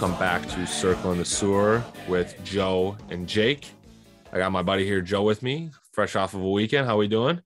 [0.00, 3.72] welcome back to Circling the Sewer with Joe and Jake.
[4.32, 6.86] I got my buddy here, Joe, with me, fresh off of a weekend.
[6.86, 7.40] How are we doing?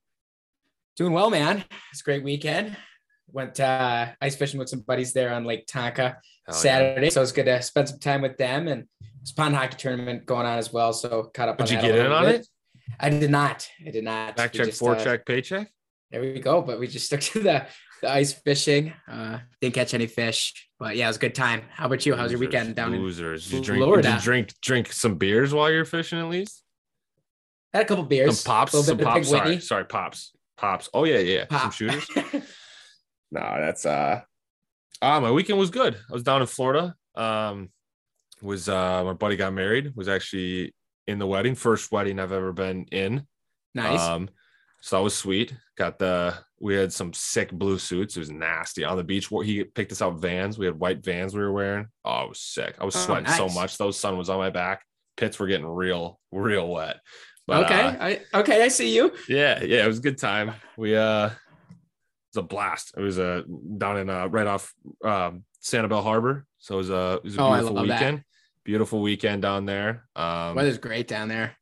[0.95, 1.65] Doing well, man.
[1.91, 2.77] It's a great weekend.
[3.31, 7.31] Went uh, ice fishing with some buddies there on Lake Tonka Hell Saturday, so it's
[7.31, 8.67] good to spend some time with them.
[8.67, 11.57] And there's a pond hockey tournament going on as well, so caught up.
[11.57, 12.41] Did you get in on bit.
[12.41, 12.47] it?
[12.99, 13.67] I did not.
[13.83, 14.35] I did not.
[14.35, 15.71] Back check, just, four uh, check, paycheck.
[16.11, 16.61] There we go.
[16.61, 17.65] But we just stuck to the,
[18.03, 18.93] the ice fishing.
[19.11, 21.61] Uh, didn't catch any fish, but yeah, it was a good time.
[21.71, 22.13] How about you?
[22.13, 23.01] How's your Losers, weekend down in?
[23.01, 23.49] losers?
[23.49, 23.83] Did you drink?
[23.85, 24.09] Florida?
[24.09, 26.61] Did you drink drink some beers while you're fishing at least?
[27.71, 28.41] Had a couple beers.
[28.41, 29.29] Some pops, some pops.
[29.29, 29.59] Sorry, Whitney.
[29.61, 30.89] sorry, pops, pops.
[30.93, 32.05] Oh yeah, yeah, some shooters.
[33.31, 34.21] No, that's uh
[35.01, 35.95] uh my weekend was good.
[35.95, 36.93] I was down in Florida.
[37.15, 37.69] Um
[38.41, 40.75] was uh my buddy got married, was actually
[41.07, 43.25] in the wedding, first wedding I've ever been in.
[43.73, 44.01] nice.
[44.01, 44.29] Um
[44.81, 45.55] so that was sweet.
[45.77, 48.15] Got the we had some sick blue suits.
[48.15, 49.27] It was nasty on the beach.
[49.43, 50.57] He picked us out vans.
[50.57, 51.87] We had white vans we were wearing.
[52.05, 52.75] Oh, it was sick.
[52.79, 53.77] I was Oh, sweating so much.
[53.77, 54.85] Those sun was on my back.
[55.17, 57.01] Pits were getting real, real wet.
[57.45, 57.81] But, okay.
[57.81, 58.63] uh, I, okay.
[58.63, 59.11] I see you.
[59.27, 60.53] yeah, yeah, it was a good time.
[60.77, 61.31] We uh it
[62.33, 62.93] was a blast.
[62.95, 63.41] It was uh
[63.77, 64.73] down in uh right off
[65.03, 66.45] um Sanibel Harbor.
[66.59, 67.99] So it was a it was a Oh, beautiful love that.
[67.99, 68.23] weekend.
[68.63, 70.07] Beautiful weekend down there.
[70.15, 71.57] Um Weather's great down there.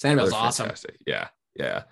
[0.00, 0.66] Sanibel's awesome.
[0.66, 0.98] fantastic.
[1.04, 1.82] Yeah, yeah.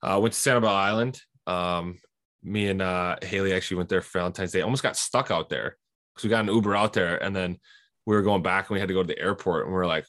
[0.00, 1.20] Uh went to Sanibel Island.
[1.46, 1.98] Um
[2.42, 4.60] me and uh Haley actually went there for Valentine's Day.
[4.60, 5.76] Almost got stuck out there
[6.14, 7.58] because we got an Uber out there and then
[8.06, 9.86] we were going back and we had to go to the airport and we are
[9.86, 10.06] like,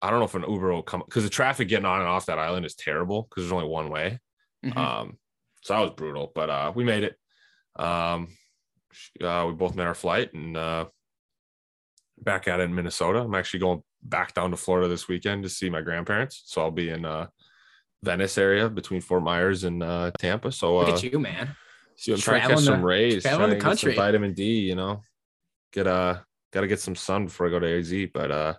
[0.00, 2.26] I don't know if an Uber will come because the traffic getting on and off
[2.26, 4.20] that island is terrible because there's only one way.
[4.64, 4.76] Mhm.
[4.76, 5.18] Um,
[5.62, 7.16] so that was brutal, but uh, we made it.
[7.76, 8.28] Um,
[9.22, 10.86] uh, we both made our flight and uh,
[12.18, 13.20] back out in Minnesota.
[13.20, 16.42] I'm actually going back down to Florida this weekend to see my grandparents.
[16.46, 17.26] So I'll be in uh,
[18.02, 20.52] Venice area between Fort Myers and uh, Tampa.
[20.52, 21.54] So Look uh, at you, man.
[21.96, 23.94] see, I'm trying to catch some rays, traveling the to get some country.
[23.94, 24.60] vitamin D.
[24.60, 25.02] You know,
[25.72, 26.18] get uh,
[26.52, 27.92] got to get some sun before I go to AZ.
[28.12, 28.54] But uh,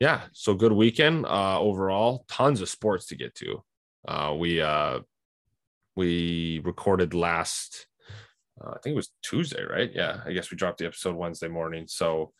[0.00, 2.24] yeah, so good weekend uh, overall.
[2.28, 3.62] Tons of sports to get to.
[4.06, 5.00] Uh, we uh,
[5.96, 7.86] we recorded last,
[8.60, 9.90] uh, I think it was Tuesday, right?
[9.92, 11.84] Yeah, I guess we dropped the episode Wednesday morning.
[11.86, 12.32] So,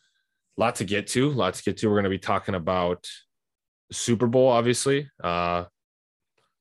[0.57, 1.87] lot to get to, lot to get to.
[1.87, 3.07] We're going to be talking about
[3.91, 5.09] Super Bowl, obviously.
[5.23, 5.65] Uh,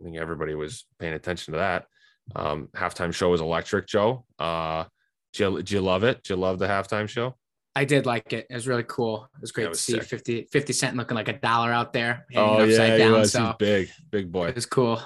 [0.00, 1.86] I think everybody was paying attention to that.
[2.34, 4.24] Um, halftime show was electric, Joe.
[4.38, 4.84] Uh,
[5.32, 6.22] do you, do you love it?
[6.22, 7.36] Do you love the halftime show?
[7.76, 8.46] I did like it.
[8.50, 9.28] It was really cool.
[9.36, 10.02] It was great it to see sick.
[10.02, 12.26] 50, 50 cent looking like a dollar out there.
[12.34, 13.12] Oh yeah, upside he down.
[13.12, 13.32] was.
[13.32, 14.48] He's So big, big boy.
[14.48, 15.00] it was cool.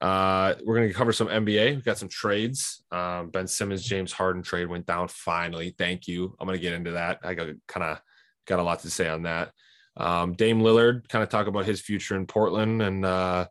[0.00, 1.74] Uh, we're gonna cover some NBA.
[1.74, 2.82] We've got some trades.
[2.90, 5.74] Um, ben Simmons, James Harden trade went down finally.
[5.76, 6.34] Thank you.
[6.40, 7.20] I'm gonna get into that.
[7.22, 8.00] I got kind of
[8.46, 9.52] got a lot to say on that.
[9.96, 13.46] Um, Dame Lillard kind of talk about his future in Portland and uh,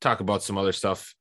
[0.00, 1.14] talk about some other stuff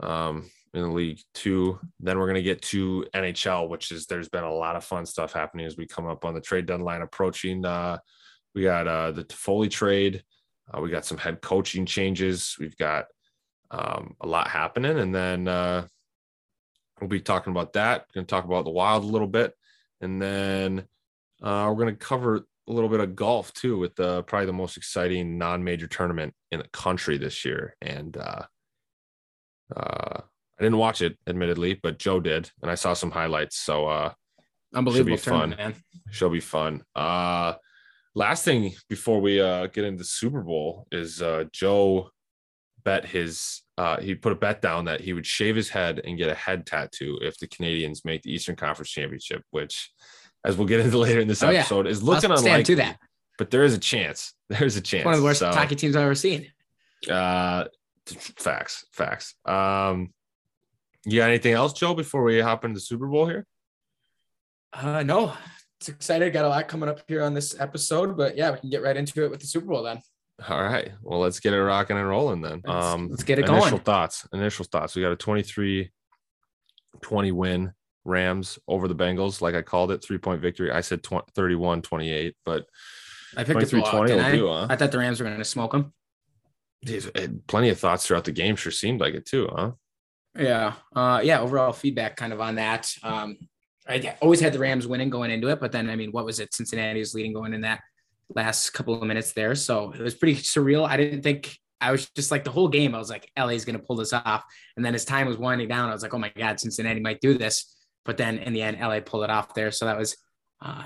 [0.00, 1.78] um, in the league too.
[1.98, 5.32] Then we're gonna get to NHL, which is there's been a lot of fun stuff
[5.32, 7.64] happening as we come up on the trade deadline approaching.
[7.64, 7.98] Uh,
[8.54, 10.22] we got uh, the Foley trade.
[10.72, 12.56] Uh, we got some head coaching changes.
[12.58, 13.06] We've got
[13.70, 14.98] um, a lot happening.
[14.98, 15.86] And then uh,
[17.00, 18.06] we'll be talking about that.
[18.12, 19.54] Going to talk about the Wild a little bit,
[20.00, 20.86] and then
[21.42, 24.52] uh, we're going to cover a little bit of golf too, with the probably the
[24.52, 27.76] most exciting non-major tournament in the country this year.
[27.82, 28.42] And uh,
[29.76, 33.56] uh, I didn't watch it, admittedly, but Joe did, and I saw some highlights.
[33.56, 34.12] So uh,
[34.74, 35.50] Unbelievable fun.
[35.50, 35.74] man.
[36.10, 36.82] She'll be fun.
[36.94, 37.54] Uh
[38.14, 42.10] last thing before we uh get into Super Bowl is uh Joe
[42.84, 46.18] bet his uh he put a bet down that he would shave his head and
[46.18, 49.90] get a head tattoo if the Canadiens make the Eastern Conference Championship, which
[50.44, 51.60] as we'll get into later in this Oh, yeah.
[51.60, 52.64] episode is I'll looking unlikely.
[52.64, 52.98] to that.
[53.38, 54.34] But there is a chance.
[54.48, 55.04] There's a chance.
[55.04, 56.46] One of the worst So, hockey teams I've ever seen.
[57.10, 57.64] uh
[58.06, 59.34] facts, facts.
[59.44, 60.12] Um
[61.06, 63.46] you got anything else, Joe, before we hop into the Super Bowl here?
[64.72, 65.32] Uh, no,
[65.78, 66.30] it's excited.
[66.32, 68.96] Got a lot coming up here on this episode, but yeah, we can get right
[68.96, 70.02] into it with the Super Bowl then.
[70.48, 70.92] All right.
[71.02, 72.60] Well, let's get it rocking and rolling then.
[72.66, 73.82] Let's, Um, let's get it initial going.
[73.82, 74.28] thoughts.
[74.34, 74.94] Initial thoughts.
[74.94, 75.90] We got a 23
[77.02, 77.72] 20 win
[78.04, 79.40] Rams over the Bengals.
[79.40, 80.70] Like I called it, three point victory.
[80.70, 82.66] I said 20, 31 28, but
[83.36, 84.32] I picked it 23 20 I?
[84.32, 84.66] do, huh?
[84.68, 85.92] I thought the Rams were going to smoke them.
[86.88, 88.56] Eh, plenty of thoughts throughout the game.
[88.56, 89.72] Sure seemed like it too, huh?
[90.38, 90.74] Yeah.
[90.94, 91.40] Uh, yeah.
[91.40, 92.92] Overall feedback kind of on that.
[93.02, 93.36] Um,
[93.88, 96.38] I always had the Rams winning going into it, but then, I mean, what was
[96.38, 96.54] it?
[96.54, 97.80] Cincinnati was leading going in that
[98.34, 99.54] last couple of minutes there.
[99.54, 100.88] So it was pretty surreal.
[100.88, 103.78] I didn't think, I was just like the whole game, I was like, LA's going
[103.78, 104.44] to pull this off.
[104.76, 107.20] And then as time was winding down, I was like, oh my God, Cincinnati might
[107.20, 107.74] do this.
[108.04, 109.70] But then in the end, LA pulled it off there.
[109.70, 110.16] So that was
[110.62, 110.84] uh,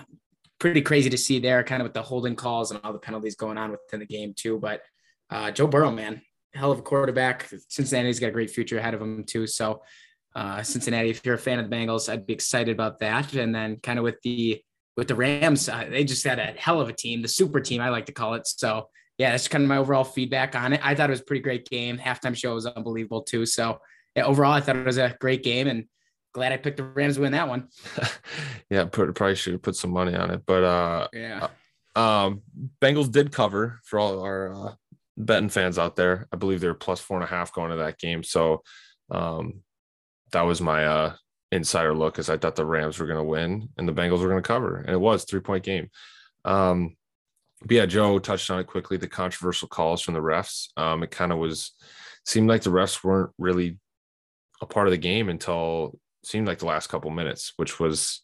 [0.58, 3.36] pretty crazy to see there, kind of with the holding calls and all the penalties
[3.36, 4.58] going on within the game, too.
[4.58, 4.82] But
[5.30, 6.22] uh, Joe Burrow, man,
[6.54, 7.48] hell of a quarterback.
[7.68, 9.46] Cincinnati's got a great future ahead of him too.
[9.46, 9.82] So
[10.34, 13.34] uh, Cincinnati, if you're a fan of the Bengals, I'd be excited about that.
[13.34, 14.60] And then kind of with the
[14.96, 17.80] with the Rams, uh, they just had a hell of a team, the super team,
[17.80, 18.46] I like to call it.
[18.46, 18.88] So
[19.18, 20.80] yeah, that's kind of my overall feedback on it.
[20.84, 21.98] I thought it was a pretty great game.
[21.98, 23.44] Halftime show was unbelievable too.
[23.44, 23.80] So
[24.14, 25.86] yeah, overall, I thought it was a great game and
[26.34, 27.68] glad I picked the Rams to win that one.
[28.70, 31.48] yeah, put, probably should have put some money on it, but uh, yeah.
[31.96, 32.42] Um,
[32.82, 34.74] Bengals did cover for all our uh,
[35.16, 36.26] betting fans out there.
[36.32, 38.24] I believe they were plus four and a half going to that game.
[38.24, 38.62] So
[39.10, 39.62] um,
[40.32, 41.14] that was my uh,
[41.52, 44.28] insider look as I thought the Rams were going to win and the Bengals were
[44.28, 44.78] going to cover.
[44.78, 45.88] And it was three point game.
[46.44, 46.96] Um,
[47.60, 48.96] but yeah, Joe touched on it quickly.
[48.96, 50.68] The controversial calls from the refs.
[50.76, 51.72] Um, it kind of was
[52.26, 53.78] seemed like the refs weren't really
[54.60, 58.22] a part of the game until seemed like the last couple minutes, which was,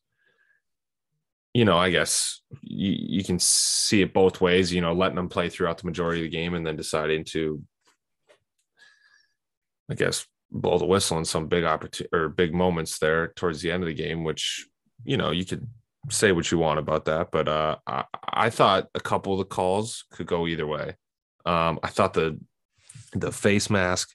[1.55, 4.73] you know, I guess you, you can see it both ways.
[4.73, 7.63] You know, letting them play throughout the majority of the game and then deciding to,
[9.91, 13.71] I guess, blow the whistle in some big opportunity or big moments there towards the
[13.71, 14.67] end of the game, which
[15.05, 15.67] you know you could
[16.09, 19.45] say what you want about that, but uh, I, I thought a couple of the
[19.45, 20.97] calls could go either way.
[21.45, 22.39] Um, I thought the
[23.13, 24.15] the face mask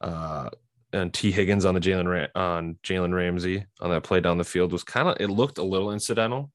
[0.00, 0.50] uh,
[0.92, 4.72] and Tee Higgins on the Jalen on Jalen Ramsey on that play down the field
[4.72, 6.50] was kind of it looked a little incidental,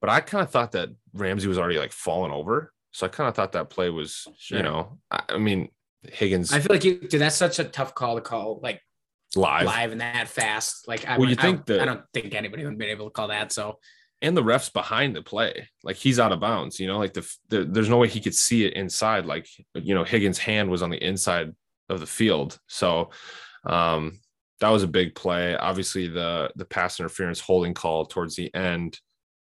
[0.00, 3.28] but I kind of thought that Ramsey was already like falling over, so I kind
[3.28, 4.58] of thought that play was sure.
[4.58, 5.68] you know I, I mean
[6.10, 6.52] Higgins.
[6.52, 8.80] I feel like you, dude, that's such a tough call to call, like
[9.36, 10.88] live, live and that fast.
[10.88, 13.12] Like, I, well, you think I, that I don't think anybody would be able to
[13.12, 13.52] call that.
[13.52, 13.78] So,
[14.20, 16.80] and the refs behind the play, like he's out of bounds.
[16.80, 19.26] You know, like the, the there's no way he could see it inside.
[19.26, 21.52] Like you know, Higgins' hand was on the inside
[21.88, 23.10] of the field, so
[23.64, 24.20] um,
[24.60, 25.56] that was a big play.
[25.56, 28.98] Obviously, the the pass interference holding call towards the end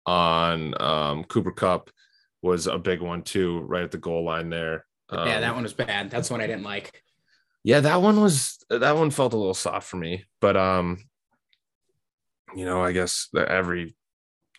[0.07, 1.91] on um, Cooper Kupp
[2.43, 4.87] was a big one too, right at the goal line there.
[5.11, 6.11] Um, yeah, that one was bad.
[6.11, 7.03] That's one I didn't like.
[7.63, 11.05] Yeah, that one was that one felt a little soft for me, but um,
[12.55, 13.95] you know, I guess that every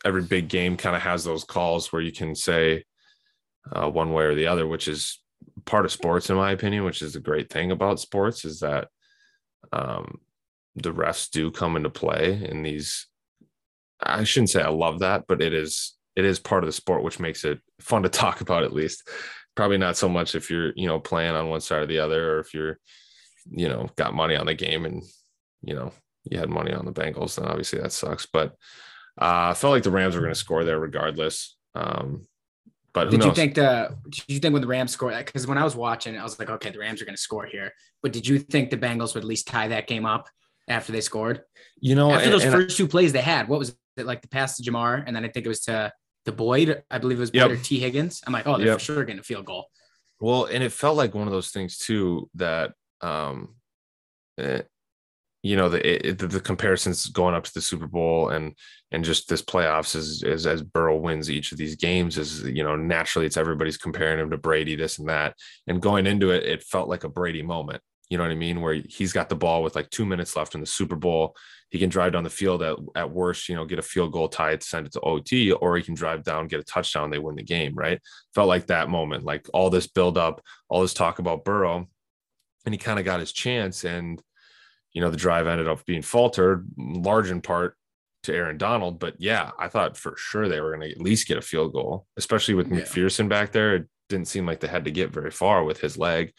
[0.05, 2.83] every big game kind of has those calls where you can say
[3.71, 5.19] uh, one way or the other, which is
[5.65, 6.83] part of sports, in my opinion.
[6.83, 8.89] Which is the great thing about sports is that
[9.71, 10.19] um,
[10.75, 13.07] the refs do come into play in these.
[14.01, 17.03] I shouldn't say I love that, but it is it is part of the sport,
[17.03, 19.07] which makes it fun to talk about at least
[19.55, 22.35] probably not so much if you're you know playing on one side or the other
[22.35, 22.79] or if you're
[23.49, 25.03] you know got money on the game and
[25.61, 25.91] you know
[26.23, 28.55] you had money on the Bengals then obviously that sucks but
[29.19, 32.27] uh, I felt like the Rams were going to score there regardless um,
[32.93, 33.27] but did knows?
[33.27, 35.75] you think the did you think when the Rams scored that because when I was
[35.75, 37.71] watching I was like okay the Rams are going to score here
[38.01, 40.29] but did you think the Bengals would at least tie that game up
[40.67, 41.41] after they scored
[41.79, 44.05] you know after and, those and first I, two plays they had what was it
[44.05, 45.91] like the pass to Ja'Marr, and then I think it was to
[46.25, 47.51] the Boyd, I believe it was Boyd yep.
[47.51, 48.21] or Tee Higgins.
[48.25, 48.79] I'm like, oh, they're yep.
[48.79, 49.67] for sure getting a field goal.
[50.19, 53.55] Well, and it felt like one of those things too that, um,
[54.37, 54.61] eh,
[55.43, 58.55] you know, the, it, the, the comparisons going up to the Super Bowl and
[58.91, 62.63] and just this playoffs is, is as Burrow wins each of these games is you
[62.63, 66.43] know naturally it's everybody's comparing him to Brady this and that and going into it
[66.43, 67.81] it felt like a Brady moment
[68.11, 68.59] you know what I mean?
[68.59, 71.33] Where he's got the ball with like two minutes left in the Super Bowl.
[71.69, 74.27] He can drive down the field at, at worst, you know, get a field goal
[74.27, 77.19] tie it, send it to OT, or he can drive down, get a touchdown, they
[77.19, 78.01] win the game, right?
[78.35, 81.87] Felt like that moment, like all this build up, all this talk about Burrow,
[82.65, 83.85] and he kind of got his chance.
[83.85, 84.21] And,
[84.93, 87.75] you know, the drive ended up being faltered, large in part
[88.23, 88.99] to Aaron Donald.
[88.99, 91.73] But yeah, I thought for sure they were going to at least get a field
[91.73, 92.81] goal, especially with yeah.
[92.81, 93.75] McPherson back there.
[93.75, 96.33] It didn't seem like they had to get very far with his leg.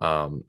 [0.00, 0.44] Um,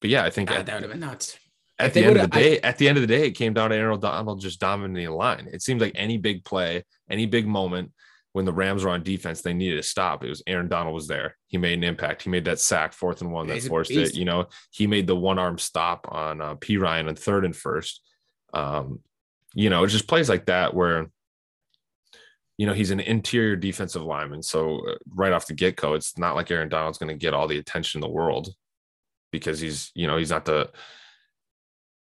[0.00, 1.38] but yeah, I think God, at, that would have been nuts.
[1.78, 3.54] At the end of the day, I, at the end of the day, it came
[3.54, 5.48] down to Aaron Donald just dominating the line.
[5.52, 7.92] It seemed like any big play, any big moment
[8.38, 10.22] when the Rams were on defense, they needed to stop.
[10.22, 11.36] It was Aaron Donald was there.
[11.48, 12.22] He made an impact.
[12.22, 14.14] He made that sack, fourth and one that forced it.
[14.14, 18.00] You know, he made the one arm stop on uh, Ryan on third and first.
[18.54, 19.00] Um,
[19.54, 21.10] you know, it just plays like that where
[22.58, 26.34] you know he's an interior defensive lineman so uh, right off the get-go it's not
[26.34, 28.48] like aaron donald's going to get all the attention in the world
[29.30, 30.68] because he's you know he's not the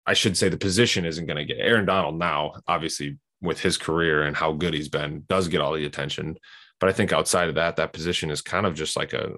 [0.06, 3.78] I should say the position isn't going to get Aaron Donald now obviously with his
[3.78, 6.36] career and how good he's been does get all the attention
[6.78, 9.34] but I think outside of that that position is kind of just like a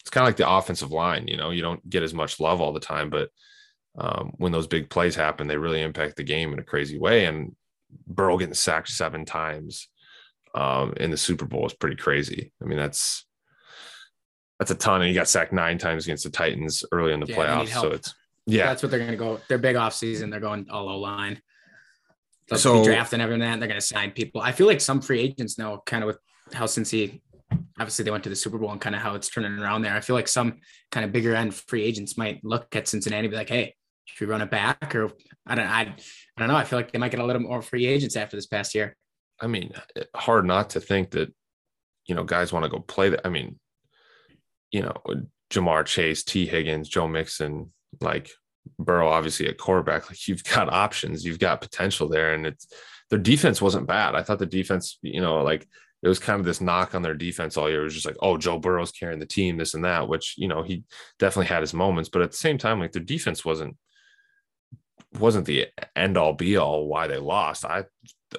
[0.00, 2.60] it's kind of like the offensive line you know you don't get as much love
[2.60, 3.30] all the time but
[3.98, 7.26] um, when those big plays happen they really impact the game in a crazy way
[7.26, 7.54] and
[8.06, 9.88] Burrow getting sacked seven times
[10.54, 13.26] um, in the Super Bowl is pretty crazy I mean that's
[14.62, 15.00] that's a ton.
[15.00, 17.68] And he got sacked nine times against the Titans early in the yeah, playoffs.
[17.80, 18.14] So it's
[18.46, 19.40] yeah, that's what they're going to go.
[19.48, 20.30] They're big off season.
[20.30, 21.42] They're going all O line.
[22.52, 23.40] They'll so draft and everything.
[23.40, 24.40] That they're going to sign people.
[24.40, 26.18] I feel like some free agents know kind of with
[26.52, 27.22] how since he
[27.78, 29.94] obviously they went to the Super Bowl and kind of how it's turning around there.
[29.94, 33.30] I feel like some kind of bigger end free agents might look at Cincinnati and
[33.30, 34.94] be like, hey, should we run it back?
[34.94, 35.10] Or
[35.46, 35.94] I don't I, I
[36.38, 36.56] don't know.
[36.56, 38.96] I feel like they might get a little more free agents after this past year.
[39.40, 39.72] I mean,
[40.14, 41.32] hard not to think that,
[42.06, 43.26] you know, guys want to go play that.
[43.26, 43.58] I mean,
[44.70, 44.94] you know,
[45.50, 46.46] Ja'Marr Chase, T.
[46.46, 48.30] Higgins, Joe Mixon, like
[48.78, 52.34] Burrow, obviously at quarterback, like you've got options, you've got potential there.
[52.34, 52.66] And it's
[53.10, 54.14] their defense wasn't bad.
[54.14, 55.66] I thought the defense, you know, like
[56.02, 57.82] it was kind of this knock on their defense all year.
[57.82, 60.48] It was just like, oh, Joe Burrow's carrying the team, this and that, which, you
[60.48, 60.84] know, he
[61.18, 62.08] definitely had his moments.
[62.08, 63.76] But at the same time, like their defense wasn't
[65.18, 67.66] wasn't the end all be all why they lost.
[67.66, 67.84] I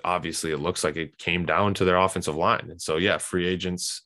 [0.03, 2.67] obviously it looks like it came down to their offensive line.
[2.71, 4.01] And so yeah, free agents,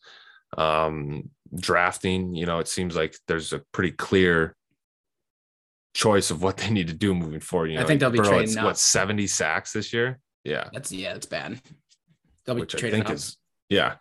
[0.58, 4.57] um, drafting, you know, it seems like there's a pretty clear
[5.98, 7.72] choice of what they need to do moving forward.
[7.72, 10.20] You know, I think they'll be trading what 70 sacks this year.
[10.44, 10.70] Yeah.
[10.72, 11.60] That's yeah, that's bad.
[12.46, 13.16] They'll be which I think up.
[13.16, 13.38] is
[13.68, 13.96] yeah.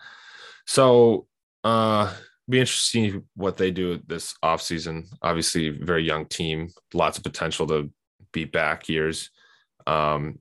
[0.67, 1.27] So
[1.65, 2.13] uh
[2.49, 5.07] be interesting what they do this offseason.
[5.23, 7.91] Obviously, very young team, lots of potential to
[8.31, 9.31] be back years.
[9.87, 10.39] Um,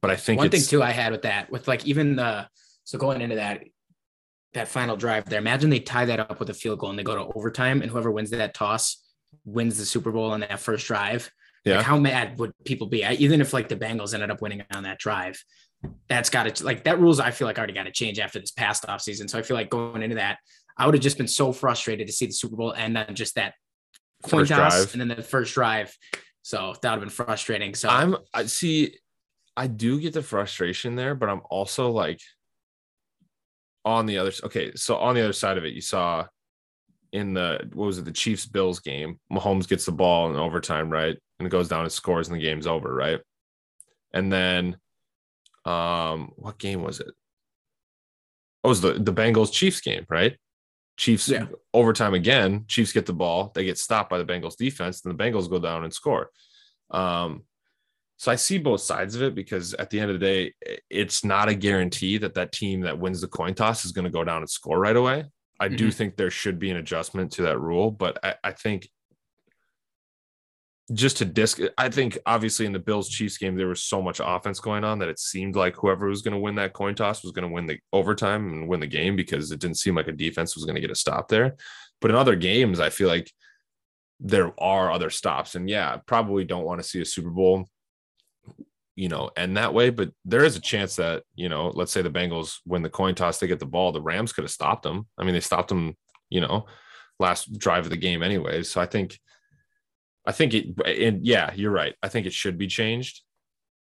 [0.00, 2.48] but I think one thing too I had with that, with like even the
[2.84, 3.64] so going into that
[4.54, 7.02] that final drive there, imagine they tie that up with a field goal and they
[7.02, 8.99] go to overtime, and whoever wins that toss
[9.44, 11.30] wins the Super Bowl on that first drive.
[11.64, 11.76] Yeah.
[11.78, 13.04] Like how mad would people be?
[13.04, 15.42] I- Even if like the Bengals ended up winning on that drive,
[16.08, 17.20] that's got to like that rules.
[17.20, 19.28] I feel like already got to change after this past off season.
[19.28, 20.38] So I feel like going into that,
[20.76, 23.34] I would have just been so frustrated to see the Super Bowl end on just
[23.34, 23.54] that
[24.22, 24.92] coin First toss drive.
[24.92, 25.94] and then the first drive.
[26.42, 27.74] So that would have been frustrating.
[27.74, 28.96] So I'm I see
[29.56, 32.20] I do get the frustration there, but I'm also like
[33.84, 36.26] on the other okay, so on the other side of it, you saw
[37.12, 40.90] in the what was it, the Chiefs Bills game, Mahomes gets the ball in overtime,
[40.90, 41.16] right?
[41.38, 43.20] And it goes down and scores and the game's over, right?
[44.12, 44.76] And then
[45.64, 47.12] um what game was it?
[48.62, 50.36] Oh, it was the, the Bengals Chiefs game, right?
[50.96, 51.46] Chiefs Yeah.
[51.72, 52.64] overtime again.
[52.68, 55.58] Chiefs get the ball, they get stopped by the Bengals defense, and the Bengals go
[55.58, 56.30] down and score.
[56.90, 57.44] Um,
[58.18, 60.54] so I see both sides of it because at the end of the day,
[60.90, 64.10] it's not a guarantee that that team that wins the coin toss is going to
[64.10, 65.24] go down and score right away.
[65.60, 65.94] I do Mhm.
[65.94, 68.88] think there should be an adjustment to that rule, but I, I think
[70.92, 74.20] just to disc, I think obviously in the Bills Chiefs game, there was so much
[74.24, 77.22] offense going on that it seemed like whoever was going to win that coin toss
[77.22, 80.08] was going to win the overtime and win the game because it didn't seem like
[80.08, 81.54] a defense was going to get a stop there.
[82.00, 83.30] But in other games, I feel like
[84.18, 85.54] there are other stops.
[85.54, 87.68] And yeah, probably don't want to see a Super Bowl,
[89.00, 89.88] you know, end that way.
[89.88, 93.14] But there is a chance that, you know, let's say the Bengals win the coin
[93.14, 93.92] toss, they get the ball.
[93.92, 95.06] The Rams could have stopped them.
[95.16, 95.96] I mean, they stopped them,
[96.28, 96.66] you know,
[97.18, 98.70] last drive of the game anyways.
[98.70, 99.18] So I think
[100.26, 101.94] I think it and yeah, you're right.
[102.02, 103.22] I think it should be changed.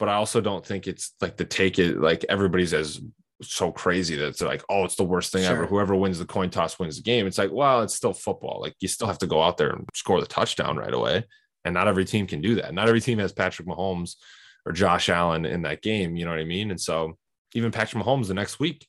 [0.00, 3.00] But I also don't think it's like the take it like everybody's as
[3.40, 5.64] so crazy that it's like, oh, it's the worst thing ever.
[5.64, 7.28] Whoever wins the coin toss wins the game.
[7.28, 8.60] It's like, well, it's still football.
[8.60, 11.24] Like you still have to go out there and score the touchdown right away.
[11.64, 12.74] And not every team can do that.
[12.74, 14.16] Not every team has Patrick Mahomes
[14.66, 16.16] or Josh Allen in that game.
[16.16, 16.70] You know what I mean?
[16.70, 17.16] And so
[17.54, 18.86] even Patrick Mahomes the next week,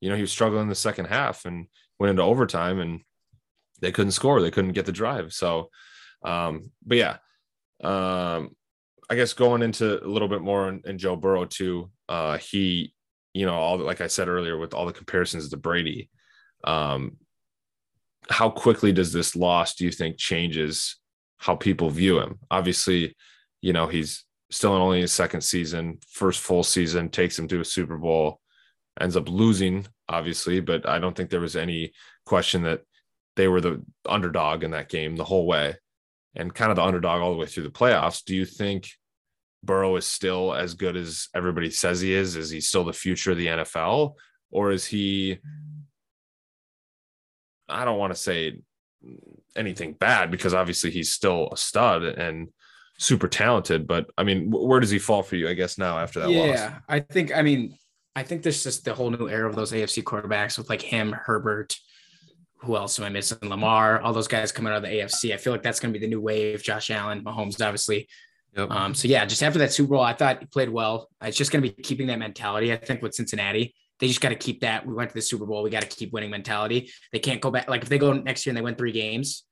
[0.00, 1.66] you know, he was struggling in the second half and
[1.98, 3.00] went into overtime and
[3.80, 4.40] they couldn't score.
[4.40, 5.32] They couldn't get the drive.
[5.32, 5.70] So,
[6.24, 7.16] um, but yeah,
[7.82, 8.54] um,
[9.10, 12.94] I guess going into a little bit more in Joe Burrow too, uh, he,
[13.34, 16.10] you know, all like I said earlier, with all the comparisons to Brady,
[16.64, 17.16] um,
[18.30, 20.96] how quickly does this loss do you think changes
[21.38, 22.38] how people view him?
[22.50, 23.16] Obviously,
[23.60, 27.60] you know, he's still in only his second season, first full season, takes him to
[27.60, 28.40] a Super Bowl,
[29.00, 31.92] ends up losing, obviously, but I don't think there was any
[32.26, 32.82] question that
[33.36, 35.76] they were the underdog in that game the whole way
[36.34, 38.24] and kind of the underdog all the way through the playoffs.
[38.24, 38.88] Do you think
[39.64, 42.36] Burrow is still as good as everybody says he is?
[42.36, 44.14] Is he still the future of the NFL?
[44.50, 45.38] Or is he,
[47.68, 48.60] I don't want to say
[49.56, 52.48] anything bad because obviously he's still a stud and
[52.98, 56.20] super talented, but I mean, where does he fall for you, I guess, now after
[56.20, 56.46] that loss?
[56.46, 57.34] yeah, I think.
[57.36, 57.76] I mean,
[58.14, 61.12] I think there's just the whole new era of those AFC quarterbacks with like him,
[61.12, 61.76] Herbert.
[62.60, 63.38] Who else am I missing?
[63.42, 65.34] Lamar, all those guys coming out of the AFC.
[65.34, 66.62] I feel like that's going to be the new wave.
[66.62, 68.08] Josh Allen, Mahomes, obviously.
[68.56, 68.70] Yep.
[68.70, 71.08] Um, so yeah, just after that Super Bowl, I thought he played well.
[71.22, 72.72] It's just going to be keeping that mentality.
[72.72, 74.86] I think with Cincinnati, they just got to keep that.
[74.86, 75.62] We went to the Super Bowl.
[75.64, 76.92] We got to keep winning mentality.
[77.12, 77.68] They can't go back.
[77.68, 79.44] Like if they go next year and they win three games,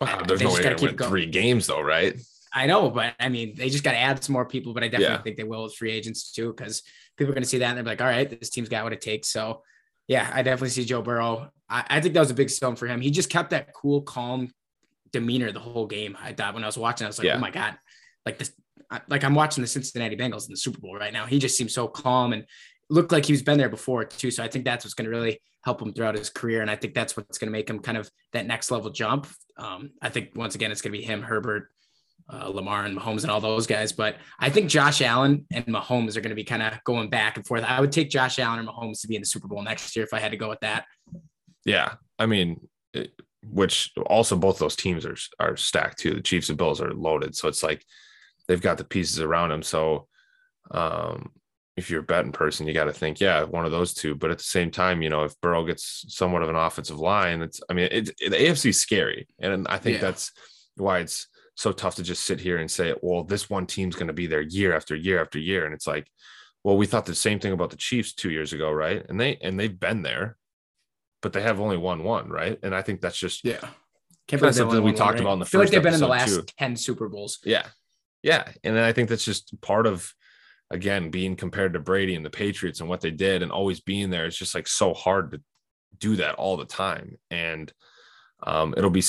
[0.00, 1.10] Wow, there's They no just way gotta to keep win going.
[1.10, 2.18] three games though, right?
[2.52, 4.72] I know, but I mean, they just got to add some more people.
[4.74, 5.22] But I definitely Yeah.
[5.22, 6.82] think they will with free agents too, because
[7.16, 8.92] people are going to see that and they're like, all right, this team's got what
[8.92, 9.28] it takes.
[9.28, 9.62] So,
[10.06, 11.50] yeah, I definitely see Joe Burrow.
[11.68, 13.00] I, I think that was a big stone for him.
[13.00, 14.50] He just kept that cool, calm
[15.12, 16.16] demeanor the whole game.
[16.22, 17.36] I thought when I was watching, I was like, Yeah.
[17.36, 17.78] oh my god,
[18.24, 18.52] like this,
[19.08, 21.26] like I'm watching the Cincinnati Bengals in the Super Bowl right now.
[21.26, 22.44] He just seems so calm and
[22.88, 24.30] looked like he's been there before too.
[24.30, 26.76] So I think that's what's going to really help him throughout his career, and I
[26.76, 29.26] think that's what's going to make him kind of that next level jump.
[29.58, 31.68] Um, I think once again, it's going to be him, Herbert,
[32.30, 33.92] uh, Lamar and Mahomes and all those guys.
[33.92, 37.36] But I think Josh Allen and Mahomes are going to be kind of going back
[37.36, 37.64] and forth.
[37.64, 40.04] I would take Josh Allen or Mahomes to be in the Super Bowl next year
[40.04, 40.84] if I had to go with that.
[41.64, 46.14] Yeah, I mean, it, which also both those teams are are stacked too.
[46.14, 47.84] The Chiefs and Bills are loaded, so it's like
[48.46, 49.62] they've got the pieces around them.
[49.62, 50.08] So,
[50.70, 51.30] um,
[51.76, 54.14] if you're a betting person, you got to think, yeah, one of those two.
[54.14, 57.40] But at the same time, you know, if Burrow gets somewhat of an offensive line,
[57.40, 60.02] it's, I mean, it, it the AFC is scary, and I think yeah.
[60.02, 60.32] that's
[60.76, 64.06] why it's so tough to just sit here and say, well, this one team's going
[64.06, 66.08] to be there year after year after year, and it's like,
[66.62, 69.04] well, we thought the same thing about the Chiefs two years ago, right?
[69.08, 70.36] And they and they've been there,
[71.20, 72.56] but they have only won one, right?
[72.62, 73.58] And I think that's just yeah.
[74.28, 75.22] Can't that's something we talked right?
[75.22, 76.44] about in the I feel like they've been in the last too.
[76.58, 77.38] 10 Super Bowls.
[77.44, 77.66] Yeah.
[78.22, 78.46] Yeah.
[78.62, 80.12] And then I think that's just part of
[80.70, 84.10] again being compared to Brady and the Patriots and what they did and always being
[84.10, 84.26] there.
[84.26, 85.40] It's just like so hard to
[85.98, 87.16] do that all the time.
[87.30, 87.72] And
[88.44, 89.02] um, it'll be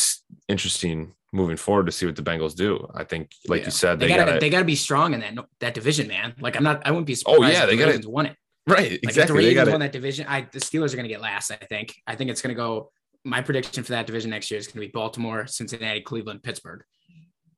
[0.47, 2.87] interesting moving forward to see what the Bengals do.
[2.93, 3.65] I think, like yeah.
[3.65, 6.33] you said, they, they gotta, gotta, they gotta be strong in that that division, man.
[6.39, 7.41] Like I'm not, I wouldn't be surprised.
[7.41, 8.35] Oh yeah, they got to won it.
[8.67, 9.21] Right, like exactly.
[9.21, 10.25] If the Ravens gotta, won that division.
[10.27, 11.51] I the Steelers are gonna get last.
[11.51, 11.95] I think.
[12.07, 12.91] I think it's gonna go.
[13.25, 16.83] My prediction for that division next year is gonna be Baltimore, Cincinnati, Cleveland, Pittsburgh.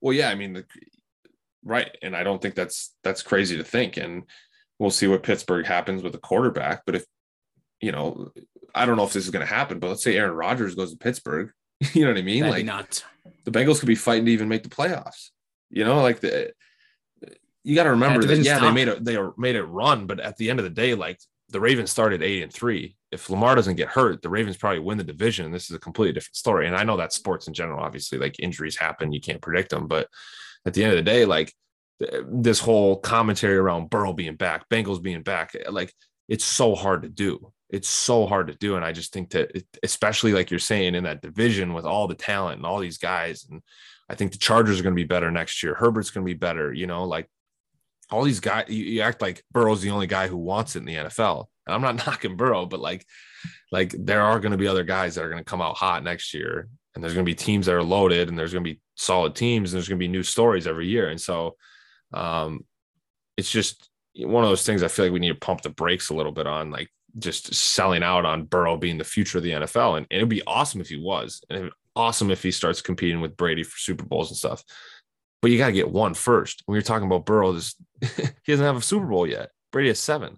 [0.02, 0.66] Well, yeah, I mean, the,
[1.64, 3.98] right, and I don't think that's that's crazy to think.
[3.98, 4.24] And
[4.80, 6.84] we'll see what Pittsburgh happens with the quarterback.
[6.86, 7.06] But if
[7.82, 8.32] you know,
[8.74, 9.80] I don't know if this is going to happen.
[9.80, 11.52] But let's say Aaron Rodgers goes to Pittsburgh.
[11.94, 12.42] You know what I mean?
[12.42, 13.04] That'd like nuts.
[13.44, 15.30] The Bengals could be fighting to even make the playoffs.
[15.70, 16.54] You know, like the
[17.64, 18.64] you got to remember that, that yeah, tough.
[18.64, 21.20] they made it they made it run, but at the end of the day, like
[21.50, 22.96] the Ravens started eight and three.
[23.12, 25.52] If Lamar doesn't get hurt, the Ravens probably win the division.
[25.52, 26.68] This is a completely different story.
[26.68, 29.88] And I know that sports in general, obviously, like injuries happen, you can't predict them.
[29.88, 30.08] But
[30.66, 31.54] at the end of the day, like
[32.00, 35.94] this whole commentary around Burrow being back, Bengals being back, like
[36.28, 37.52] it's so hard to do.
[37.72, 38.76] It's so hard to do.
[38.76, 42.16] And I just think that, especially like you're saying in that division with all the
[42.16, 43.62] talent and all these guys, and
[44.10, 45.74] I think the Chargers are going to be better next year.
[45.74, 46.74] Herbert's going to be better.
[46.74, 47.30] You know, like
[48.12, 50.86] all these guys, you, you, act like Burrow's the only guy who wants it in
[50.86, 51.46] the NFL.
[51.66, 53.06] And I'm not knocking Burrow, but like,
[53.72, 56.04] like there are going to be other guys that are going to come out hot
[56.04, 56.68] next year.
[56.94, 59.34] And there's going to be teams that are loaded and there's going to be solid
[59.34, 61.08] teams and there's going to be new stories every year.
[61.08, 61.56] And so,
[62.14, 62.66] um,
[63.38, 66.10] it's just one of those things I feel like we need to pump the brakes
[66.10, 69.52] a little bit on, like just selling out on Burrow being the future of the
[69.52, 69.98] NFL.
[69.98, 73.38] And, and it'd be awesome if he was, and awesome if he starts competing with
[73.38, 74.64] Brady for Super Bowls and stuff.
[75.42, 76.64] But you got to get one first.
[76.66, 79.50] When you're talking about Burrow, this, he doesn't have a Super Bowl yet.
[79.72, 80.38] Brady has seven.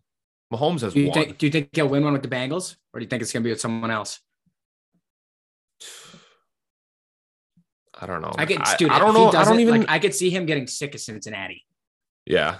[0.53, 1.13] Mahomes has do you one.
[1.13, 3.33] Think, do you think he'll win one with the Bengals, or do you think it's
[3.33, 4.19] going to be with someone else?
[7.99, 8.33] I don't know.
[8.37, 9.29] I get, dude, I, don't know.
[9.29, 9.81] I don't even.
[9.81, 11.63] Like, I could see him getting sick of Cincinnati.
[12.25, 12.57] Yeah,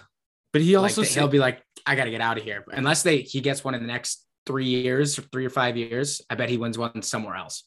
[0.52, 2.64] but he also like, he'll be like, I got to get out of here.
[2.72, 6.36] Unless they he gets one in the next three years, three or five years, I
[6.36, 7.64] bet he wins one somewhere else.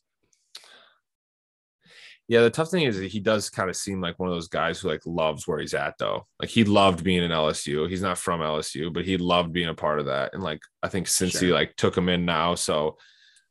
[2.28, 4.80] Yeah, the tough thing is he does kind of seem like one of those guys
[4.80, 6.26] who like loves where he's at though.
[6.40, 7.88] Like he loved being in LSU.
[7.88, 10.34] He's not from LSU, but he loved being a part of that.
[10.34, 11.42] And like I think since sure.
[11.42, 12.98] he like took him in now, so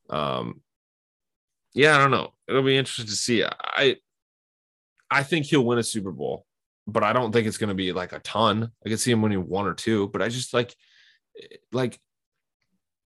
[0.10, 0.62] um
[1.73, 2.34] yeah, I don't know.
[2.47, 3.43] It'll be interesting to see.
[3.45, 3.97] I
[5.10, 6.44] I think he'll win a Super Bowl,
[6.88, 8.71] but I don't think it's going to be like a ton.
[8.86, 10.76] I could see him winning one or two, but I just like,
[11.71, 12.00] like,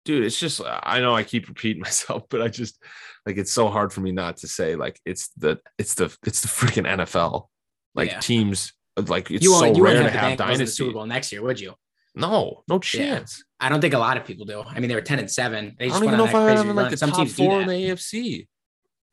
[0.06, 2.82] dude, it's just, I know I keep repeating myself, but I just
[3.26, 6.42] like, it's so hard for me not to say like, it's the, it's the, it's
[6.42, 7.48] the freaking NFL.
[7.94, 8.20] Like yeah.
[8.20, 10.66] teams, like it's you so you rare to have, have dynasty.
[10.68, 11.74] Super Bowl next year, would you?
[12.16, 13.44] No, no chance.
[13.60, 13.68] Yeah.
[13.68, 14.62] I don't think a lot of people do.
[14.62, 15.76] I mean, they were 10 and 7.
[15.78, 17.68] They just I don't even know if I have like the Some top four in
[17.68, 18.48] the AFC.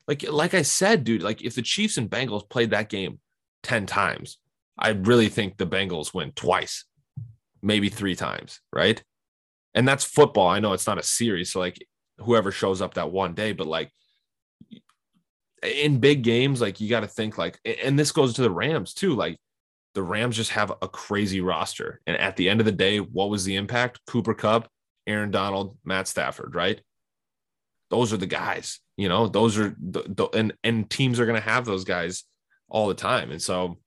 [0.07, 3.19] Like, like I said, dude, like if the Chiefs and Bengals played that game
[3.63, 4.37] 10 times,
[4.77, 6.85] I really think the Bengals win twice,
[7.61, 9.01] maybe three times, right?
[9.73, 10.47] And that's football.
[10.47, 11.77] I know it's not a series, so like
[12.19, 13.91] whoever shows up that one day, but like
[15.61, 18.93] in big games, like you got to think like, and this goes to the Rams
[18.93, 19.15] too.
[19.15, 19.37] Like
[19.93, 23.29] the Rams just have a crazy roster, and at the end of the day, what
[23.29, 24.01] was the impact?
[24.07, 24.69] Cooper Kupp,
[25.07, 26.81] Aaron Donald, Matt Stafford, right?
[27.89, 29.27] Those are the guys, you know.
[29.27, 32.23] Those are the, the and and teams are going to have those guys
[32.69, 33.77] all the time, and so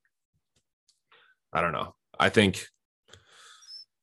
[1.52, 1.94] I don't know.
[2.18, 2.66] I think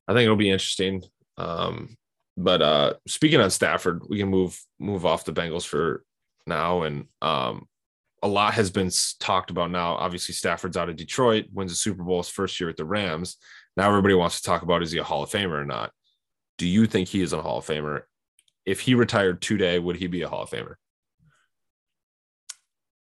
[0.08, 1.04] I think it'll be interesting.
[1.38, 1.98] Um,
[2.38, 6.04] but uh, speaking on Stafford, we can move move off the Bengals for
[6.46, 7.68] now, and um,
[8.22, 9.96] a lot has been talked about now.
[9.96, 13.38] Obviously, Stafford's out of Detroit, wins the Super Bowl his first year at the Rams.
[13.78, 15.92] Now everybody wants to talk about is he a Hall of Famer or not?
[16.58, 18.02] Do you think he is a Hall of Famer?
[18.66, 20.76] If he retired today, would he be a Hall of Famer?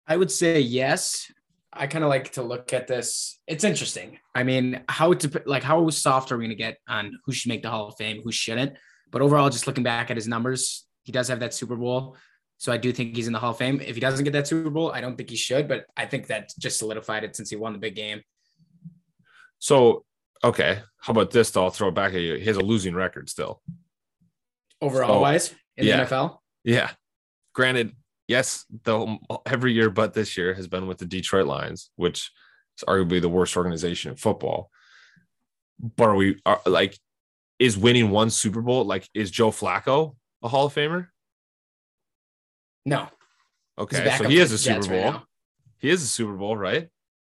[0.07, 1.31] I would say yes.
[1.73, 3.39] I kind of like to look at this.
[3.47, 4.19] It's interesting.
[4.35, 7.49] I mean, how to like how soft are we going to get on who should
[7.49, 8.77] make the Hall of Fame, who shouldn't?
[9.09, 12.17] But overall, just looking back at his numbers, he does have that Super Bowl.
[12.57, 13.81] So I do think he's in the Hall of Fame.
[13.81, 16.27] If he doesn't get that Super Bowl, I don't think he should, but I think
[16.27, 18.21] that just solidified it since he won the big game.
[19.59, 20.05] So,
[20.43, 20.79] okay.
[20.99, 21.51] How about this?
[21.51, 21.63] Though?
[21.63, 22.35] I'll throw it back at you.
[22.35, 23.61] He has a losing record still.
[24.79, 26.03] Overall So, wise in yeah.
[26.03, 26.37] the NFL.
[26.63, 26.91] Yeah.
[27.53, 27.95] Granted,
[28.31, 32.31] yes, the um, every year but this year has been with the Detroit Lions, which
[32.77, 34.71] is arguably the worst organization in football.
[35.79, 36.97] But are we are like
[37.59, 41.07] is winning one Super Bowl like is Joe Flacco a Hall of Famer?
[42.85, 43.07] No.
[43.77, 45.11] Okay, so he is a Super Bowl.
[45.11, 45.21] right
[45.77, 46.89] he is a Super Bowl, right?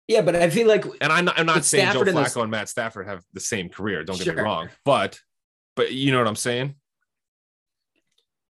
[0.08, 2.42] Yeah, but I feel like And I'm not, I'm not saying Stafford Joe and Flacco
[2.42, 4.04] and Matt Stafford have the same career.
[4.04, 5.20] Don't get me wrong, but
[5.76, 6.76] but you know what I'm saying?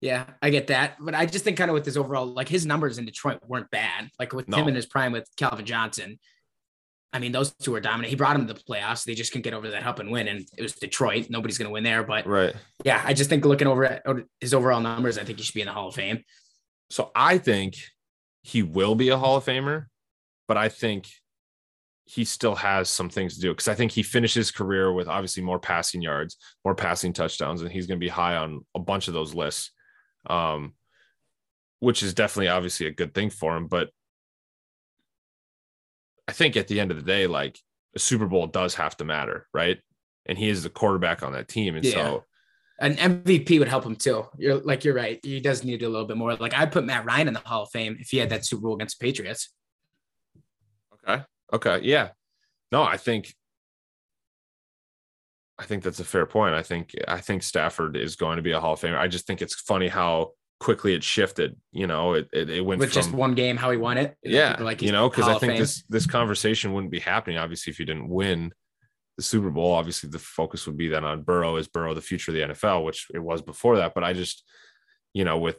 [0.00, 0.96] Yeah, I get that.
[1.00, 3.70] But I just think kind of with his overall, like his numbers in Detroit weren't
[3.70, 4.10] bad.
[4.18, 4.58] Like with No.
[4.58, 6.18] him in his prime with Calvin Johnson.
[7.12, 8.10] I mean, those two were dominant.
[8.10, 9.04] He brought him to the playoffs.
[9.04, 10.28] They just couldn't get over that hump and win.
[10.28, 11.28] And it was Detroit.
[11.30, 12.02] Nobody's going to win there.
[12.02, 12.54] But Right.
[12.84, 14.02] yeah, I just think looking over at
[14.40, 16.24] his overall numbers, I think he should be in the Hall of Fame.
[16.90, 17.76] So I think
[18.42, 19.86] he will be a Hall of Famer,
[20.46, 21.08] but I think
[22.04, 25.08] he still has some things to do because I think he finished his career with
[25.08, 28.78] obviously more passing yards, more passing touchdowns, and he's going to be high on a
[28.78, 29.72] bunch of those lists,
[30.28, 30.74] um,
[31.80, 33.66] which is definitely obviously a good thing for him.
[33.66, 33.90] But
[36.28, 37.58] I think at the end of the day, like
[37.94, 39.78] a Super Bowl does have to matter, right?
[40.26, 41.92] And he is the quarterback on that team, and Yeah.
[41.92, 42.24] so
[42.78, 44.26] An MVP would help him too.
[44.36, 45.18] You're like, you're right.
[45.22, 46.34] He does need a little bit more.
[46.34, 48.62] Like I'd put Matt Ryan in the Hall of Fame if he had that Super
[48.62, 49.48] Bowl against the Patriots.
[51.08, 51.22] Okay.
[51.54, 51.80] Okay.
[51.86, 52.10] Yeah.
[52.70, 53.34] No, I think
[55.58, 56.54] I think that's a fair point.
[56.54, 58.98] I think I think Stafford is going to be a Hall of Famer.
[58.98, 61.56] I just think it's funny how quickly it shifted.
[61.72, 64.16] You know, it it, it went With from just one game, how he won it.
[64.22, 67.78] yeah, like you know, because I think this this conversation wouldn't be happening obviously if
[67.78, 68.52] you didn't win
[69.16, 69.72] the Super Bowl.
[69.72, 71.56] Obviously, the focus would be then on Burrow.
[71.56, 73.94] Is Burrow the future of the NFL, which it was before that?
[73.94, 74.44] But I just,
[75.14, 75.58] you know, with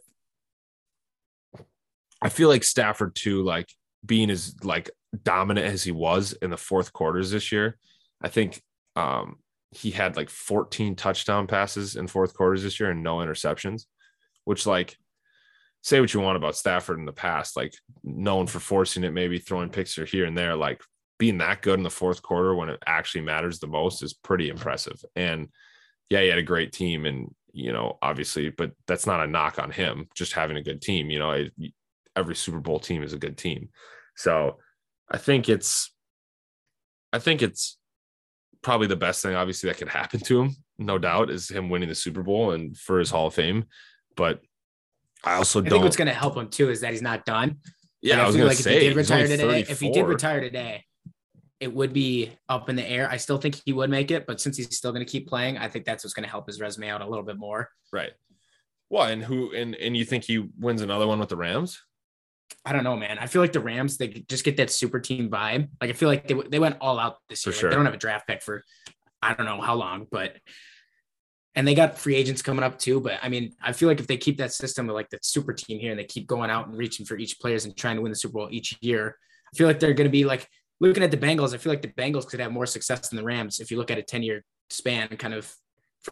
[2.22, 3.70] I feel like Stafford too, like
[4.06, 4.92] being as like
[5.24, 7.78] dominant as he was in the fourth quarters this year.
[8.22, 8.62] I think
[8.96, 9.38] um
[9.78, 13.86] he had like 14 touchdown passes in fourth quarters this year and no interceptions,
[14.46, 14.98] which like
[15.84, 19.38] say what you want about Stafford in the past, like known for forcing it, maybe
[19.40, 20.82] throwing picks here and there, like
[21.20, 24.50] being that good in the fourth quarter when it actually matters the most is pretty
[24.50, 25.00] impressive.
[25.16, 25.50] And
[26.10, 29.58] yeah, he had a great team and you know, obviously, but that's not a knock
[29.58, 31.10] on him just having a good team.
[31.10, 31.54] You know, it,
[32.16, 33.70] every Super Bowl team is a good team.
[34.16, 34.58] So
[35.10, 35.92] I think it's,
[37.12, 37.77] I think it's
[38.62, 41.90] probably the best thing, obviously, that could happen to him, no doubt, is him winning
[41.90, 43.66] the Super Bowl and for his Hall of Fame.
[44.16, 44.42] But
[45.24, 45.72] I also I don't.
[45.72, 47.58] think what's going to help him too is that he's not done.
[48.02, 50.06] yeah, Like, I was gonna like say if he did retire today, if he did
[50.06, 50.84] retire today,
[51.60, 53.10] it would be up in the air.
[53.10, 55.58] I still think he would make it, but since he's still going to keep playing,
[55.58, 57.70] I think that's what's going to help his resume out a little bit more.
[57.92, 58.12] right.
[58.90, 61.82] Well, and who and and you think he wins another one with the Rams?
[62.66, 63.18] I don't know, man.
[63.18, 65.70] I feel like the Rams they just get that super team vibe.
[65.80, 67.54] Like I feel like they they went all out this year.
[67.54, 67.70] Like, sure.
[67.70, 68.64] they don't have a draft pick for
[69.22, 70.36] I don't know how long, but
[71.56, 73.00] and they got free agents coming up too.
[73.00, 75.54] But I mean, I feel like if they keep that system of like that super
[75.54, 78.02] team here and they keep going out and reaching for each players and trying to
[78.02, 79.18] win the Super Bowl each year,
[79.54, 80.48] I feel like they're going to be like
[80.80, 81.54] looking at the Bengals.
[81.54, 83.92] I feel like the Bengals could have more success than the Rams if you look
[83.92, 85.52] at a ten year span, kind of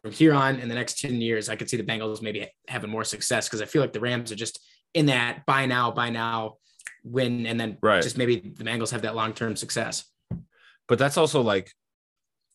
[0.01, 2.89] from here on in the next 10 years, I could see the Bengals maybe having
[2.89, 4.59] more success because I feel like the Rams are just
[4.95, 6.57] in that buy now, buy now,
[7.03, 8.01] win, and then Right.
[8.01, 10.05] just maybe the Bengals have that long term success.
[10.87, 11.71] But that's also like,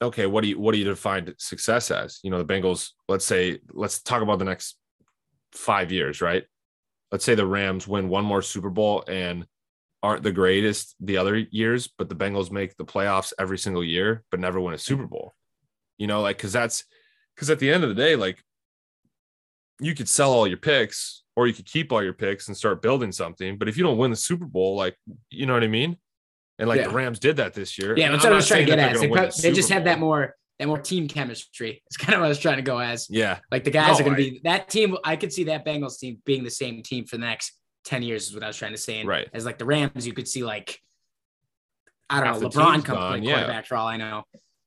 [0.03, 2.18] okay, what do you what do you define success as?
[2.24, 2.90] You know, the Bengals.
[3.09, 4.76] Let's say let's talk about the next
[5.53, 6.44] five years, right?
[7.12, 9.46] Let's say the Rams win one more Super Bowl and
[10.03, 14.24] aren't the greatest the other years, but the Bengals make the playoffs every single year,
[14.31, 15.35] but never win a Super Bowl.
[15.98, 16.85] You know, like because that's
[17.35, 18.42] because at the end of the day, like
[19.81, 22.83] you could sell all your picks or you could keep all your picks and start
[22.83, 23.57] building something.
[23.57, 24.94] But if you don't win the Super Bowl, like
[25.31, 25.96] you know what I mean?
[26.59, 27.96] And like the Rams did that this year.
[27.96, 29.00] Yeah, that's what I was trying to get at.
[29.00, 31.83] They, prob- the they just Super have that more that more team chemistry.
[31.87, 33.09] It's kind of what I was trying to go as.
[33.09, 33.38] Yeah.
[33.50, 34.94] Like the guys No, are going to be that team.
[35.03, 38.29] I could see that Bengals team being the same team for the next 10 years,
[38.29, 39.00] is what I was trying to say.
[39.00, 39.26] And Right.
[39.33, 40.79] As like the Rams, you could see like,
[42.11, 43.37] I don't Half know, LeBron come play yeah.
[43.37, 44.24] quarterback for all I know.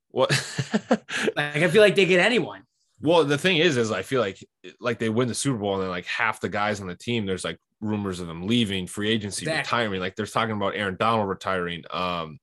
[0.09, 0.31] What?
[1.35, 2.63] Like I feel like they get anyone.
[3.03, 4.43] Well, the thing is, is I feel like
[4.79, 7.25] like they win the Super Bowl and then like half the guys on the team,
[7.25, 9.59] there's like rumors of them leaving, free agency, Exactly.
[9.79, 9.99] retiring.
[10.01, 11.83] Like there's talking about Aaron Donald retiring.
[11.91, 12.39] Um,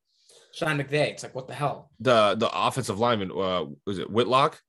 [0.54, 1.10] Sean McVay.
[1.12, 1.90] It's like, what the hell?
[2.00, 4.60] the the offensive lineman, uh, was it Whitlock?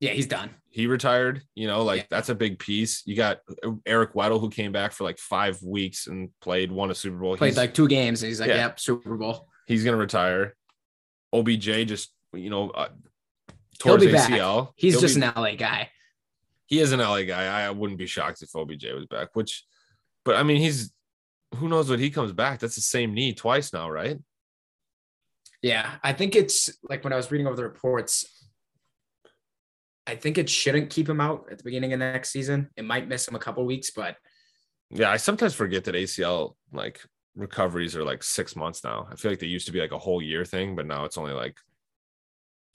[0.00, 0.50] Yeah, he's done.
[0.70, 1.42] He retired.
[1.54, 2.06] You know, like Yeah.
[2.10, 3.02] that's a big piece.
[3.06, 3.38] You got
[3.86, 7.36] Eric Weddle who came back for like five weeks and played, won a Super Bowl.
[7.36, 8.22] Played He's- like two games.
[8.22, 8.56] And he's like, Yeah.
[8.56, 9.48] yep, Super Bowl.
[9.66, 10.54] he's gonna retire.
[11.32, 12.88] OBJ just you know uh,
[13.82, 14.70] He'll towards be back.
[14.76, 15.90] He's He'll just be- an LA guy.
[16.66, 17.44] he is an LA guy.
[17.66, 19.64] I wouldn't be shocked if OBJ was back, which
[20.24, 20.92] But I mean, he's
[21.56, 22.58] who knows when he comes back.
[22.58, 24.18] That's the same knee twice now, right?
[25.62, 28.26] Yeah, I think it's like when I was reading over the reports.
[30.06, 32.70] I think it shouldn't keep him out at the beginning of next season.
[32.76, 34.16] It might miss him a couple weeks, but
[34.90, 37.00] Yeah, I sometimes forget that ACL like
[37.36, 39.06] recoveries are like six months now.
[39.10, 41.18] I feel like they used to be like a whole year thing, but now it's
[41.18, 41.56] only like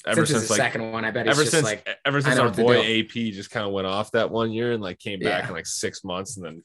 [0.06, 2.22] ever since, since, the like second one, I bet it's ever just since like ever
[2.22, 3.00] since our boy.
[3.00, 5.48] AP just kind of went off that one year and like came back Yeah.
[5.48, 6.64] in like six months and then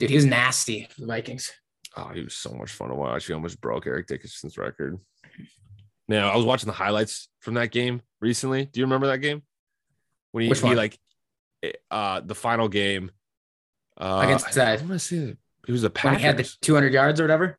[0.00, 1.52] dude, he was nasty for the Vikings.
[1.96, 3.26] oh he was so much fun to watch.
[3.26, 4.98] He almost broke Eric Dickerson's record.
[6.08, 8.64] Now I was watching the highlights from that game recently.
[8.66, 9.42] Do you remember that game?
[10.32, 10.76] When he, Which he one?
[10.76, 10.98] like
[11.90, 13.10] uh the final game
[13.98, 16.48] uh Against, I, uh, I'm gonna say it He was the When he had the
[16.60, 17.58] 200 yards or whatever.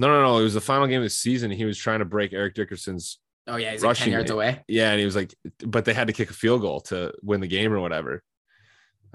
[0.00, 0.38] No, no, no.
[0.38, 1.50] It was the final game of the season.
[1.50, 3.18] He was trying to break Eric Dickerson's
[3.48, 4.62] Oh yeah, he's like 10 yards away.
[4.68, 5.34] Yeah, and he was like,
[5.64, 8.22] but they had to kick a field goal to win the game or whatever.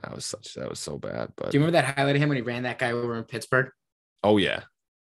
[0.01, 1.31] That was such that was so bad.
[1.37, 3.23] But Do you remember that highlight of him when he ran that guy over in
[3.23, 3.69] Pittsburgh?
[4.23, 4.63] oh yeah,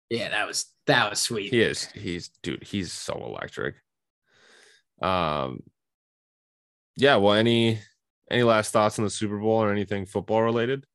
[0.10, 1.52] Yeah, that was that was sweet.
[1.52, 1.86] he is.
[1.88, 2.64] He's dude.
[2.64, 3.76] He's so electric.
[5.02, 5.62] Um.
[6.96, 7.18] Yeah.
[7.18, 7.80] Well, any
[8.32, 10.86] any last thoughts on the Super Bowl or anything football related?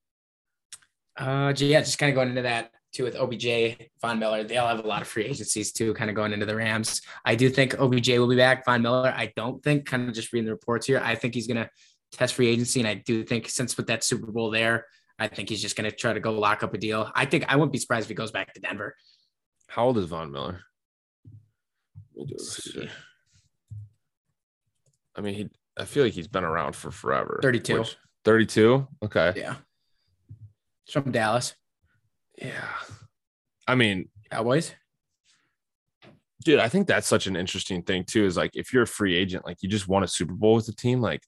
[1.17, 4.45] Uh, yeah, just kind of going into that too with OBJ, Von Miller.
[4.45, 7.01] They all have a lot of free agencies too, kind of going into the Rams.
[7.25, 8.65] I do think OBJ will be back.
[8.65, 9.87] Von Miller, I don't think.
[9.87, 11.71] Kind of just reading the reports here, I think he's gonna
[12.13, 14.87] test free agency, and I do think since with that Super Bowl there,
[15.19, 17.11] I think he's just gonna try to go lock up a deal.
[17.15, 18.95] I think I wouldn't be surprised if he goes back to Denver.
[19.69, 20.61] How old is Von Miller?
[22.15, 22.77] Let me do this
[25.17, 25.49] I mean, he.
[25.79, 27.41] I feel like he's been around for forever.
[27.43, 27.79] 32.
[27.79, 28.87] which- 32.
[29.03, 29.33] Okay.
[29.37, 29.57] Yeah,
[30.85, 31.55] he's from Dallas
[32.39, 32.69] Yeah.
[33.67, 34.73] I mean, Cowboys.
[36.45, 38.25] dude, I think that's such an interesting thing too.
[38.25, 40.67] Is like if you're a free agent, like you just won a Super Bowl with
[40.67, 41.23] the team, like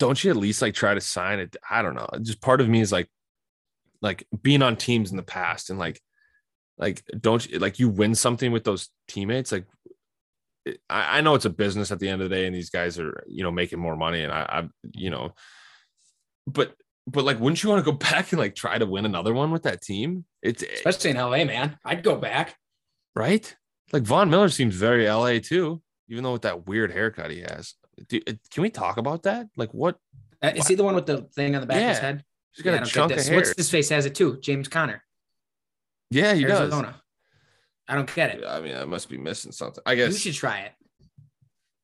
[0.00, 1.56] don't you at least like try to sign it?
[1.68, 2.08] I don't know.
[2.22, 3.08] Just part of me is like,
[4.00, 6.00] like being on teams in the past and like,
[6.78, 9.52] like don't you like you win something with those teammates?
[9.52, 9.66] Like,
[10.88, 12.98] I, I know it's a business at the end of the day, and these guys
[12.98, 15.34] are you know making more money, and I, I you know,
[16.46, 16.74] but
[17.10, 19.50] but like, wouldn't you want to go back and like try to win another one
[19.50, 20.24] with that team?
[20.42, 21.78] It's especially in LA, man.
[21.84, 22.56] I'd go back.
[23.14, 23.54] right?
[23.92, 27.74] Like Von Miller seems very LA too, even though with that weird haircut he has.
[28.08, 29.48] Do, uh, can we talk about that?
[29.56, 29.96] Like what?
[30.42, 32.24] Uh, Is he the one with the thing on the back of his head?
[32.52, 33.36] He's got Yeah, a chunk of hair.
[33.36, 34.38] What's his face has it too?
[34.40, 35.02] James Conner,
[36.10, 36.60] yeah, he does.
[36.60, 37.02] Arizona.
[37.88, 38.44] I don't get it.
[38.46, 39.82] I mean, I must be missing something.
[39.84, 40.72] I guess You should try it.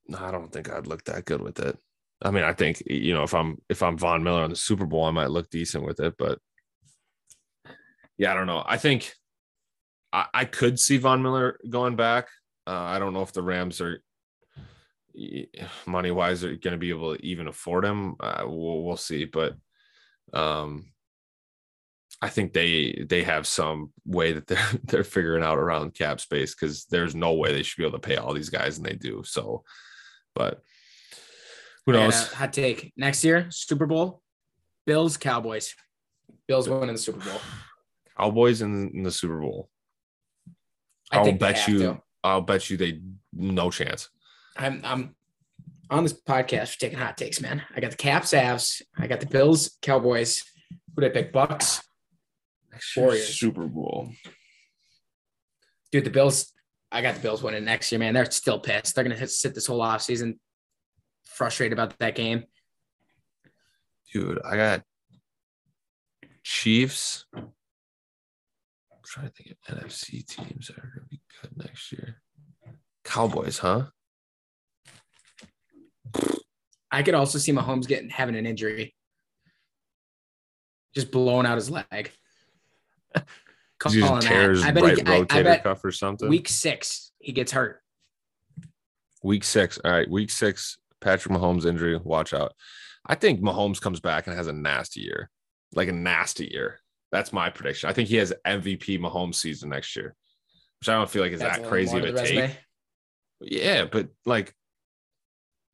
[0.09, 1.77] No, I don't think I'd look that good with it.
[2.23, 4.87] I mean, I think you know if I'm if I'm Von Miller on the Super
[4.87, 6.39] Bowl, I might look decent with it, but
[8.17, 8.65] yeah, I don't know.
[8.67, 9.13] I think
[10.13, 12.29] I, I could see Von Miller going back.
[12.67, 14.03] Uh, I don't know if the Rams are
[15.87, 18.17] money wise are going to be able to even afford him.
[18.21, 19.55] Uh, we'll, we'll see, but
[20.33, 20.87] um,
[22.23, 26.55] I think they they have some way that they're they're figuring out around cap space
[26.55, 28.95] because there's no way they should be able to pay all these guys, and they
[28.95, 29.23] do.
[29.25, 29.65] So,
[30.35, 30.63] but
[31.87, 32.33] who knows?
[32.33, 32.93] hot take.
[32.97, 34.21] Next year, Super Bowl,
[34.87, 35.75] Bills, Cowboys.
[36.49, 37.41] Bills winning the Super Bowl.
[38.19, 39.71] Cowboys in, in the Super Bowl.
[41.13, 41.79] I I'll bet you.
[41.79, 42.03] to.
[42.25, 43.01] I'll bet you they
[43.33, 44.09] no chance.
[44.57, 45.15] I'm I'm
[45.91, 47.63] on this podcast for taking hot takes, man.
[47.75, 48.83] I got the Caps, Avs.
[48.99, 50.43] I got the Bills, Cowboys.
[50.95, 51.33] Who did I pick?
[51.33, 51.83] Bucks.
[52.97, 53.39] Warriors.
[53.39, 54.11] Super Bowl.
[55.93, 56.53] Dude, the Bills.
[56.91, 58.15] I got the Bills winning next year, man.
[58.15, 58.95] They're still pissed.
[58.95, 60.39] They're gonna hit, sit this whole offseason
[61.37, 62.45] frustrated about that game.
[64.13, 64.83] Dude, I got
[66.43, 67.27] Chiefs.
[67.35, 67.53] I'm
[69.05, 72.23] trying to think of NFC teams that are gonna be good next year.
[73.05, 73.87] Cowboys, huh?
[76.91, 78.95] I could also see Mahomes getting having an injury,
[80.95, 82.11] just blowing out his leg.
[83.79, 86.31] Calling tears I bet right he, I, I bet cuff or something.
[86.31, 87.83] week six he gets hurt.
[89.23, 89.79] Week six.
[89.85, 90.09] All right.
[90.09, 91.99] Week six, Patrick Mahomes injury.
[92.03, 92.53] Watch out.
[93.07, 95.31] I think Mahomes comes back and has a nasty year,
[95.75, 96.81] like a nasty year.
[97.13, 97.89] That's my prediction.
[97.89, 100.15] I think he has MVP Mahomes season next year,
[100.81, 102.51] which I don't feel like is That's that crazy of to a take.
[103.41, 104.53] Yeah, but like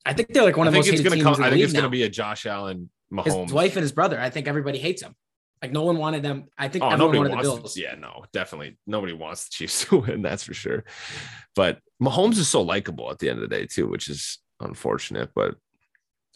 [0.04, 1.42] I think they're like one I of the most it's gonna teams come.
[1.44, 2.90] I think it's gonna be a Josh Allen
[3.24, 3.52] His Mahomes.
[3.52, 4.20] wife and his brother.
[4.20, 5.14] I think everybody hates him.
[5.62, 6.46] Like no one wanted them.
[6.58, 7.62] I think Oh, everyone nobody wanted the wants.
[7.62, 7.76] Bills.
[7.78, 10.20] Yeah, no, definitely nobody wants the Chiefs to win.
[10.22, 10.84] That's for sure.
[11.54, 15.30] But Mahomes is so likable at the end of the day too, which is unfortunate.
[15.34, 15.56] But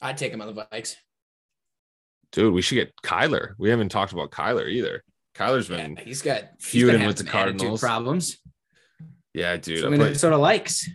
[0.00, 0.94] I'd take him on the Vikes.
[2.32, 3.54] dude, we should get Kyler.
[3.58, 5.02] We haven't talked about Kyler either.
[5.34, 7.80] Kyler's Yeah, been he's got feuding been with the Cardinals.
[7.80, 8.38] problems.
[9.34, 9.80] yeah, dude.
[9.80, 10.88] So Minnesota likes.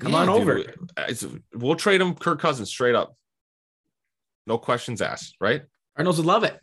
[0.00, 0.54] Come Yeah, on over.
[0.56, 3.14] We, we'll trade him Kirk Cousins straight up.
[4.46, 5.62] No questions asked, right?
[5.96, 6.58] Cardinals would love it.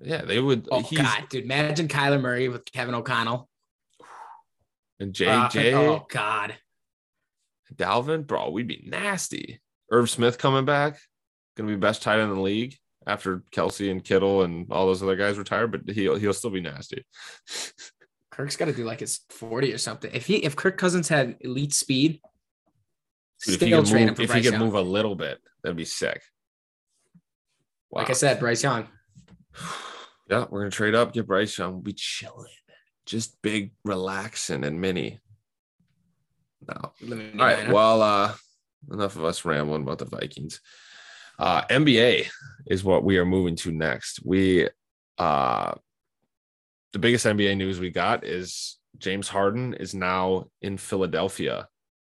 [0.00, 0.68] Yeah, they would.
[0.70, 1.44] Oh God, dude!
[1.44, 3.48] Imagine Kyler Murray with Kevin O'Connell
[4.98, 5.74] and JJ.
[5.74, 6.56] Uh, oh God,
[7.76, 9.60] Dalvin, bro, we'd be nasty.
[9.90, 10.98] Irv Smith coming back,
[11.56, 15.02] gonna be best tight end in the league after Kelce and Kittle and all those
[15.02, 17.04] other guys retire, but he'll he'll still be nasty.
[18.30, 20.10] Kirk's got to do like his forty or something.
[20.14, 22.20] If he if Kirk Cousins had elite speed,
[23.44, 26.22] Dude, if he could move, if he could move a little bit, that'd be sick.
[27.90, 28.02] Wow.
[28.02, 28.88] Like I said, Bryce Young.
[30.30, 31.72] Yeah, we're gonna trade up, get Bryce Young.
[31.72, 32.46] We'll be chilling,
[33.04, 35.20] just big, relaxing, and mini.
[36.68, 36.92] No.
[37.10, 37.70] All right.
[37.70, 38.34] Well, uh,
[38.90, 40.60] enough of us rambling about the Vikings.
[41.38, 42.28] Uh, NBA
[42.66, 44.20] is what we are moving to next.
[44.24, 44.68] We,
[45.18, 45.74] uh,
[46.92, 51.68] the biggest NBA news we got is James Harden is now in Philadelphia,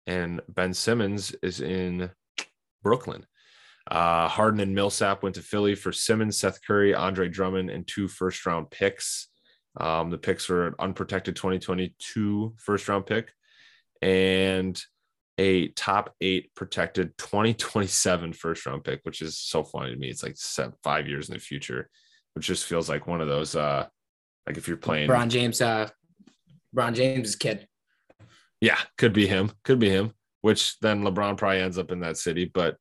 [0.07, 2.11] and Ben Simmons is in
[2.83, 3.27] Brooklyn.
[3.91, 8.07] Uh, Harden and Millsap went to Philly for Simmons, Seth Curry, Andre Drummond, and two
[8.07, 9.29] first round picks.
[9.81, 13.33] Um, the picks were an unprotected 2022 first round pick
[14.03, 14.81] and
[15.39, 20.09] a top eight protected 2027 first round pick, which is so funny to me.
[20.09, 21.89] It's like seven, five years in the future,
[22.35, 23.87] which just feels like one of those, uh,
[24.47, 25.89] like if you're playing Bron James, uh,
[26.73, 27.69] Bron James's kid.
[28.61, 29.53] Yeah, could be him.
[29.63, 30.13] Could be him.
[30.41, 32.77] Which then LeBron probably ends up in that city, but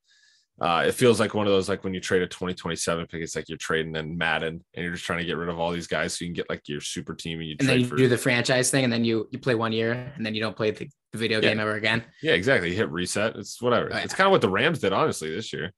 [0.60, 3.36] uh, it feels like one of those like when you trade a 2027 pick, it's
[3.36, 5.86] like you're trading in Madden and you're just trying to get rid of all these
[5.86, 7.96] guys so you can get like your super team and you and then you for,
[7.96, 10.56] do the franchise thing and then you you play one year and then you don't
[10.56, 11.50] play the, the video yeah.
[11.50, 12.04] game ever again.
[12.24, 12.72] Yeah, exactly.
[12.72, 13.36] You hit reset.
[13.36, 13.90] It's whatever.
[13.92, 14.04] Oh, yeah.
[14.04, 15.74] It's kind of what the Rams did honestly this year.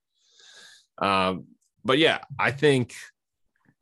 [0.98, 1.46] Um,
[1.84, 2.94] but yeah, I think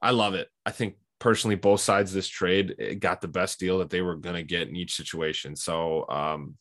[0.01, 0.47] I love it.
[0.65, 4.15] I think personally both sides of this trade got the best deal that they were
[4.15, 5.55] going to get in each situation.
[5.55, 6.55] So um,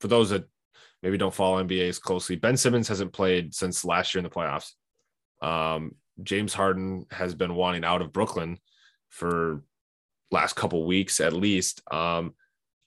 [0.00, 0.44] for those that
[1.02, 2.36] maybe don't follow NBA as closely.
[2.36, 4.72] Ben Simmons hasn't played since last year in the playoffs.
[5.40, 8.58] Um, James Harden has been wanting out of Brooklyn
[9.08, 9.62] for
[10.30, 11.82] last couple weeks at least.
[11.90, 12.34] Um,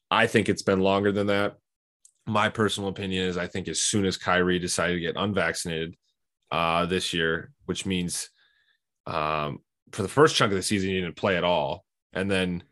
[0.09, 1.55] I think it's been longer than that.
[2.27, 5.95] My personal opinion is I think as soon as Kyrie decided to get unvaccinated
[6.51, 8.29] uh, this year, which means
[9.07, 9.59] um,
[9.91, 12.63] for the first chunk of the season he didn't play at all, and then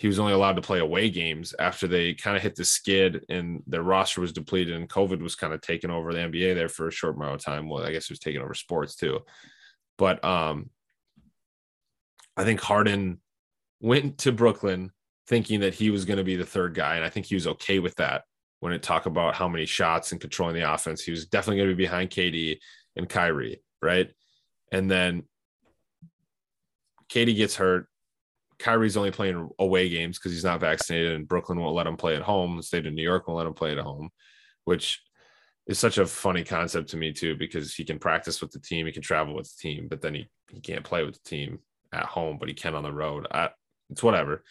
[0.00, 3.22] he was only allowed to play away games after they kind of hit the skid
[3.28, 6.70] and their roster was depleted and COVID was kind of taking over the NBA there
[6.70, 7.68] for a short amount of time.
[7.68, 9.20] Well, I guess it was taking over sports too.
[9.98, 10.70] But um,
[12.34, 13.20] I think Harden
[13.82, 14.90] went to Brooklyn
[15.26, 16.96] thinking that he was going to be the third guy.
[16.96, 18.22] And I think he was okay with that
[18.60, 21.02] when it talk about how many shots and controlling the offense.
[21.02, 22.56] He was definitely going to be behind KD
[22.96, 24.10] and Kyrie, right?
[24.72, 25.24] And then
[27.12, 27.86] KD gets hurt.
[28.60, 32.14] Kyrie's only playing away games because he's not vaccinated, and Brooklyn won't let him play
[32.14, 32.56] at home.
[32.56, 34.10] The state of New York won't let him play at home,
[34.64, 35.02] which
[35.66, 38.86] is such a funny concept to me too, because he can practice with the team,
[38.86, 41.58] he can travel with the team, but then he, he can't play with the team
[41.92, 43.26] at home, but he can on the road.
[43.30, 43.50] I,
[43.88, 44.44] it's whatever.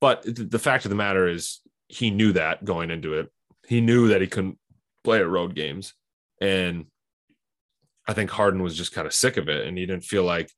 [0.00, 3.32] But the fact of the matter is, he knew that going into it.
[3.66, 4.58] He knew that he couldn't
[5.02, 5.94] play at road games,
[6.40, 6.86] and
[8.06, 10.50] I think Harden was just kind of sick of it, and he didn't feel like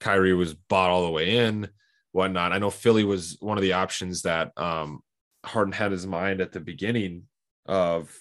[0.00, 1.68] Kyrie was bought all the way in
[2.14, 2.52] whatnot.
[2.52, 5.00] I know Philly was one of the options that um,
[5.44, 7.24] Harden had his mind at the beginning
[7.66, 8.16] of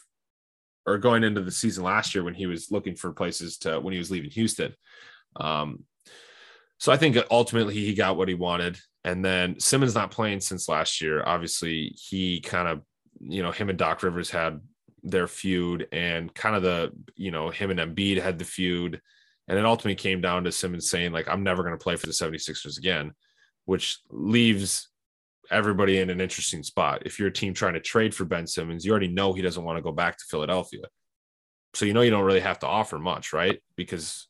[0.87, 3.93] or going into the season last year when he was looking for places to when
[3.93, 4.73] he was leaving Houston.
[5.35, 5.83] Um,
[6.79, 8.79] so I think ultimately he got what he wanted.
[9.03, 11.23] And then Simmons not playing since last year.
[11.23, 12.81] Obviously, he kind of,
[13.19, 14.59] you know, him and Doc Rivers had
[15.03, 18.99] their feud and kind of the, you know, him and Embiid had the feud.
[19.47, 22.07] And it ultimately came down to Simmons saying, like, I'm never going to play for
[22.07, 23.13] the 76ers again
[23.65, 24.89] which leaves
[25.51, 27.03] everybody in an interesting spot.
[27.05, 29.63] If you're a team trying to trade for Ben Simmons, you already know he doesn't
[29.63, 30.83] want to go back to Philadelphia.
[31.73, 33.61] So you know you don't really have to offer much, right?
[33.75, 34.27] Because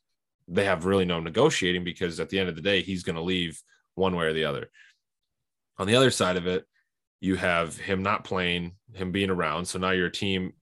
[0.48, 3.22] they have really no negotiating because at the end of the day, he's going to
[3.22, 3.60] leave
[3.94, 4.70] one way or the other.
[5.78, 6.64] On the other side of it,
[7.20, 9.64] you have him not playing, him being around.
[9.66, 10.52] So now your team,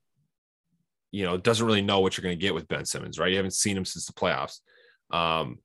[1.11, 3.31] you know, doesn't really know what you're going to get with Ben Simmons, right?
[3.31, 4.61] You haven't seen him since the playoffs.
[5.11, 5.59] Um,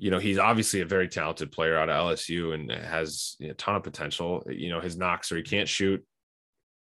[0.00, 3.76] you know, he's obviously a very talented player out of LSU and has a ton
[3.76, 4.42] of potential.
[4.48, 6.02] You know, his knocks are he can't shoot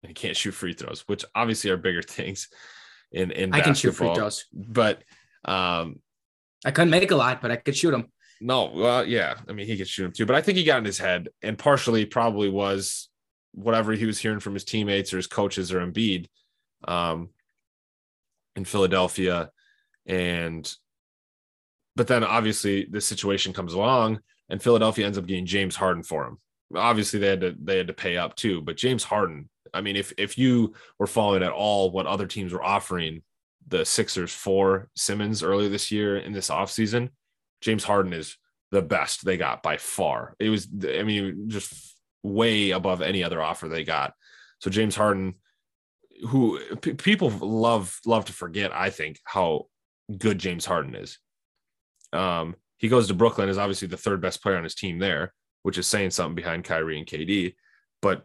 [0.02, 2.48] and he can't shoot free throws, which obviously are bigger things
[3.12, 3.62] in in I basketball.
[3.62, 5.02] can shoot free throws, but
[5.44, 6.00] um,
[6.64, 8.10] I couldn't make a lot, but I could shoot them.
[8.40, 10.78] No, well, yeah, I mean, he could shoot them too, but I think he got
[10.78, 13.10] in his head, and partially probably was
[13.52, 16.26] whatever he was hearing from his teammates or his coaches or Embiid
[16.88, 17.28] um,
[18.56, 19.50] in Philadelphia,
[20.06, 20.74] and
[21.96, 26.26] but then obviously this situation comes along and Philadelphia ends up getting James Harden for
[26.26, 26.38] him.
[26.76, 29.96] Obviously they had to they had to pay up too, but James Harden, I mean
[29.96, 33.22] if if you were following at all what other teams were offering
[33.66, 37.10] the Sixers for Simmons earlier this year in this offseason,
[37.60, 38.36] James Harden is
[38.70, 40.34] the best they got by far.
[40.38, 44.14] It was, I mean, just way above any other offer they got.
[44.60, 45.34] So James Harden,
[46.28, 49.66] who p- people love love to forget, I think how
[50.18, 51.18] good James Harden is.
[52.14, 55.32] Um, he goes to Brooklyn is obviously the third best player on his team there,
[55.62, 57.54] which is saying something behind Kyrie and KD.
[58.02, 58.24] But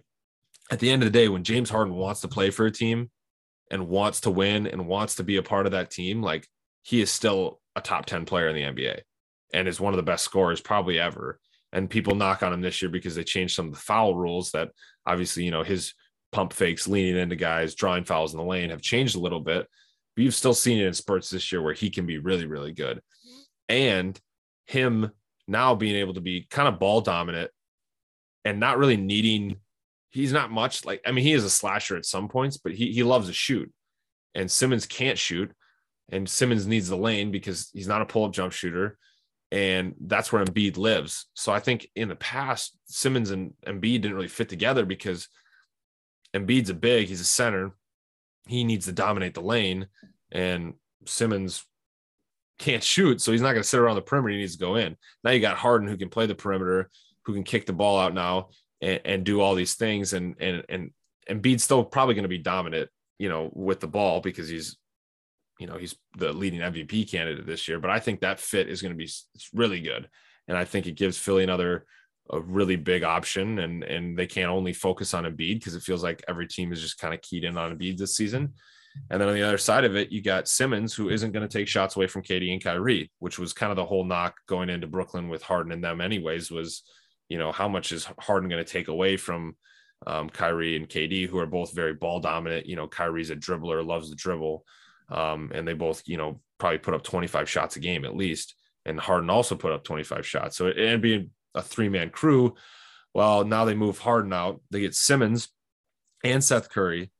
[0.71, 3.09] at the end of the day, when James Harden wants to play for a team
[3.71, 6.47] and wants to win and wants to be a part of that team, like
[6.83, 9.01] he is still a top 10 player in the NBA
[9.53, 11.39] and is one of the best scorers probably ever.
[11.71, 14.51] And people knock on him this year because they changed some of the foul rules
[14.51, 14.69] that
[15.05, 15.93] obviously, you know, his
[16.31, 19.67] pump fakes, leaning into guys, drawing fouls in the lane have changed a little bit.
[20.15, 22.73] But you've still seen it in spurts this year where he can be really, really
[22.73, 23.01] good.
[23.70, 24.20] And
[24.65, 25.11] him
[25.47, 27.51] now being able to be kind of ball dominant
[28.43, 29.57] and not really needing,
[30.09, 32.91] he's not much like, I mean, he is a slasher at some points, but he,
[32.91, 33.72] he loves to shoot.
[34.36, 35.51] And Simmons can't shoot.
[36.11, 38.97] And Simmons needs the lane because he's not a pull up jump shooter
[39.51, 41.28] and that's where Embiid lives.
[41.34, 45.28] So I think in the past, Simmons and Embiid didn't really fit together because
[46.36, 47.72] Embiid's a big, he's a center,
[48.47, 49.88] he needs to dominate the lane,
[50.32, 51.65] and Simmons
[52.60, 54.34] can't shoot, so he's not going to sit around the perimeter.
[54.34, 54.95] He needs to go in.
[55.24, 56.89] Now you got Harden who can play the perimeter,
[57.26, 58.49] who can kick the ball out now
[58.82, 60.91] and, and do all these things, and and and
[61.30, 64.78] Embiid's still probably going to be dominant, you know, with the ball because he's
[65.60, 67.80] you know he's the leading MVP candidate this year.
[67.80, 69.10] But I think that fit is going to be
[69.53, 70.10] really good,
[70.47, 71.86] and I think it gives Philly another
[72.32, 76.03] a really big option, and and they can't only focus on Embiid because it feels
[76.03, 78.53] like every team is just kind of keyed in on Embiid this season.
[79.09, 81.57] And then on the other side of it, you got Simmons, who isn't going to
[81.57, 84.69] take shots away from KD and Kyrie, which was kind of the whole knock going
[84.69, 86.51] into Brooklyn with Harden and them, anyways.
[86.51, 86.83] Was
[87.27, 89.55] you know how much is Harden going to take away from
[90.07, 92.65] um, Kyrie and KD, who are both very ball dominant.
[92.65, 94.63] You know, Kyrie's a dribbler, loves the dribble.
[95.09, 98.55] Um, and they both, you know, probably put up 25 shots a game at least.
[98.85, 100.57] And Harden also put up 25 shots.
[100.57, 102.55] So it'd be a three man crew.
[103.13, 104.61] Well, now they move Harden out.
[104.69, 105.49] They get Simmons
[106.23, 107.11] and Seth Curry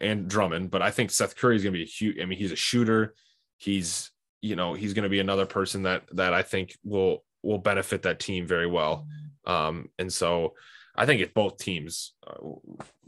[0.00, 0.70] and Drummond.
[0.70, 2.56] But I think Seth Curry is going to be a huge, I mean, he's a
[2.56, 3.14] shooter.
[3.58, 4.10] He's,
[4.40, 8.02] you know, he's going to be another person that, that I think will, will benefit
[8.02, 9.06] that team very well.
[9.46, 10.54] Um, and so
[10.94, 12.34] I think if both teams uh,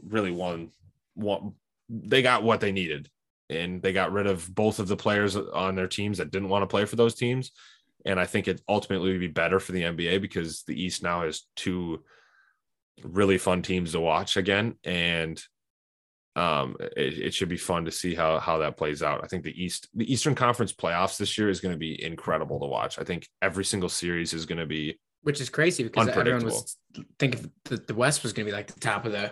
[0.07, 0.71] really won,
[1.15, 1.53] won,
[1.89, 3.09] they got what they needed
[3.49, 6.63] and they got rid of both of the players on their teams that didn't want
[6.63, 7.51] to play for those teams.
[8.05, 11.23] And I think it ultimately would be better for the NBA because the East now
[11.23, 12.03] has two
[13.03, 14.75] really fun teams to watch again.
[14.83, 15.41] And
[16.35, 19.23] um, it, it, should be fun to see how how that plays out.
[19.23, 22.59] I think the East, the Eastern Conference playoffs this year is going to be incredible
[22.59, 22.99] to watch.
[22.99, 26.77] I think every single series is going to be, which is crazy because everyone was
[27.19, 29.31] thinking the, the West was going to be like the top of the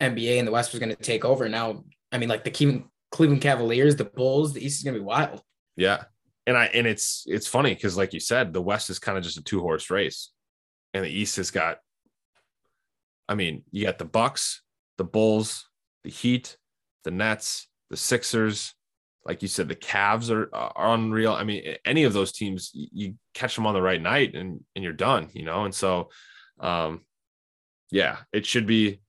[0.00, 1.46] NBA and the West was going to take over.
[1.50, 5.42] Now, I mean, like the Cleveland Cavaliers, the Bulls, the East is gonna be wild.
[5.76, 6.04] Yeah.
[6.46, 9.24] And I and it's it's funny because like you said, the West is kind of
[9.24, 10.30] just a two horse race.
[10.94, 11.80] And the East has got,
[13.28, 14.62] I mean, you got the Bucks,
[14.96, 15.67] the Bulls,
[16.08, 16.56] the Heat,
[17.04, 18.74] the Nets, the Sixers.
[19.26, 21.34] Like you said, the Cavs are, are unreal.
[21.34, 24.82] I mean, any of those teams, you catch them on the right night and and
[24.82, 25.66] you're done, you know.
[25.66, 26.08] And so,
[26.60, 27.02] um,
[27.90, 29.02] yeah, it should be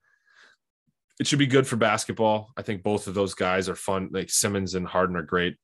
[1.22, 2.52] it should be good for basketball.
[2.58, 4.10] I think both of those guys are fun.
[4.12, 5.56] Like Simmons and Harden are great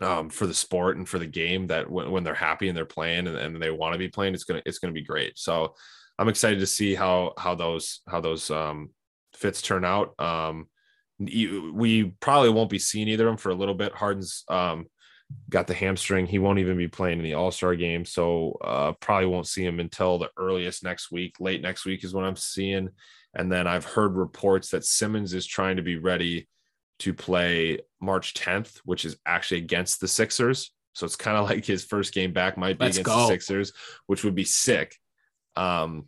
[0.00, 1.66] um, for the sport and for the game.
[1.66, 4.34] That when, when they're happy and they're playing and, and they want to be playing,
[4.34, 5.36] it's gonna it's gonna be great.
[5.36, 5.74] So
[6.16, 8.90] I'm excited to see how how those how those um,
[9.38, 10.18] fits turn out.
[10.20, 10.68] Um,
[11.18, 13.92] we probably won't be seeing either of them for a little bit.
[13.92, 14.86] Harden's um,
[15.50, 16.26] got the hamstring.
[16.26, 19.64] He won't even be playing in the All Star game, so uh, probably won't see
[19.64, 21.36] him until the earliest next week.
[21.40, 22.90] Late next week is what I'm seeing.
[23.34, 26.48] And then I've heard reports that Simmons is trying to be ready
[27.00, 30.72] to play March 10th, which is actually against the Sixers.
[30.94, 33.20] So it's kind of like his first game back might be Let's against go.
[33.22, 33.72] the Sixers,
[34.06, 34.96] which would be sick.
[35.54, 36.06] Um,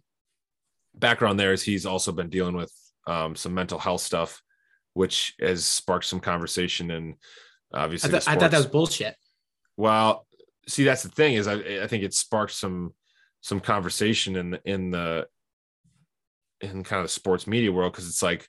[0.95, 2.73] background there is he's also been dealing with
[3.07, 4.43] um, some mental health stuff,
[4.95, 6.91] which has sparked some conversation.
[6.91, 7.15] And
[7.73, 9.17] obviously, I, th- I thought that was bullshit.
[9.77, 10.27] Well,
[10.69, 12.95] see, that's the thing is I, I think it sparked some
[13.43, 15.27] some conversation in the in the
[16.61, 18.47] in kind of the sports media world because it's like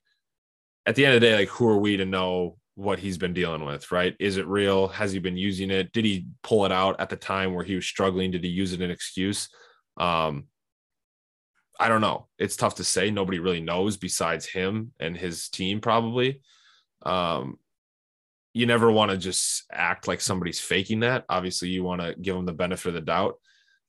[0.86, 3.34] at the end of the day, like who are we to know what he's been
[3.34, 4.16] dealing with, right?
[4.20, 4.88] Is it real?
[4.88, 5.92] Has he been using it?
[5.92, 8.32] Did he pull it out at the time where he was struggling?
[8.32, 9.50] Did he use it an excuse?
[9.98, 10.48] Um,
[11.82, 12.28] I don't know.
[12.38, 13.10] It's tough to say.
[13.10, 16.42] Nobody really knows besides him and his team, probably.
[17.02, 17.58] Um,
[18.54, 21.26] you never want to just act like somebody's faking that.
[21.28, 23.40] Obviously, you want to give them the benefit of the doubt.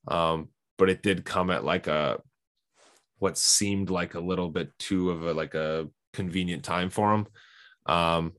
[0.08, 2.20] Um, but it did come at like a
[3.18, 7.26] what seemed like a little bit too of a like a convenient time for him.
[7.84, 8.32] Um,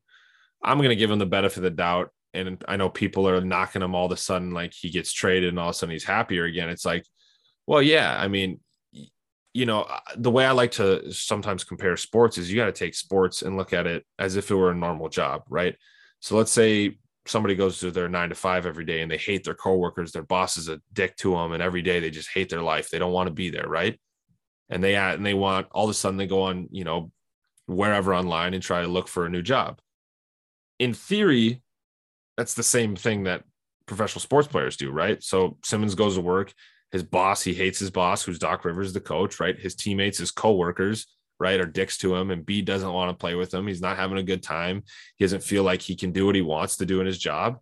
[0.63, 2.09] I'm to give him the benefit of the doubt.
[2.33, 5.49] and I know people are knocking him all of a sudden, like he gets traded
[5.49, 6.69] and all of a sudden he's happier again.
[6.69, 7.05] It's like,
[7.67, 8.59] well, yeah, I mean,
[9.53, 12.71] you know, uh, the way I like to sometimes compare sports is you got to
[12.71, 15.75] take sports and look at it as if it were a normal job, right?
[16.19, 19.43] So let's say somebody goes to their nine to five every day and they hate
[19.43, 22.49] their coworkers, their boss is a dick to them, and every day they just hate
[22.49, 22.89] their life.
[22.89, 23.99] They don't want to be there, right?
[24.69, 27.11] And they and they want all of a sudden they go on, you know,
[27.67, 29.79] wherever online and try to look for a new job.
[30.79, 31.61] In theory,
[32.37, 33.43] that's the same thing that
[33.85, 35.21] professional sports players do, right?
[35.21, 36.53] So Simmons goes to work,
[36.93, 39.59] his boss, he hates his boss, who's Doc Rivers, the coach, right?
[39.59, 41.07] His teammates, his coworkers,
[41.39, 43.65] right, are dicks to him, and Embiid doesn't want to play with him.
[43.65, 44.83] He's not having a good time.
[45.17, 47.57] He doesn't feel like he can do what he wants to do in his job.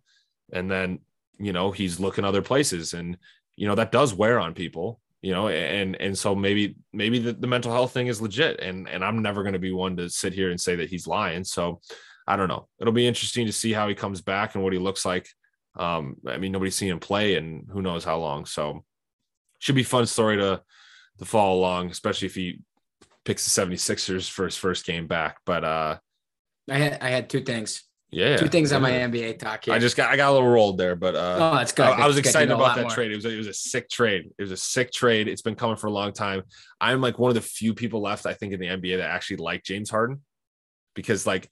[0.52, 0.98] And then,
[1.38, 2.92] you know, he's looking other places.
[2.92, 3.16] And,
[3.56, 7.32] you know, that does wear on people, you know, and and so maybe maybe the,
[7.32, 8.60] the mental health thing is legit.
[8.60, 11.06] And and I'm never going to be one to sit here and say that he's
[11.06, 11.44] lying.
[11.44, 11.80] So
[12.26, 12.68] I don't know.
[12.78, 15.26] It'll be interesting to see how he comes back and what he looks like.
[15.74, 18.44] Um, I mean, nobody's seen him play and who knows how long.
[18.44, 18.84] So
[19.62, 20.60] should be fun story to
[21.18, 22.60] to follow along, especially if he
[23.24, 25.38] picks the 76ers for his first game back.
[25.46, 25.98] But uh
[26.68, 27.84] I had I had two things.
[28.10, 28.36] Yeah.
[28.36, 28.76] Two things yeah.
[28.76, 29.74] on my NBA talk here.
[29.74, 31.86] I just got I got a little rolled there, but uh oh, that's good.
[31.86, 32.90] I, I was It's excited You know a about that more.
[32.90, 33.12] trade.
[33.12, 34.30] It was a, it was a sick trade.
[34.36, 35.28] It was a sick trade.
[35.28, 36.42] It's been coming for a long time.
[36.80, 39.36] I'm like one of the few people left, I think, in the NBA that actually
[39.36, 40.22] like James Harden
[40.94, 41.48] because like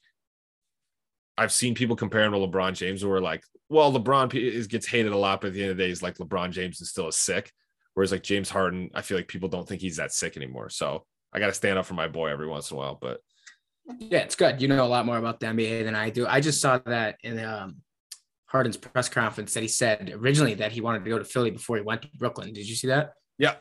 [1.39, 4.89] I've seen people compare him to LeBron James who are like, well, LeBron is gets
[4.89, 6.91] hated a lot, but at the end of the day, he's like LeBron James is
[6.91, 7.53] still a sick.
[7.95, 10.71] Whereas like James Harden, I feel like people don't think he's that sick anymore.
[10.71, 12.99] So I got to stand up for my boy every once in a while.
[13.01, 13.21] But
[13.99, 14.61] Yeah, it's good.
[14.63, 16.27] You know a lot more about the NBA than I do.
[16.27, 17.77] I just saw that in um,
[18.47, 21.77] Harden's press conference that he said originally that he wanted to go to Philly before
[21.77, 22.53] he went to Brooklyn.
[22.53, 23.13] Did you see that?
[23.39, 23.55] yeah,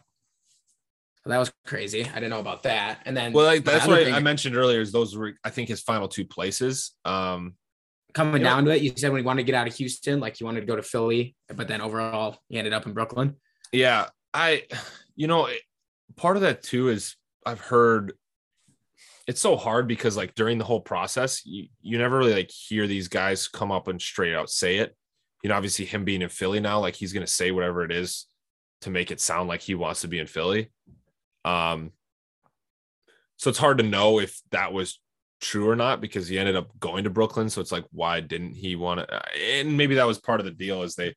[1.26, 2.06] That was crazy.
[2.06, 3.00] I didn't know about that.
[3.06, 4.82] And then well, like, that's what thing- I mentioned earlier.
[4.82, 6.96] Is those were I think his final two places.
[7.06, 7.56] Um,
[8.14, 10.38] coming down to it, you said when he wanted to get out of Houston, like
[10.38, 13.36] he wanted to go to Philly, but then overall he ended up in Brooklyn.
[13.72, 14.64] Yeah, I,
[15.16, 15.48] you know,
[16.16, 17.16] part of that too is
[17.46, 18.14] I've heard
[19.28, 22.88] it's so hard because like during the whole process, you, you never really like hear
[22.88, 24.96] these guys come up and straight out say it.
[25.44, 28.28] You know, obviously him being in Philly now, like he's gonna say whatever it is
[28.82, 30.72] to make it sound like he wants to be in Philly.
[31.46, 31.92] Um,
[33.38, 35.00] so it's hard to know if that was
[35.42, 37.50] true or not because he ended up going to Brooklyn.
[37.50, 39.22] So it's like, why didn't he want to?
[39.42, 41.16] And maybe that was part of the deal is they,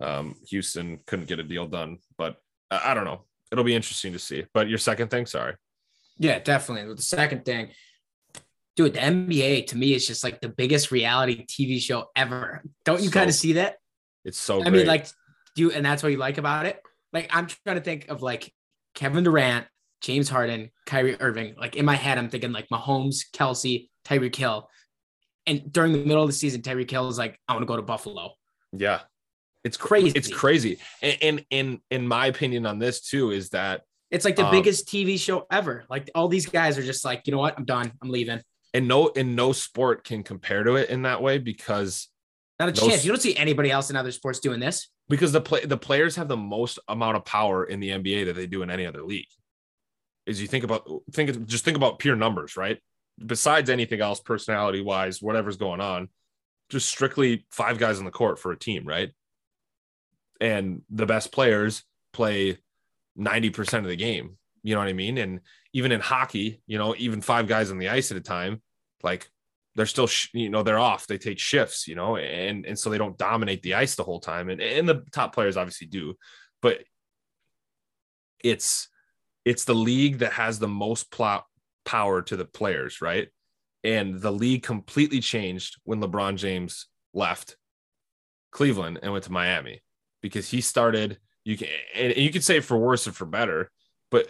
[0.00, 2.36] um, Houston couldn't get a deal done, but
[2.70, 3.22] I, I don't know.
[3.52, 4.44] It'll be interesting to see.
[4.52, 5.54] But your second thing, sorry.
[6.18, 6.94] Yeah, definitely.
[6.94, 7.70] The second thing,
[8.76, 12.62] dude, the NBA to me is just like the biggest reality TV show ever.
[12.84, 13.76] Don't you So kind of see that?
[14.24, 14.72] It's so I great.
[14.72, 15.06] mean, like,
[15.54, 16.80] do you, and that's what you like about it.
[17.12, 18.52] Like, I'm trying to think of like
[18.94, 19.66] Kevin Durant,
[20.00, 21.54] James Harden, Kyrie Irving.
[21.58, 24.68] Like in my head, I'm thinking like Mahomes, Kelce, Tyreek Hill.
[25.46, 27.76] And during the middle of the season, Tyreek Hill is like, I want to go
[27.76, 28.32] to Buffalo.
[28.72, 29.00] yeah,
[29.64, 30.12] it's Crazy.
[30.14, 30.78] It's crazy.
[31.02, 34.50] And, and in in my opinion on this too is that It's like the Um,
[34.52, 35.84] biggest TV show ever.
[35.88, 37.54] Like all these guys are just like, you know what?
[37.58, 37.90] I'm done.
[38.02, 38.40] I'm leaving.
[38.74, 42.08] and no in no sport can compare to it in that way because
[42.60, 43.04] Not a Those- chance.
[43.04, 44.88] You don't see anybody else in other sports doing this.
[45.08, 48.34] because the play the players have the most amount of power in the NBA that
[48.36, 49.26] they do in any other league.
[50.26, 52.78] Is you think about think just think about pure numbers, right?
[53.24, 56.08] Besides anything else, personality wise, whatever's going on,
[56.70, 59.10] just strictly five guys on the court for a team, right?
[60.40, 62.58] And the best players play
[63.18, 64.38] 90% of the game.
[64.62, 65.18] You know what I mean?
[65.18, 65.40] And
[65.72, 68.62] even in hockey, you know, even five guys on the ice at a time,
[69.02, 69.28] like
[69.74, 71.06] they're still, sh- you know, they're off.
[71.06, 74.20] They take shifts, you know, and and so they don't dominate the ice the whole
[74.20, 74.48] time.
[74.48, 76.14] And and the top players obviously do,
[76.62, 76.84] but
[78.42, 78.88] it's
[79.44, 81.44] it's the league that has the most plot
[81.84, 83.28] power to the players, right?
[83.82, 87.56] And the league completely changed when LeBron James left
[88.50, 89.82] Cleveland and went to Miami
[90.24, 91.18] because he started.
[91.44, 93.70] You can and you could say for worse or for better,
[94.10, 94.26] but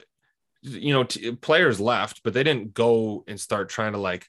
[0.62, 4.26] you know, t- players left, but they didn't go and start trying to like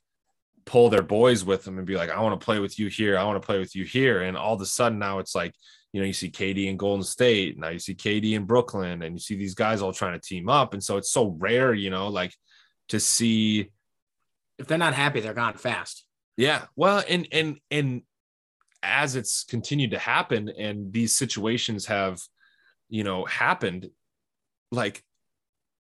[0.66, 3.18] pull their boys with them and be like, I want to play with you here.
[3.18, 4.22] I want to play with you here.
[4.22, 5.54] And all of a sudden now it's like,
[5.92, 7.58] you know, you see KD in Golden State.
[7.58, 10.48] Now you see KD in Brooklyn and you see these guys all trying to team
[10.48, 10.74] up.
[10.74, 12.34] And so it's so rare, you know, like
[12.90, 13.72] to see,
[14.60, 16.06] If they're not happy, they're gone fast.
[16.38, 16.66] yeah.
[16.76, 18.04] Well, and, and, and
[18.86, 22.22] as it's continued to happen and these situations have,
[22.90, 23.90] you know, happened,
[24.72, 25.04] like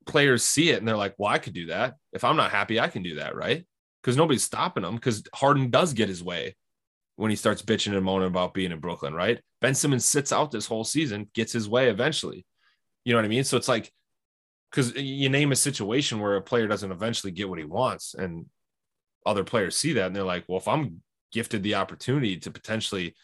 [0.07, 1.95] players see it and they're like, well, I could do that.
[2.13, 3.35] If I'm not happy, I can do that.
[3.35, 3.67] Right.
[4.03, 6.57] Because nobody's stopping him because Harden does get his way
[7.17, 9.15] when he starts bitching and moaning about being in Brooklyn.
[9.15, 9.41] Right.
[9.61, 12.47] Ben Simmons sits out this whole season, gets his way eventually.
[13.05, 13.45] You know what I mean?
[13.45, 13.93] So it's like,
[14.71, 18.47] because you name a situation where a player doesn't eventually get what he wants and
[19.27, 23.15] other players see that and they're like, well, if I'm gifted the opportunity to potentially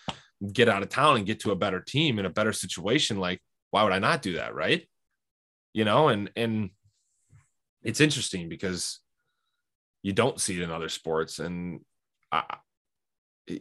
[0.52, 3.40] get out of town and get to a better team in a better situation, like
[3.70, 4.88] why would I not do that, right?
[5.72, 6.70] You know, and and
[7.82, 9.00] it's interesting because
[10.02, 11.80] you don't see it in other sports, and
[12.32, 12.56] I,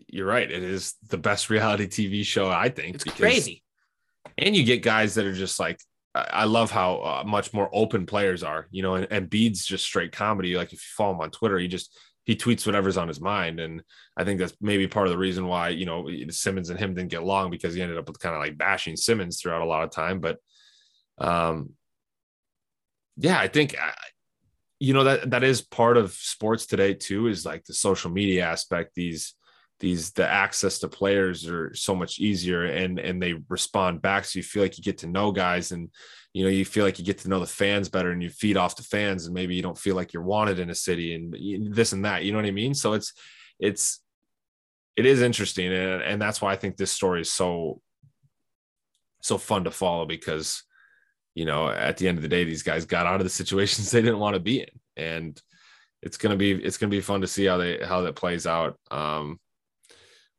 [0.08, 0.50] you're right.
[0.50, 2.96] It is the best reality TV show, I think.
[2.96, 3.64] It's because, crazy.
[4.38, 5.80] And you get guys that are just like,
[6.14, 9.86] I love how uh, much more open players are, you know, and, and Embiid's just
[9.86, 10.56] straight comedy.
[10.56, 11.96] Like if you follow him on Twitter, he just
[12.28, 13.62] he tweets whatever's on his mind.
[13.62, 13.82] And
[14.18, 17.10] I think that's maybe part of the reason why, you know, Simmons and him didn't
[17.10, 19.86] get along because he ended up with kind of like bashing Simmons throughout a lot
[19.86, 20.20] of time.
[20.20, 20.38] But
[21.18, 21.72] um
[23.16, 23.76] yeah, I think
[24.80, 28.46] you know that that is part of sports today too, is like the social media
[28.46, 29.34] aspect, these
[29.80, 34.40] these the access to players are so much easier and and they respond back so
[34.40, 35.90] you feel like you get to know guys and
[36.38, 38.58] you know you feel like you get to know the fans better and you feed
[38.58, 41.74] off the fans and maybe you don't feel like you're wanted in a city and
[41.74, 42.76] this and that you know what i mean?
[42.76, 43.12] So it's
[43.60, 44.02] it's
[44.96, 47.82] it is interesting and, and that's why i think this story is so
[49.22, 50.62] so fun to follow because
[51.34, 53.90] you know at the end of the day these guys got out of the situations
[53.92, 55.42] they didn't want to be in and
[56.04, 58.80] it's gonna be it's gonna be fun to see how they how that plays out.
[58.92, 59.40] Um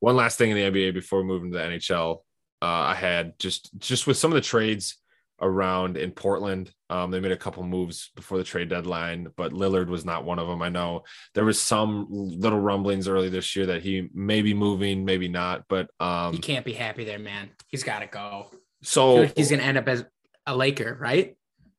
[0.01, 2.19] one last thing in the NBA before moving to the NHL,
[2.63, 4.97] uh, I had just just with some of the trades
[5.41, 6.73] around in Portland.
[6.91, 10.39] Um, they made a couple moves before the trade deadline, but Lillard was not one
[10.39, 10.63] of them.
[10.63, 11.03] I know
[11.35, 15.65] there was some little rumblings early this year that he may be moving, maybe not,
[15.69, 17.51] but um, he can't be happy there, man.
[17.69, 18.51] He's got to go.
[18.83, 20.05] So like he's gonna end up as
[20.47, 21.37] a Laker, right?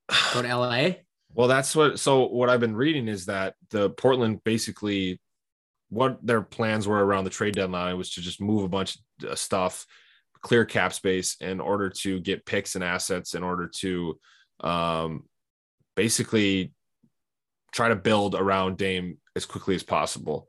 [0.33, 0.89] Go to LA.
[1.33, 1.99] Well, that's what.
[1.99, 5.19] So what I've been reading is that the Portland basically
[5.89, 9.37] what their plans were around the trade deadline was to just move a bunch of
[9.39, 9.85] stuff,
[10.41, 14.17] clear cap space in order to get picks and assets in order to
[14.61, 15.23] um,
[15.95, 16.73] basically
[17.71, 20.47] try to build around Dame as quickly as possible.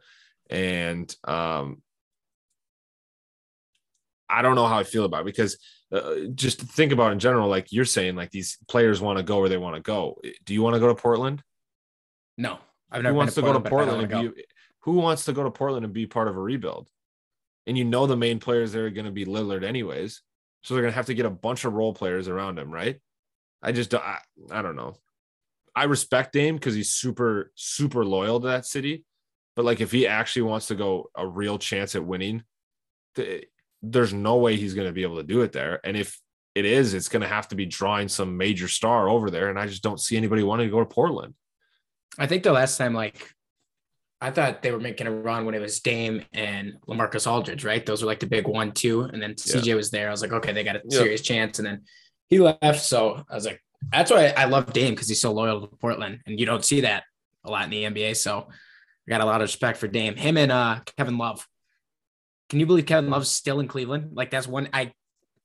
[0.49, 1.83] And um,
[4.29, 5.59] I don't know how I feel about it because
[5.93, 9.41] uh, just think about in general, like you're saying, like these players want to go
[9.41, 10.21] where they want to go.
[10.45, 11.43] Do you want to go to Portland?
[12.39, 12.59] No,
[12.91, 13.13] I've never.
[13.13, 14.45] Who wants to, to go to Portland and be,
[14.81, 16.89] who wants to go to Portland and be part of a rebuild?
[17.71, 20.23] And you know the main players there are going to be Lillard anyways,
[20.65, 23.01] so they're going to have to get a bunch of role players around him, right?
[23.63, 24.19] I just I,
[24.51, 24.97] I don't know.
[25.77, 29.05] I respect Dame because he's super super loyal to that city,
[29.55, 32.43] but like if he actually wants to go a real chance at winning,
[33.85, 35.79] there's no way he's going to be able to do it there.
[35.85, 36.19] And if
[36.57, 39.61] it is, it's going to have to be drawing some major star over there, and
[39.61, 41.35] I just don't see anybody wanting to go to Portland.
[42.19, 43.31] I think the last time like
[44.21, 47.85] I thought they were making a run when it was Dame and LaMarcus Aldridge, right?
[47.85, 49.03] Those were like the big one, two.
[49.03, 50.09] And then CJ was there.
[50.09, 51.59] I was like, okay, they got a serious chance.
[51.59, 51.83] And then
[52.29, 52.83] he left.
[52.83, 56.21] So I was like, that's why I love Dame because he's so loyal to Portland.
[56.27, 57.05] And you don't see that
[57.45, 58.17] a lot in the NBA.
[58.17, 60.17] So I got a lot of respect for Dame.
[60.17, 61.47] Him and uh, Kevin Love.
[62.51, 64.11] Can you believe Kevin Love's still in Cleveland?
[64.13, 64.93] Like that's one I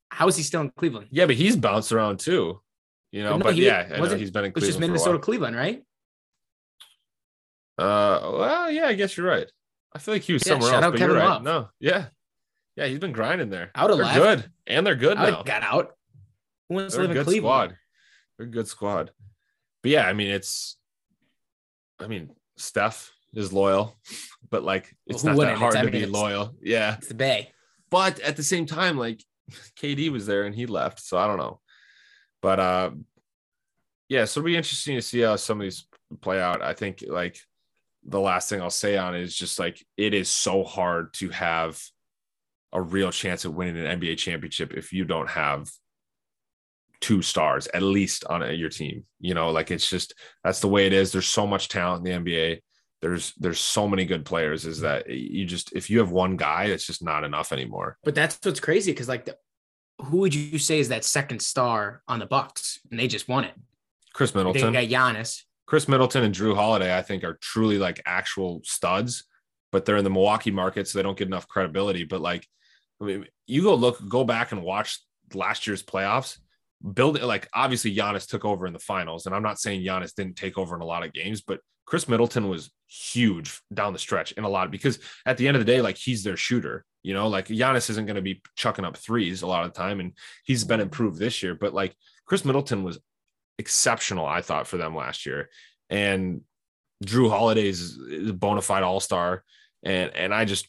[0.09, 1.07] how is he still in Cleveland?
[1.11, 2.61] Yeah, but he's bounced around too.
[3.11, 4.57] You know, no, but yeah, I know he's been in Cleveland.
[4.57, 5.83] It's just Minnesota, Cleveland, right?
[7.77, 9.49] Uh, well, yeah, I guess you're right.
[9.93, 11.29] I feel like he was yeah, somewhere else, but Kevin you're right.
[11.29, 11.43] Love.
[11.43, 12.07] No, yeah,
[12.75, 13.71] yeah, he's been grinding there.
[13.75, 15.43] Out of they're good, and they're good now.
[15.43, 15.93] Got out.
[16.69, 17.71] Who wants they're to live a good Cleveland?
[17.71, 17.77] squad.
[18.37, 19.11] They're a good squad.
[19.81, 20.77] But yeah, I mean, it's.
[21.99, 23.95] I mean, Steph is loyal,
[24.49, 26.55] but like it's well, not that hard to be loyal.
[26.61, 27.51] Yeah, it's the Bay.
[27.89, 29.23] But at the same time, like
[29.79, 31.59] KD was there and he left, so I don't know.
[32.41, 32.91] But uh,
[34.09, 35.87] yeah, so it'll be interesting to see how some of these
[36.21, 36.61] play out.
[36.61, 37.39] I think like
[38.05, 41.29] the last thing I'll say on it is just like it is so hard to
[41.29, 41.81] have
[42.71, 45.69] a real chance at winning an NBA championship if you don't have
[47.01, 49.05] two stars at least on your team.
[49.19, 51.11] You know, like it's just that's the way it is.
[51.11, 52.61] There's so much talent in the NBA.
[53.01, 54.65] There's there's so many good players.
[54.65, 57.97] Is that you just if you have one guy, it's just not enough anymore.
[58.03, 59.37] But that's what's crazy because like the,
[60.01, 63.45] who would you say is that second star on the Bucks and they just won
[63.45, 63.53] it?
[64.13, 64.73] Khris Middleton.
[64.73, 65.43] They got Giannis.
[65.65, 69.25] Khris Middleton and Jrue Holiday, I think, are truly like actual studs,
[69.71, 72.03] but they're in the Milwaukee market, so they don't get enough credibility.
[72.03, 72.47] But like,
[73.01, 74.99] I mean, you go look, go back and watch
[75.33, 76.37] last year's playoffs.
[76.93, 80.13] Build it like obviously Giannis took over in the finals, and I'm not saying Giannis
[80.13, 83.99] didn't take over in a lot of games, but Khris Middleton was huge down the
[83.99, 86.85] stretch in a lot because at the end of the day, like he's their shooter.
[87.01, 89.77] You know, like Giannis isn't going to be chucking up threes a lot of the
[89.77, 90.13] time, and
[90.43, 91.55] he's been improved this year.
[91.55, 91.95] But like
[92.25, 92.99] Khris Middleton was
[93.57, 95.49] exceptional, I thought, for them last year.
[95.89, 96.41] And
[97.05, 97.99] Jrue Holiday is
[98.29, 99.43] a bona fide all star.
[99.83, 100.67] And and I just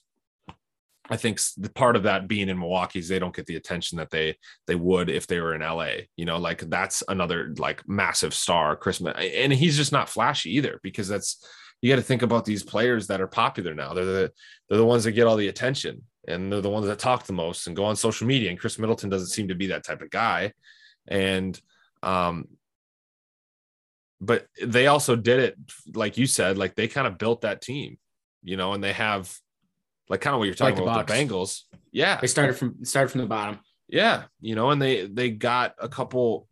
[1.08, 3.98] I think the part of that being in Milwaukee is they don't get the attention
[3.98, 6.06] that they they would if they were in LA.
[6.16, 10.80] You know, like that's another like massive star, Khris, and he's just not flashy either
[10.82, 11.46] because that's
[11.80, 13.94] you got to think about these players that are popular now.
[13.94, 14.32] They're the
[14.68, 17.32] they're the ones that get all the attention and they're the ones that talk the
[17.32, 18.50] most and go on social media.
[18.50, 20.52] And Khris Middleton doesn't seem to be that type of guy.
[21.06, 21.58] And
[22.02, 22.48] um,
[24.20, 25.56] but they also did it
[25.94, 27.98] like you said, like they kind of built that team,
[28.42, 29.34] you know, and they have
[30.08, 31.62] like kind of what you're talking like about the, the Bengals.
[31.92, 32.18] Yeah.
[32.20, 33.58] They started from started from the bottom.
[33.88, 36.48] Yeah, you know, and they they got a couple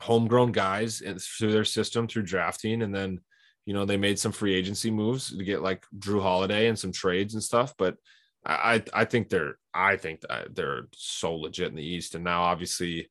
[0.00, 1.02] homegrown guys
[1.38, 3.20] through their system through drafting, and then
[3.66, 6.92] you know they made some free agency moves to get like Jrue Holiday and some
[6.92, 7.74] trades and stuff.
[7.78, 7.96] But
[8.44, 10.22] I I think they're I think
[10.52, 13.10] they're so legit in the East, and now obviously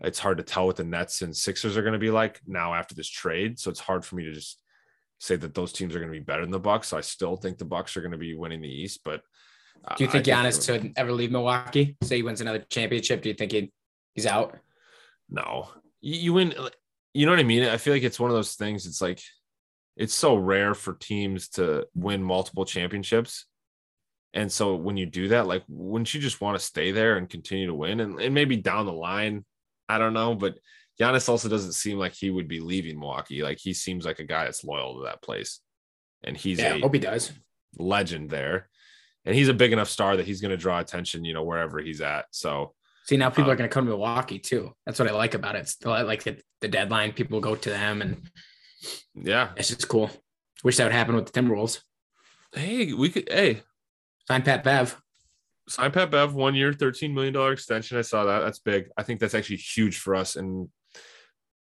[0.00, 2.74] it's hard to tell what the Nets and Sixers are going to be like now
[2.74, 3.58] after this trade.
[3.58, 4.60] So it's hard for me to just
[5.18, 6.88] say that those teams are going to be better than the Bucks.
[6.88, 9.22] So I still think the Bucks are going to be winning the East, but
[9.96, 11.96] do you think I Giannis think could ever leave Milwaukee?
[12.02, 13.22] Say he wins another championship.
[13.22, 13.72] Do you think he
[14.14, 14.58] he's out?
[15.28, 15.68] No,
[16.00, 16.54] you, you win.
[17.14, 17.64] You know what I mean?
[17.64, 18.86] I feel like it's one of those things.
[18.86, 19.20] It's like
[19.96, 23.46] it's so rare for teams to win multiple championships.
[24.32, 27.28] And so when you do that, like, wouldn't you just want to stay there and
[27.28, 27.98] continue to win?
[27.98, 29.44] And, and maybe down the line,
[29.90, 30.58] I don't know, but
[31.00, 33.42] Giannis also doesn't seem like he would be leaving Milwaukee.
[33.42, 35.60] Like he seems like a guy that's loyal to that place.
[36.22, 37.32] And he's yeah, a hope he does.
[37.78, 38.68] legend there.
[39.24, 41.78] And he's a big enough star that he's going to draw attention, you know, wherever
[41.78, 42.26] he's at.
[42.30, 42.74] So
[43.04, 44.72] see now people um, are going to come to Milwaukee too.
[44.86, 45.60] That's what I like about it.
[45.60, 48.30] It's like the, the deadline, people go to them and
[49.14, 50.10] yeah, it's just cool.
[50.62, 51.80] Wish that would happen with the Timberwolves.
[52.52, 53.62] Hey, we could hey
[54.28, 55.00] sign Pat Bev.
[55.70, 57.96] Sign Pat Bev one year, $13 million extension.
[57.96, 58.40] I saw that.
[58.40, 58.88] That's big.
[58.96, 60.68] I think that's actually huge for us and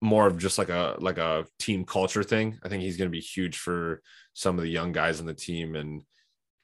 [0.01, 2.59] more of just like a like a team culture thing.
[2.63, 4.01] I think he's going to be huge for
[4.33, 6.03] some of the young guys on the team and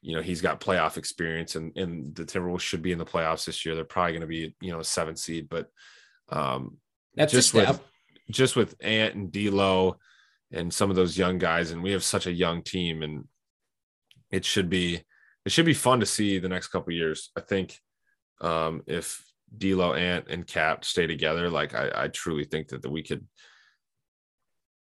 [0.01, 3.45] you know he's got playoff experience and and the Timberwolves should be in the playoffs
[3.45, 3.73] this year.
[3.73, 5.69] They're probably going to be you know a seven seed, but
[6.29, 6.77] um
[7.15, 7.81] that's just with
[8.29, 9.97] just with Ant and D'Lo
[10.51, 13.27] and some of those young guys, and we have such a young team, and
[14.31, 15.01] it should be
[15.45, 17.31] it should be fun to see the next couple years.
[17.35, 17.77] I think
[18.41, 19.23] um if
[19.57, 23.25] D'Lo, Ant, and Cap stay together, like I, I truly think that, that we could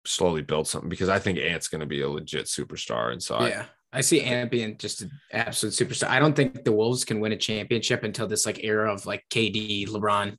[0.06, 3.46] slowly build something because I think Ant's going to be a legit superstar, and so
[3.46, 3.66] yeah.
[3.94, 6.10] I, I see Ant being just an absolute superstar.
[6.10, 9.24] I don't think the Wolves can win a championship until this like era of like
[9.32, 10.36] KD, LeBron,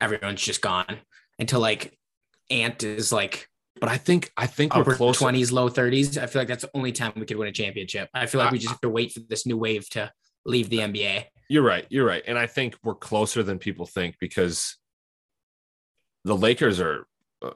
[0.00, 0.98] everyone's just gone
[1.38, 1.96] until like
[2.50, 3.46] Ant is like.
[3.78, 6.18] But I think I think upper twenties, low thirties.
[6.18, 8.08] I feel like that's the only time we could win a championship.
[8.12, 10.12] I feel like we just have to wait for this new wave to
[10.44, 11.24] leave the NBA.
[11.48, 11.86] You're right.
[11.88, 14.76] You're right, and I think we're closer than people think because
[16.24, 17.06] the Lakers are.
[17.42, 17.52] Uh,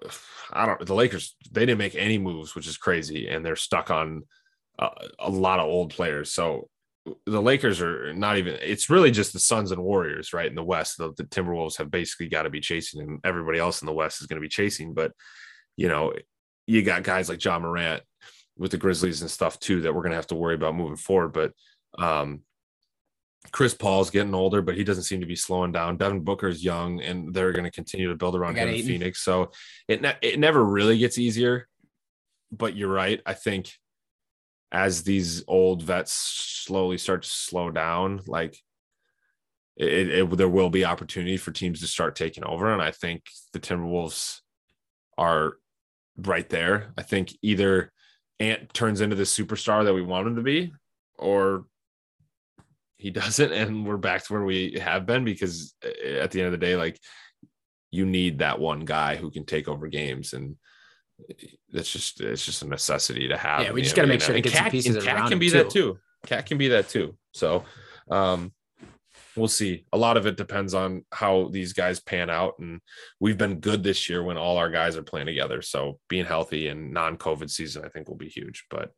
[0.52, 0.86] I don't.
[0.86, 4.22] The Lakers they didn't make any moves, which is crazy, and they're stuck on
[4.78, 4.88] a,
[5.18, 6.32] a lot of old players.
[6.32, 6.68] So
[7.26, 8.56] the Lakers are not even.
[8.62, 10.48] It's really just the Suns and Warriors, right?
[10.48, 13.82] In the West, the, the Timberwolves have basically got to be chasing, and everybody else
[13.82, 14.94] in the West is going to be chasing.
[14.94, 15.12] But
[15.76, 16.12] you know,
[16.66, 18.02] you got guys like Ja Morant
[18.56, 20.96] with the Grizzlies and stuff too that we're going to have to worry about moving
[20.96, 21.32] forward.
[21.32, 21.52] But
[21.98, 22.42] um,
[23.52, 25.96] Chris Paul's getting older, but he doesn't seem to be slowing down.
[25.96, 29.22] Devin Booker's young, and they're going to continue to build around him in Phoenix.
[29.22, 29.50] So
[29.88, 31.68] it ne- it never really gets easier.
[32.50, 33.20] But you're right.
[33.26, 33.70] I think
[34.70, 38.56] as these old vets slowly start to slow down, like
[39.76, 42.72] it, it, there will be opportunity for teams to start taking over.
[42.72, 44.40] And I think the Timberwolves
[45.18, 45.54] are
[46.16, 46.92] right there.
[46.96, 47.92] I think either
[48.40, 50.72] Ant turns into the superstar that we want him to be,
[51.18, 51.66] or
[52.96, 56.46] he doesn't, and we're back to where we have been because eh, at the end
[56.46, 56.98] of the day, like
[57.90, 60.32] you need that one guy who can take over games.
[60.32, 60.56] And
[61.72, 63.62] it's just it's just a necessity to have.
[63.62, 65.58] Yeah, we just got to make sure Cat, Cat can be too.
[65.58, 65.98] that too.
[66.26, 67.16] Cat can be that too.
[67.32, 67.64] So
[68.10, 68.52] um
[69.36, 69.84] we'll see.
[69.92, 72.54] A lot of it depends on how these guys pan out.
[72.58, 72.80] And
[73.20, 75.62] we've been good this year when all our guys are playing together.
[75.62, 78.64] So being healthy and non-COVID season, I think will be huge.
[78.70, 78.92] But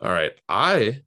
[0.00, 0.32] all right.
[0.48, 1.02] I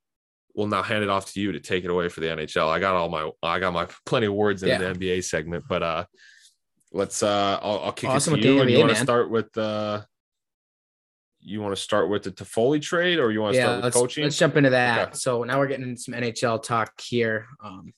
[0.56, 2.68] will now hand it off to you to take it away for the NHL.
[2.68, 4.78] I got all my I got my plenty of words in yeah.
[4.78, 6.06] the NBA segment, but uh
[6.92, 8.62] let's uh I'll, I'll kick awesome it to you.
[8.62, 10.02] and you want to start with uh
[11.42, 13.84] you want to start with the Toffoli trade or you want to yeah, start with
[13.86, 14.24] let's, coaching?
[14.26, 15.10] Let's jump into that.
[15.10, 15.18] Okay.
[15.18, 17.48] So now we're getting some NHL talk here.
[17.64, 17.94] Um,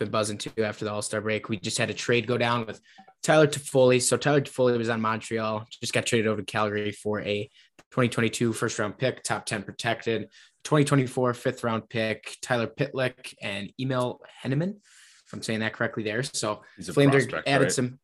[0.00, 1.48] been buzzing too after the All Star break.
[1.48, 2.80] We just had a trade go down with
[3.22, 4.02] Tyler Toffoli.
[4.02, 7.48] So Tyler Toffoli was on Montreal, just got traded over to Calgary for a
[7.92, 10.28] 2022 first round pick, top 10 protected,
[10.64, 14.80] 2024 fifth round pick, Tyler Pitlick and Emil Heineman,
[15.26, 16.22] if I'm saying that correctly there.
[16.22, 17.72] So Flames added right?
[17.72, 17.98] some.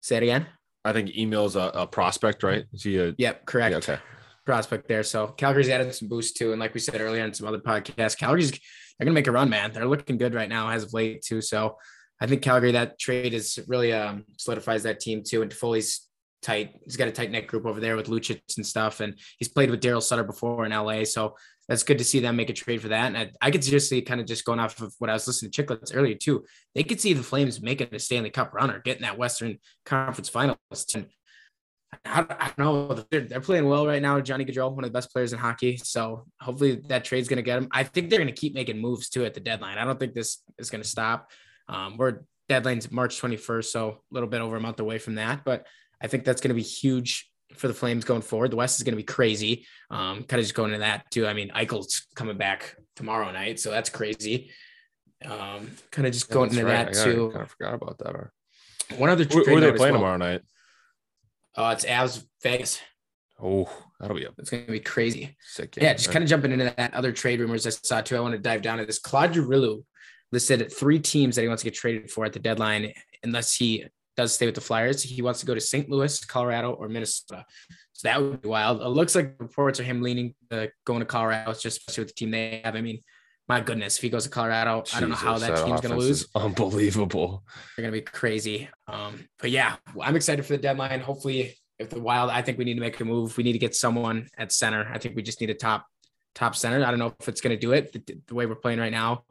[0.00, 0.46] Say it again.
[0.84, 2.64] I think Emil's a, a prospect, right?
[2.72, 3.72] Is he a yep, correct.
[3.72, 3.98] Yeah, okay.
[4.46, 5.02] Prospect there.
[5.02, 6.52] So Calgary's added some boost too.
[6.52, 8.58] And like we said earlier in some other podcasts, Calgary's
[9.00, 9.72] they're gonna make a run, man.
[9.72, 11.40] They're looking good right now as of late too.
[11.40, 11.78] So
[12.20, 15.40] I think Calgary that trade is really um, solidifies that team too.
[15.40, 16.06] And Toffoli's
[16.42, 16.74] tight.
[16.84, 19.70] He's got a tight knit group over there with Lucic and stuff, and he's played
[19.70, 21.04] with Darryl Sutter before in LA.
[21.04, 21.34] So
[21.66, 23.06] that's good to see them make a trade for that.
[23.06, 25.50] And I, I could seriously kind of just going off of what I was listening
[25.50, 26.44] to Chiclets earlier too.
[26.74, 30.28] They could see the Flames making a Stanley Cup run or getting that Western Conference
[30.28, 30.58] Finals.
[30.94, 31.06] And
[32.04, 33.04] I, I don't know.
[33.10, 34.20] They're, they're, playing well right now.
[34.20, 35.76] Johnny Gaudreau, one of the best players in hockey.
[35.76, 37.68] So hopefully that trade's going to get him.
[37.72, 39.78] I think they're going to keep making moves too at the deadline.
[39.78, 41.30] I don't think this is going to stop.
[41.68, 45.44] Um, we're deadline's March 21st, so a little bit over a month away from that.
[45.44, 45.66] But
[46.00, 48.50] I think that's going to be huge for the Flames going forward.
[48.50, 49.66] The West is going to be crazy.
[49.90, 51.26] Um, kind of just going into that too.
[51.26, 54.50] I mean, Eichel's coming back tomorrow night, so that's crazy.
[55.24, 56.92] Um, kind of just yeah, going into right.
[56.92, 57.30] that too.
[57.32, 58.98] Kind of forgot about that.
[58.98, 59.24] One other.
[59.24, 60.00] Who, who are they playing well.
[60.00, 60.42] tomorrow night?
[61.56, 62.80] Oh, it's Avs Vegas.
[63.42, 64.34] Oh, that'll be up.
[64.38, 65.36] It's going to be crazy.
[65.40, 65.76] Sick.
[65.76, 68.16] Yeah, just kind of jumping into that other trade rumors I saw too.
[68.16, 68.98] I want to dive down to this.
[68.98, 69.84] Claude Giroux
[70.30, 72.92] listed three teams that he wants to get traded for at the deadline,
[73.22, 73.84] unless he
[74.16, 75.02] does stay with the Flyers.
[75.02, 75.88] He wants to go to St.
[75.88, 77.44] Louis, Colorado, or Minnesota.
[77.92, 78.80] So that would be wild.
[78.80, 82.14] It looks like reports are him leaning to going to Colorado, just especially with the
[82.14, 82.76] team they have.
[82.76, 83.00] I mean,
[83.50, 85.80] my goodness, if he goes to Colorado, Jesus, I don't know how that, that team's
[85.80, 86.28] going to lose.
[86.36, 87.42] Unbelievable.
[87.76, 88.68] They're going to be crazy.
[88.86, 91.00] Um, but yeah, I'm excited for the deadline.
[91.00, 93.36] Hopefully, if the Wild, I think we need to make a move.
[93.36, 94.88] We need to get someone at center.
[94.94, 95.84] I think we just need a top
[96.36, 96.84] top center.
[96.84, 98.92] I don't know if it's going to do it the, the, way we're playing right
[98.92, 99.24] now.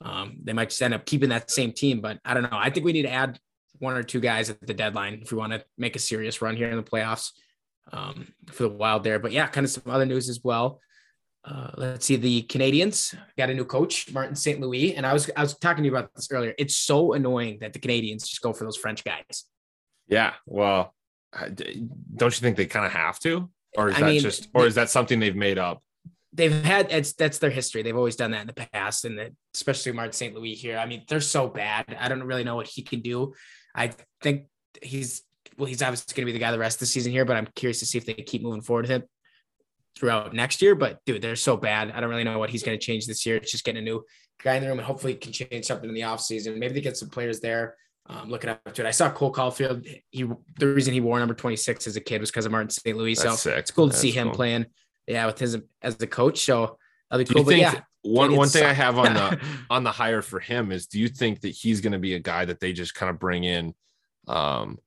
[0.00, 2.50] Um, they might just end up keeping that same team, but I don't know.
[2.52, 3.40] I think we need to add
[3.80, 6.56] one or two guys at the deadline if we want to make a serious run
[6.56, 7.32] here in the playoffs
[7.92, 9.18] um, for the Wild there.
[9.18, 10.80] But yeah, kind of some other news as well.
[11.48, 14.60] Uh, let's see, the Canadiens got a new coach, Martin St.
[14.60, 16.54] Louis, and I was I was talking to you about this earlier.
[16.58, 19.44] It's so annoying that the Canadiens just go for those French guys.
[20.08, 20.94] Yeah, well,
[21.32, 24.66] don't you think they kind of have to, or is I that mean, just, or
[24.66, 25.82] is that something they've made up?
[26.34, 27.82] They've had it's that's their history.
[27.82, 29.18] They've always done that in the past, and
[29.54, 30.34] especially Martin St.
[30.34, 30.76] Louis here.
[30.76, 31.96] I mean, they're so bad.
[31.98, 33.32] I don't really know what he can do.
[33.74, 34.46] I think
[34.82, 35.22] he's
[35.56, 37.38] well, he's obviously going to be the guy the rest of the season here, but
[37.38, 39.04] I'm curious to see if they keep moving forward with him
[39.98, 40.74] throughout next year.
[40.74, 41.90] But dude, they're so bad.
[41.90, 43.36] I don't really know what he's going to change this year.
[43.36, 44.04] It's just getting a new
[44.42, 46.58] guy in the room and hopefully can change something in the offseason.
[46.58, 47.76] Maybe they get some players there.
[48.06, 49.86] Um, looking up to it, I saw Cole Caufield.
[50.10, 50.26] He
[50.58, 52.96] the reason he wore number 26 as a kid was because of Martin St.
[52.96, 53.14] Louis.
[53.14, 53.58] That's so sick.
[53.58, 54.36] it's cool to That's see him cool.
[54.36, 54.66] playing.
[55.06, 56.40] Yeah, with his as the coach.
[56.44, 56.78] So
[57.10, 57.44] that'll be cool.
[57.44, 59.40] But yeah, one one thing I have on the
[59.70, 62.18] on the hire for him is, do you think that he's going to be a
[62.18, 63.74] guy that they just kind of bring in?
[64.28, 64.78] um,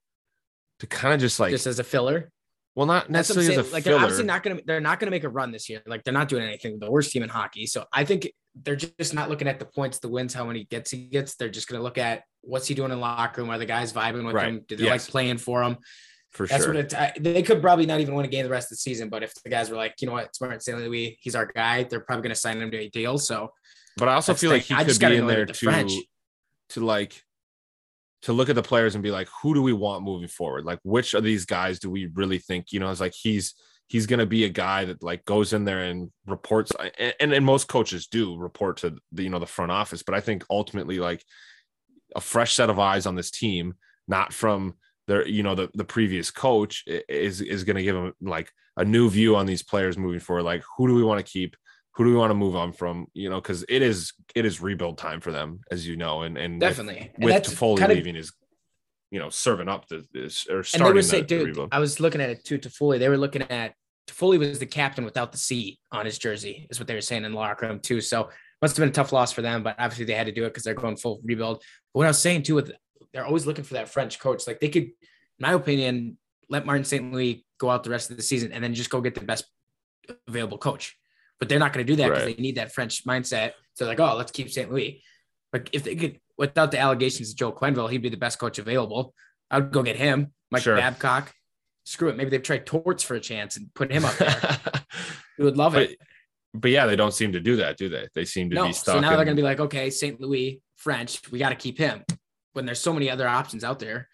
[0.78, 2.30] to kind of just like just as a filler.
[2.74, 3.96] Well, not necessarily as a like filler.
[3.96, 5.82] They're obviously not gonna they're not gonna make a run this year.
[5.86, 6.78] Like they're not doing anything.
[6.78, 7.66] The worst team in hockey.
[7.66, 10.90] So I think they're just not looking at the points, the wins, how many gets
[10.90, 11.36] he gets.
[11.36, 13.50] They're just gonna look at what's he doing in the locker room.
[13.50, 14.48] Are the guys vibing with right.
[14.48, 14.64] him?
[14.66, 15.04] Do they yes.
[15.04, 15.76] like playing for him?
[16.30, 16.74] For That's sure.
[16.74, 19.10] what it, they could probably not even win a game the rest of the season.
[19.10, 21.82] But if the guys were like, you know what, Smart Stanley Louis, he's our guy,
[21.82, 23.18] they're probably going to sign him to a deal.
[23.18, 23.52] So,
[23.98, 25.92] but I also feel like he could be in there to, French.
[26.70, 27.22] to like
[28.22, 30.64] to look at the players and be like, who do we want moving forward?
[30.64, 33.54] Like, which of these guys do we really think, you know, it's like he's
[33.92, 37.32] he's going to be a guy that like goes in there and reports and, and,
[37.34, 40.02] and most coaches do report to the you know the front office.
[40.02, 41.22] But i think ultimately like
[42.16, 43.74] a fresh set of eyes on this team
[44.08, 44.74] not from
[45.08, 48.84] their you know the, the previous coach is is going to give them like a
[48.84, 50.44] new view on these players moving forward.
[50.44, 51.54] Like who do we want to keep
[51.94, 53.06] who do we want to move on from?
[53.14, 56.38] You know, because it is it is rebuild time for them, as you know, and
[56.38, 58.32] and definitely with, with Toffoli kind of, leaving is
[59.10, 60.86] you know serving up the this or starting.
[60.86, 61.68] And they were saying, dude, rebuild.
[61.72, 62.58] I was looking at it too.
[62.58, 63.74] Toffoli, they were looking at
[64.06, 67.24] Toffoli was the captain without the C on his jersey, is what they were saying
[67.24, 68.00] in the locker room too.
[68.00, 68.30] So
[68.62, 70.48] must have been a tough loss for them, but obviously they had to do it
[70.48, 71.58] because they're going full rebuild.
[71.92, 72.72] But what I was saying too, with
[73.12, 74.46] they're always looking for that French coach.
[74.46, 74.92] Like they could, in
[75.40, 76.16] my opinion,
[76.48, 77.12] let Martin St.
[77.12, 79.44] Louis go out the rest of the season and then just go get the best
[80.26, 80.96] available coach
[81.42, 82.36] but they're not going to do that because right.
[82.36, 83.54] they need that French mindset.
[83.74, 84.70] So like, oh, let's keep St.
[84.70, 85.02] Louis.
[85.52, 88.60] Like if they could, without the allegations of Joel Quenneville, he'd be the best coach
[88.60, 89.12] available.
[89.50, 90.76] I would go get him, Mike sure.
[90.76, 91.32] Babcock.
[91.82, 92.16] Screw it.
[92.16, 94.60] Maybe they've tried Torts for a chance and put him up there.
[95.38, 95.98] we would love but, it.
[96.54, 98.06] But yeah, they don't seem to do that, do they?
[98.14, 98.66] They seem to no.
[98.68, 98.94] be stuck.
[98.94, 99.16] So now in...
[99.16, 100.20] they're going to be like, okay, St.
[100.20, 102.04] Louis, French, we got to keep him.
[102.52, 104.08] When there's so many other options out there.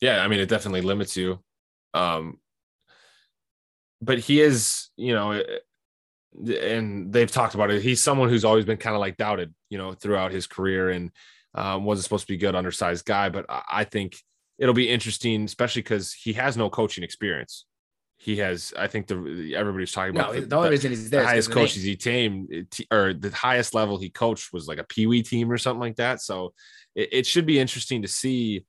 [0.00, 1.40] Yeah, I mean, it definitely limits you.
[1.94, 2.38] Um,
[4.00, 5.42] but he is, you know,
[6.44, 7.82] and they've talked about it.
[7.82, 11.10] He's someone who's always been kind of like doubted, you know, throughout his career and
[11.54, 13.28] um, wasn't supposed to be a good undersized guy.
[13.28, 14.16] But I think
[14.58, 17.64] it'll be interesting, especially because he has no coaching experience.
[18.18, 21.20] He has, I think, the everybody's talking about no, the, the, only reason he's there
[21.20, 25.06] the highest coaches he team or the highest level he coached was like a Pee
[25.06, 26.22] Wee team or something like that.
[26.22, 26.54] So
[26.94, 28.64] it, it should be interesting to see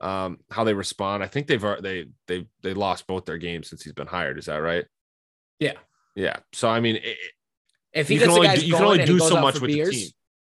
[0.00, 1.22] um, how they respond.
[1.22, 4.38] I think they've they they they lost both their games since he's been hired.
[4.38, 4.84] Is that right?
[5.58, 5.74] Yeah.
[6.14, 6.36] Yeah.
[6.52, 7.16] So I mean, it,
[7.92, 9.96] if he you can only do, you can only do so much with beers, the
[9.96, 10.10] team.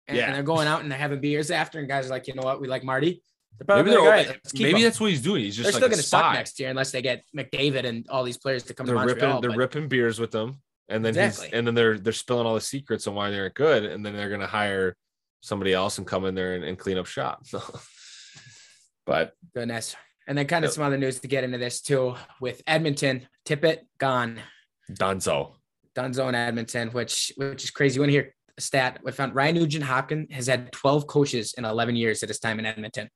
[0.08, 0.26] And, yeah.
[0.26, 2.42] and they're going out and they're having beers after, and guys are like, you know
[2.42, 3.22] what, we like Marty.
[3.68, 5.44] Maybe they're like, right, maybe that's what he's doing.
[5.44, 8.06] He's just they're like still going to suck next year unless they get McDavid and
[8.10, 9.28] all these players to come they're to Montreal.
[9.28, 9.58] Ripping, they're but...
[9.58, 11.48] ripping beers with them, and then exactly.
[11.48, 14.16] he's and then they're they're spilling all the secrets on why they're good, and then
[14.16, 14.96] they're going to hire
[15.42, 17.46] somebody else and come in there and, and clean up shop.
[19.06, 19.96] but goodness,
[20.26, 23.80] and then kind of some other news to get into this too with Edmonton, Tippett
[23.98, 24.40] gone,
[24.94, 25.52] Dunzo,
[25.96, 27.96] Dunzo in Edmonton, which which is crazy.
[27.96, 29.00] You want to hear a stat?
[29.04, 32.60] We found Ryan Nugent Hopkins has had 12 coaches in 11 years at his time
[32.60, 33.10] in Edmonton.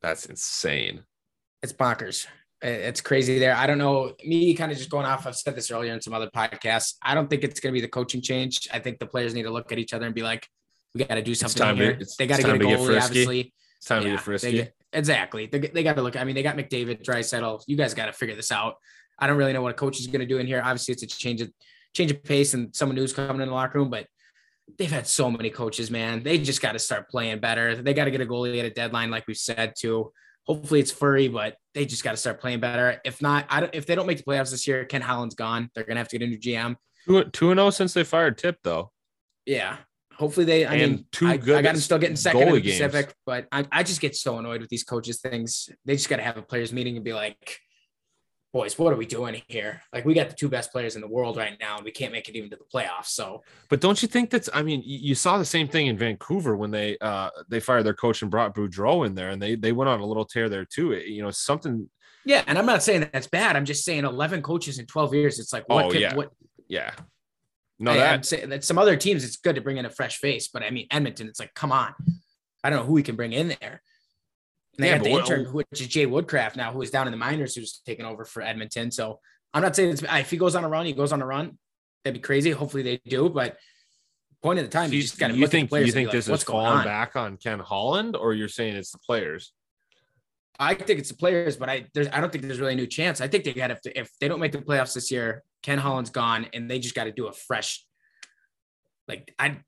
[0.00, 1.04] That's insane.
[1.62, 2.26] It's bonkers.
[2.62, 3.54] It's crazy there.
[3.54, 4.14] I don't know.
[4.24, 5.26] Me kind of just going off.
[5.26, 6.94] I've said this earlier in some other podcasts.
[7.02, 8.68] I don't think it's going to be the coaching change.
[8.72, 10.46] I think the players need to look at each other and be like,
[10.94, 13.54] "We got to do something here." To, they got to get a goalie, get obviously.
[13.78, 14.58] It's time yeah, to get frisky.
[14.58, 15.46] They, exactly.
[15.46, 16.16] They, they got to look.
[16.16, 17.64] I mean, they got McDavid, Draisaitl.
[17.66, 18.74] You guys got to figure this out.
[19.20, 20.62] I don't really know what a coach is going to do in here.
[20.64, 21.50] Obviously, it's a change of
[21.94, 24.06] change of pace and someone who's coming in the locker room, but
[24.78, 26.22] they've had so many coaches, man.
[26.22, 27.76] They just got to start playing better.
[27.76, 30.12] They got to get a goalie at a deadline, like we said, too.
[30.46, 33.00] Hopefully it's Fleury, but they just got to start playing better.
[33.04, 35.70] If not, I don't, if they don't make the playoffs this year, Ken Holland's gone.
[35.74, 36.76] They're gonna have to get a new GM.
[37.06, 38.90] Two and zero oh since they fired Tip, though.
[39.46, 39.76] Yeah,
[40.14, 40.64] hopefully they.
[40.64, 41.56] I and mean, two I, good.
[41.56, 43.14] I got them still getting second in the Pacific, games.
[43.26, 45.68] but I, I just get so annoyed with these coaches things.
[45.84, 47.58] They just got to have a players meeting and be like,
[48.52, 49.82] boys, what are we doing here?
[49.92, 52.12] Like we got the two best players in the world right now, and we can't
[52.12, 53.06] make it even to the playoffs.
[53.06, 54.48] So, but don't you think that's?
[54.52, 57.94] I mean, you saw the same thing in Vancouver when they uh they fired their
[57.94, 60.64] coach and brought Boudreau in there, and they they went on a little tear there
[60.64, 60.92] too.
[60.92, 61.88] You know, something.
[62.24, 63.56] Yeah, and I'm not saying that's bad.
[63.56, 65.38] I'm just saying 11 coaches in 12 years.
[65.38, 65.86] It's like what?
[65.86, 66.30] Oh could, yeah, what?
[66.68, 66.92] Yeah.
[67.78, 68.50] No, I, that...
[68.50, 70.86] that some other teams, it's good to bring in a fresh face, but I mean
[70.90, 71.94] Edmonton, it's like, come on,
[72.62, 73.82] I don't know who we can bring in there.
[74.76, 77.10] And they yeah, got the intern, which is Jay Woodcroft now, who is down in
[77.10, 78.90] the minors, who's taking over for Edmonton.
[78.90, 79.20] So
[79.52, 81.58] I'm not saying if he goes on a run, he goes on a run.
[82.04, 82.50] That'd be crazy.
[82.50, 83.58] Hopefully they do, but
[84.42, 85.36] point of the time, so you, just got to.
[85.36, 86.84] You think you think this like, is falling on?
[86.84, 89.52] back on Ken Holland, or you're saying it's the players?
[90.58, 92.86] I think it's the players, but I there's I don't think there's really a new
[92.86, 93.20] chance.
[93.20, 96.10] I think they got if if they don't make the playoffs this year, Ken Holland's
[96.10, 97.84] gone, and they just got to do a fresh.
[99.08, 99.58] Like I,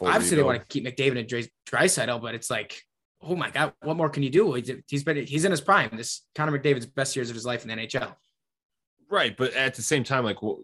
[0.00, 2.80] obviously they want to keep McDavid and Draisaitl, but it's like
[3.22, 4.52] oh my god, what more can you do?
[4.86, 5.90] He's been he's in his prime.
[5.96, 8.14] This Connor McDavid's best years of his life in the NHL.
[9.10, 10.60] Right, but at the same time, like well,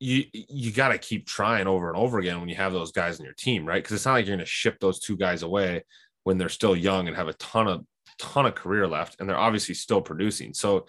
[0.00, 3.18] you you got to keep trying over and over again when you have those guys
[3.18, 3.82] in your team, right?
[3.82, 5.84] Because it's not like you're going to ship those two guys away
[6.24, 7.84] when they're still young and have a ton of
[8.18, 10.54] ton of career left, and they're obviously still producing.
[10.54, 10.86] So,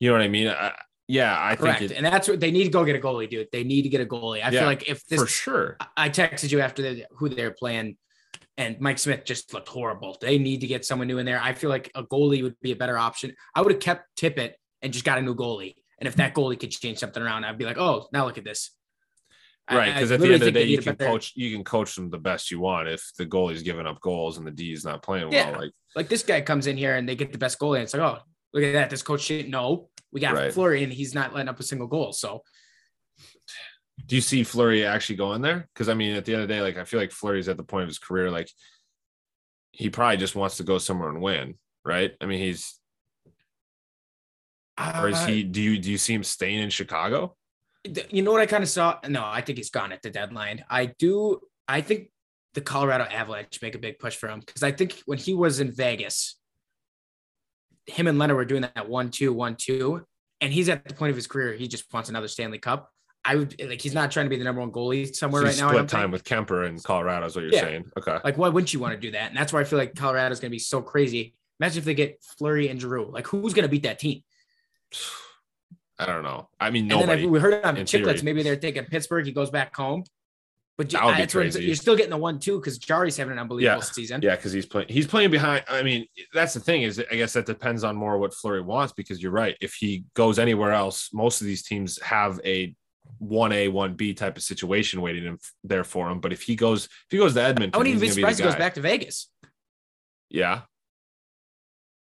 [0.00, 0.48] you know what I mean?
[0.48, 0.72] I,
[1.08, 1.80] yeah, I Correct.
[1.80, 3.48] think, it, and that's what they need to go get a goalie, dude.
[3.52, 4.42] They need to get a goalie.
[4.42, 7.96] I yeah, feel like if this for sure, I texted you after who they're playing
[8.56, 10.16] and Mike Smith just looked horrible.
[10.20, 11.40] They need to get someone new in there.
[11.40, 13.34] I feel like a goalie would be a better option.
[13.54, 15.74] I would have kept Tippett and just got a new goalie.
[15.98, 18.44] And if that goalie could change something around, I'd be like, oh, now look at
[18.44, 18.72] this.
[19.70, 21.10] Right, because at the end of the day, you can better...
[21.12, 24.36] coach you can coach them the best you want if the goalie's giving up goals
[24.36, 25.52] and the D is not playing yeah.
[25.52, 25.60] well.
[25.60, 27.94] Like like this guy comes in here and they get the best goalie, and it's
[27.94, 28.18] like, oh,
[28.52, 28.90] look at that.
[28.90, 29.88] This coach didn't know.
[30.10, 30.52] We got right.
[30.52, 32.12] Fleury and he's not letting up a single goal.
[32.12, 32.42] So
[34.06, 35.68] do you see Fleury actually going there?
[35.72, 37.56] Because I mean, at the end of the day, like I feel like Fleury's at
[37.56, 38.50] the point of his career, like
[39.70, 42.12] he probably just wants to go somewhere and win, right?
[42.20, 42.78] I mean, he's
[44.78, 45.42] uh, or is he?
[45.42, 47.36] Do you do you see him staying in Chicago?
[48.10, 48.98] You know what I kind of saw?
[49.08, 50.64] No, I think he's gone at the deadline.
[50.70, 51.40] I do.
[51.68, 52.10] I think
[52.54, 55.60] the Colorado Avalanche make a big push for him because I think when he was
[55.60, 56.38] in Vegas,
[57.86, 60.04] him and Lehner were doing that one two one two,
[60.40, 62.91] and he's at the point of his career he just wants another Stanley Cup.
[63.24, 65.58] I would like he's not trying to be the number one goalie somewhere so right
[65.58, 65.68] now.
[65.68, 66.12] Split time think.
[66.12, 67.60] with Kuemper in Colorado is what you're yeah.
[67.60, 67.84] saying.
[67.96, 68.18] Okay.
[68.24, 69.28] Like why wouldn't you want to do that?
[69.28, 71.34] And that's why I feel like Colorado is going to be so crazy.
[71.60, 73.10] Imagine if they get Fleury and Giroux.
[73.10, 74.22] Like who's going to beat that team?
[75.98, 76.48] I don't know.
[76.58, 77.26] I mean, nobody.
[77.26, 78.24] we heard on the Chiclets.
[78.24, 79.24] Maybe they're thinking Pittsburgh.
[79.24, 80.02] He goes back home.
[80.78, 81.64] But that would be crazy.
[81.64, 83.92] you're still getting the one two because Jarry's having an unbelievable yeah.
[83.92, 84.22] season.
[84.22, 84.88] Yeah, because he's playing.
[84.88, 85.64] He's playing behind.
[85.68, 88.94] I mean, that's the thing is, I guess that depends on more what Fleury wants
[88.94, 89.56] because you're right.
[89.60, 92.74] If he goes anywhere else, most of these teams have a
[93.22, 96.20] one A, one B type of situation waiting in, there for him.
[96.20, 98.44] But if he goes, if he goes to Edmonton, I wouldn't even be surprised he
[98.44, 99.30] goes back to Vegas.
[100.28, 100.62] Yeah,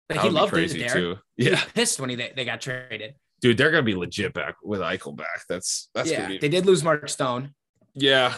[0.10, 0.90] but he loved it there.
[0.90, 1.18] Too.
[1.38, 3.16] Yeah, pissed when he they got traded.
[3.42, 5.42] Dude, they're gonna be legit back with Eichel back.
[5.48, 6.28] That's that's yeah.
[6.28, 6.38] Be...
[6.40, 7.54] They did lose Mark Stone.
[7.94, 8.34] Yeah,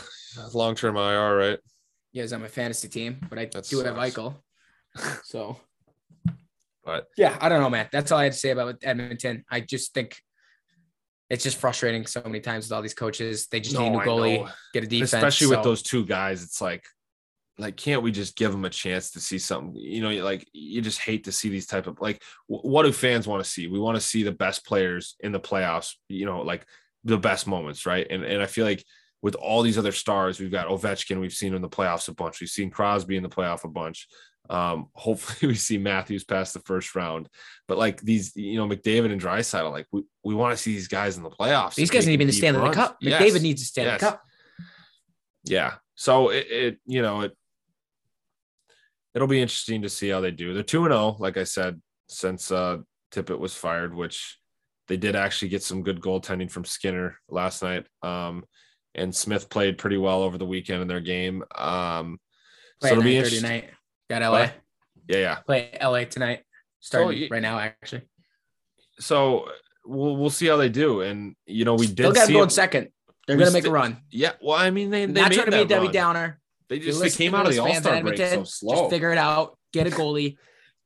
[0.54, 1.60] long term IR, right?
[2.12, 4.36] Yeah, he's on my fantasy team, but I That's do have Eichel.
[5.24, 5.58] So,
[6.84, 7.88] but yeah, I don't know, man.
[7.92, 9.46] That's all I had to say about Edmonton.
[9.50, 10.18] I just think
[11.30, 13.48] it's just frustrating so many times with all these coaches.
[13.48, 15.14] They just no, need a goalie, get a defense.
[15.14, 15.52] Especially so.
[15.52, 16.86] with those two guys, it's like,
[17.58, 19.76] like, can't we just give them a chance to see something?
[19.76, 23.28] You know, like you just hate to see these type of like, what do fans
[23.28, 23.68] want to see?
[23.68, 25.94] We want to see the best players in the playoffs.
[26.10, 26.66] You know, like
[27.04, 28.06] the best moments, right?
[28.10, 28.84] And and I feel like
[29.22, 32.14] with all these other stars, we've got Ovechkin, we've seen him in the playoffs a
[32.14, 32.42] bunch.
[32.42, 34.08] We've seen Crosby in the playoff a bunch.
[34.50, 37.30] Um, hopefully we see Matthews pass the first round.
[37.68, 40.88] But like these, you know, McDavid and Draisaitl, like we, we want to see these
[40.88, 41.76] guys in the playoffs.
[41.76, 42.72] These guys need to be in the.
[42.72, 42.98] Cup.
[43.02, 43.22] Yes.
[43.22, 44.00] McDavid needs to stand yes.
[44.00, 44.24] the cup.
[45.44, 45.74] Yeah.
[45.96, 47.38] So it, it, you know, it
[49.14, 50.54] it'll be interesting to see how they do.
[50.54, 52.80] They're 2 and 0, like I said, since uh
[53.12, 54.40] Tippett was fired, which
[54.88, 57.88] they did actually get some good goaltending from Skinner last night.
[58.04, 58.44] Um,
[58.94, 61.44] and Smith played pretty well over the weekend in their game.
[61.56, 62.20] Um,
[62.82, 63.50] so it'll be interesting.
[63.50, 63.70] Night.
[64.10, 64.32] Got LA.
[64.32, 64.54] But,
[65.08, 65.36] yeah, yeah.
[65.36, 66.44] Play LA tonight.
[66.80, 68.04] Starting so, right now, actually.
[69.00, 69.50] So
[69.86, 71.02] we'll we'll see how they do.
[71.02, 71.98] And you know, we did.
[71.98, 72.90] They'll get going second.
[73.28, 73.98] They're gonna make a run.
[74.12, 74.34] Yeah.
[74.42, 76.40] Well, I mean, they, they not trying to be a Debbie Downer.
[76.70, 78.76] They just they came out of the All Star break so slow.
[78.76, 79.58] Just figure it out.
[79.74, 80.38] Get a goalie.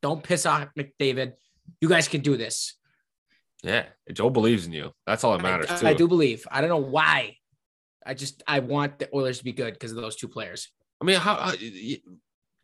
[0.01, 1.34] Don't piss off McDavid.
[1.82, 2.76] You guys can do this.
[3.63, 4.91] Yeah, Joe believes in you.
[5.05, 5.70] That's all that matters.
[5.84, 6.47] I, I, do believe.
[6.49, 7.36] I don't know why.
[8.05, 10.70] I just I want the Oilers to be good because of those two players.
[11.01, 11.53] I mean, how how,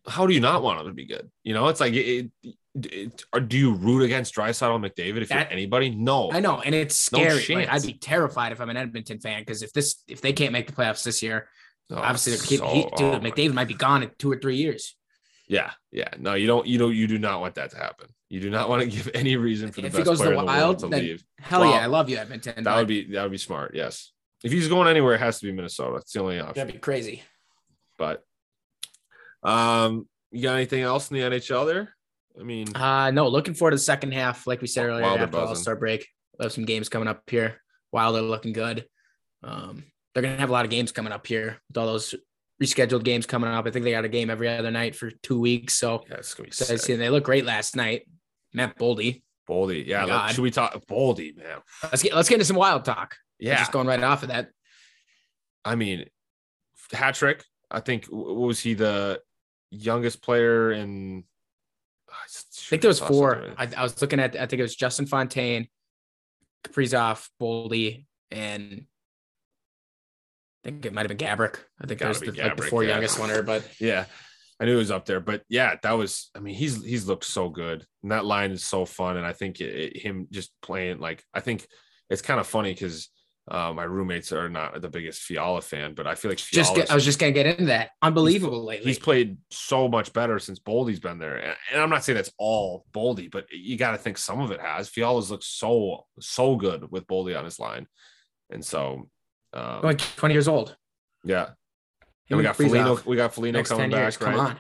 [0.08, 1.30] how do you not want them to be good?
[1.44, 5.30] You know, it's like it, it, it or do you root against and McDavid if
[5.30, 5.90] that, you're anybody?
[5.90, 7.46] No, I know, and it's scary.
[7.50, 10.34] No like, I'd be terrified if I'm an Edmonton fan because if this if they
[10.34, 11.48] can't make the playoffs this year,
[11.92, 14.58] oh, obviously they're keep, so, dude, oh McDavid might be gone in two or three
[14.58, 14.96] years.
[15.48, 16.10] Yeah, yeah.
[16.18, 16.66] No, you don't.
[16.66, 18.08] You know, you do not want that to happen.
[18.30, 20.46] You do not want to give any reason for the if best player the in
[20.46, 21.24] the wild, world to leave.
[21.40, 22.64] Hell well, yeah, I love you, Edmonton.
[22.64, 23.76] That would be that would be smart.
[23.76, 24.12] Yes,
[24.44, 25.98] if he's going anywhere, it has to be Minnesota.
[25.98, 26.54] It's the only option.
[26.56, 27.24] That'd be crazy.
[27.98, 28.24] But,
[29.46, 31.96] um, you got anything else in the NHL there?
[32.40, 33.28] I mean, uh, no.
[33.28, 36.08] Looking forward to the second half, like we said earlier, after All Star break.
[36.38, 37.62] We have some games coming up here.
[37.94, 38.86] They're looking good,
[39.42, 42.16] um, they're gonna have a lot of games coming up here with all those
[42.62, 43.68] rescheduled games coming up.
[43.68, 45.76] I think they got a game every other night for two weeks.
[45.76, 46.82] So yeah, it's gonna be sick.
[46.82, 48.08] they look great last night.
[48.54, 49.22] Matt Boldy.
[49.48, 50.06] Boldy, yeah.
[50.06, 51.60] Look, should we talk Boldy, man?
[51.84, 53.16] Let's get let's get into some wild talk.
[53.40, 54.50] Yeah, just going right off of that.
[55.64, 56.06] I mean,
[56.92, 57.44] hat trick.
[57.70, 59.22] I think was he the
[59.72, 61.24] youngest player in?
[62.12, 63.54] Ah, I think there was four.
[63.58, 64.36] I, I, was looking at.
[64.36, 65.68] I think it was Justin Fontaine,
[66.64, 68.86] Kaprizov, Boldy, and
[70.64, 71.58] I think it might have been Gaborik.
[71.82, 72.90] I think that was the, Gaborik, like the four yeah.
[72.92, 74.06] youngest one, but yeah,
[74.60, 75.20] I knew it was up there.
[75.20, 76.30] But yeah, that was.
[76.36, 79.18] I mean, he's he's looked so good, and that line is so fun.
[79.18, 81.68] And I think it, it, him just playing like I think
[82.10, 83.10] it's kind of funny because
[83.48, 86.90] uh, my roommates are not the biggest Fiala fan, but I feel like just get,
[86.90, 87.92] I was just gonna get into that.
[88.02, 88.86] Unbelievable he's, lately.
[88.88, 92.32] He's played so much better since Boldy's been there, and, and I'm not saying that's
[92.40, 94.90] all Boldy, but you got to think some of it has.
[94.90, 97.88] Fiala's looked so so good with Boldy on his line,
[98.50, 99.10] and so
[99.54, 100.76] um, like 20 years old.
[101.24, 101.50] Yeah.
[102.30, 103.00] And we got Foligno.
[103.06, 104.00] We got Foligno coming back.
[104.00, 104.36] Years, right?
[104.36, 104.58] Come on.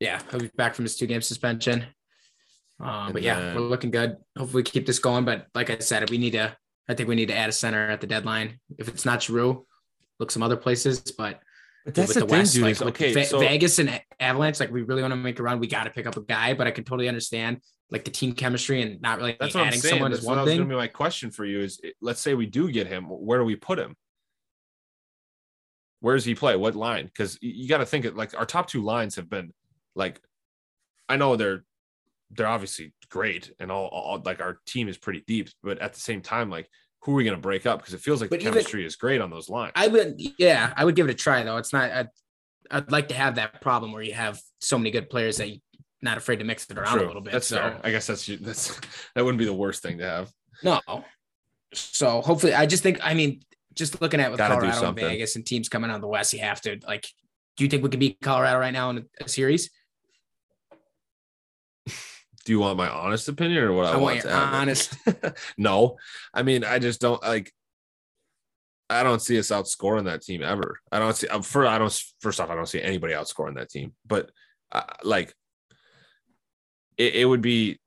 [0.00, 1.86] Yeah, he'll be back from his two game suspension.
[2.80, 4.16] Um, but yeah, we're looking good.
[4.36, 5.24] Hopefully, keep this going.
[5.24, 6.56] But like I said, we need to.
[6.88, 8.60] I think we need to add a center at the deadline.
[8.78, 9.66] If it's not Giroux,
[10.18, 11.00] look some other places.
[11.00, 11.40] But,
[11.84, 14.60] but that's with the, the thing, West, dude, like, okay, Ve- so, Vegas and Avalanche,
[14.60, 15.60] like we really want to make a run.
[15.60, 16.54] We got to pick up a guy.
[16.54, 17.60] But I can totally understand
[17.90, 20.58] like the team chemistry and not really that's adding someone that's is one thing.
[20.58, 23.38] Going to be my question for you is: Let's say we do get him, where
[23.38, 23.96] do we put him?
[26.00, 26.54] Where does he play?
[26.54, 27.06] What line?
[27.06, 29.54] Because you got to think it like our top two lines have been
[29.94, 30.20] like,
[31.08, 31.64] I know they're
[32.30, 36.00] they're obviously great and all, all like our team is pretty deep, but at the
[36.00, 36.68] same time, like
[37.04, 37.80] who are we going to break up?
[37.80, 39.72] Because it feels like but the chemistry is great on those lines.
[39.74, 41.58] I would, yeah, I would give it a try though.
[41.58, 41.90] It's not.
[41.90, 42.08] I'd,
[42.70, 45.58] I'd like to have that problem where you have so many good players that you're
[46.00, 47.06] not afraid to mix it around True.
[47.06, 47.34] a little bit.
[47.34, 47.80] That's so fair.
[47.84, 48.80] I guess that's that's
[49.14, 50.32] that wouldn't be the worst thing to have.
[50.62, 50.80] No.
[51.74, 53.42] So hopefully, I just think I mean,
[53.74, 56.32] just looking at with Gotta Colorado and Vegas and teams coming out of the West,
[56.32, 57.06] you have to like.
[57.56, 59.70] Do you think we could beat Colorado right now in a, series?
[62.44, 64.54] Do you want my honest opinion or what I, I want, to have?
[64.54, 64.94] Honest.
[65.58, 65.96] no,
[66.32, 67.52] I mean I just don't like.
[68.90, 70.78] I don't see us outscoring that team ever.
[70.92, 71.26] I don't see.
[71.42, 72.04] For I don't.
[72.20, 73.94] First off, I don't see anybody outscoring that team.
[74.06, 74.30] But
[74.72, 75.34] uh, like
[76.98, 77.78] it, it would be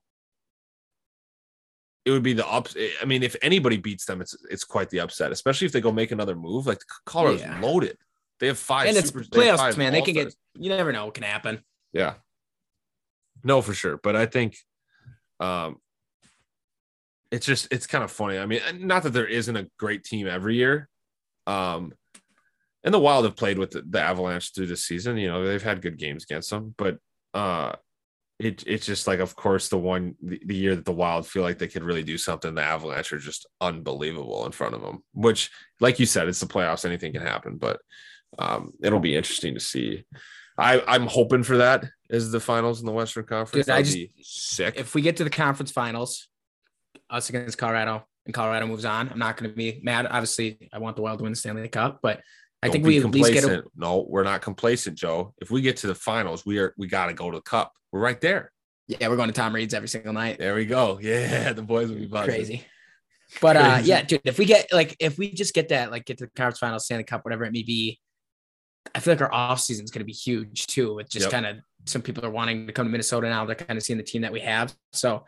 [2.06, 2.76] it would be the ups.
[3.02, 5.92] I mean, if anybody beats them, it's it's quite the upset, especially if they go
[5.92, 6.66] make another move.
[6.66, 7.60] Like Colorado's yeah.
[7.60, 7.98] loaded.
[8.40, 8.88] They have five.
[8.88, 9.94] And it's playoffs, man.
[9.94, 10.34] They can get.
[10.56, 11.60] You never know what can happen.
[11.92, 12.14] Yeah.
[13.48, 13.98] No, for sure.
[14.04, 14.58] But I think,
[15.40, 15.78] um,
[17.32, 18.38] it's just it's kind of funny.
[18.38, 20.90] I mean, not that there isn't a great team every year,
[21.46, 21.94] um,
[22.84, 25.18] and the Wild have played with the, the Avalanche through this season.
[25.18, 26.98] You know, they've had good games against them, but
[27.34, 27.74] uh,
[28.38, 31.44] it, it's just like, of course, the one the, the, year that the Wild feel
[31.44, 35.04] like they could really do something, the Avalanche are just unbelievable in front of them.
[35.14, 37.58] Which, like you said, it's the playoffs; anything can happen.
[37.58, 37.80] But
[38.40, 40.06] um, it'll be interesting to see.
[40.58, 43.66] I, I'm hoping for that as the finals in the Western Conference.
[43.66, 44.76] Dude, I just sick.
[44.78, 46.28] If we get to the conference finals,
[47.10, 50.08] us against Colorado, and Colorado moves on, I'm not going to be mad.
[50.10, 52.22] Obviously, I want the Wild to win the Stanley Cup, but
[52.62, 53.64] I Don't think we at least get a.
[53.76, 55.34] No, we're not complacent, Joe.
[55.38, 57.74] If we get to the finals, we are we got to go to the cup.
[57.92, 58.52] We're right there.
[58.88, 60.40] yeah, we're going to Tom Reid's every single night.
[60.40, 61.00] There we go.
[61.02, 62.34] Yeah, the boys will be buzzing.
[62.34, 62.66] Crazy.
[63.42, 66.18] But uh yeah, dude, if we get like if we just get that, like get
[66.20, 68.00] to the conference finals, Stanley Cup, whatever it may be,
[68.96, 70.96] I feel like our off season is gonna be huge too.
[70.96, 71.32] With just Yep.
[71.32, 73.46] kind of some people are wanting to come to Minnesota now.
[73.46, 74.74] They're kind of seeing the team that we have.
[74.94, 75.26] So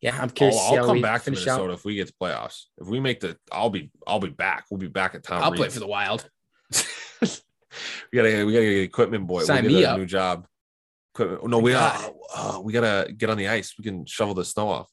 [0.00, 1.70] yeah, I'm curious I'll come back to Minnesota out.
[1.70, 2.64] if we get to playoffs.
[2.78, 4.66] If we make the, I'll be I'll be back.
[4.70, 5.42] We'll be back at Tom.
[5.42, 6.28] I'll play for the Wild.
[6.70, 6.78] we
[8.14, 9.42] gotta we gotta get equipment boy.
[9.42, 9.98] Sign we'll get me a up.
[9.98, 10.46] new job.
[11.14, 11.48] Equipment.
[11.48, 12.12] No, we God.
[12.36, 13.74] uh, uh, we gotta get on the ice.
[13.76, 14.88] We can shovel the snow off.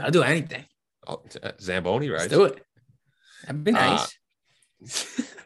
[0.00, 0.64] I'll do anything.
[1.06, 1.20] Oh,
[1.60, 2.20] Zamboni, right?
[2.20, 2.64] Let's do it.
[3.44, 4.16] That'd be Uh, nice.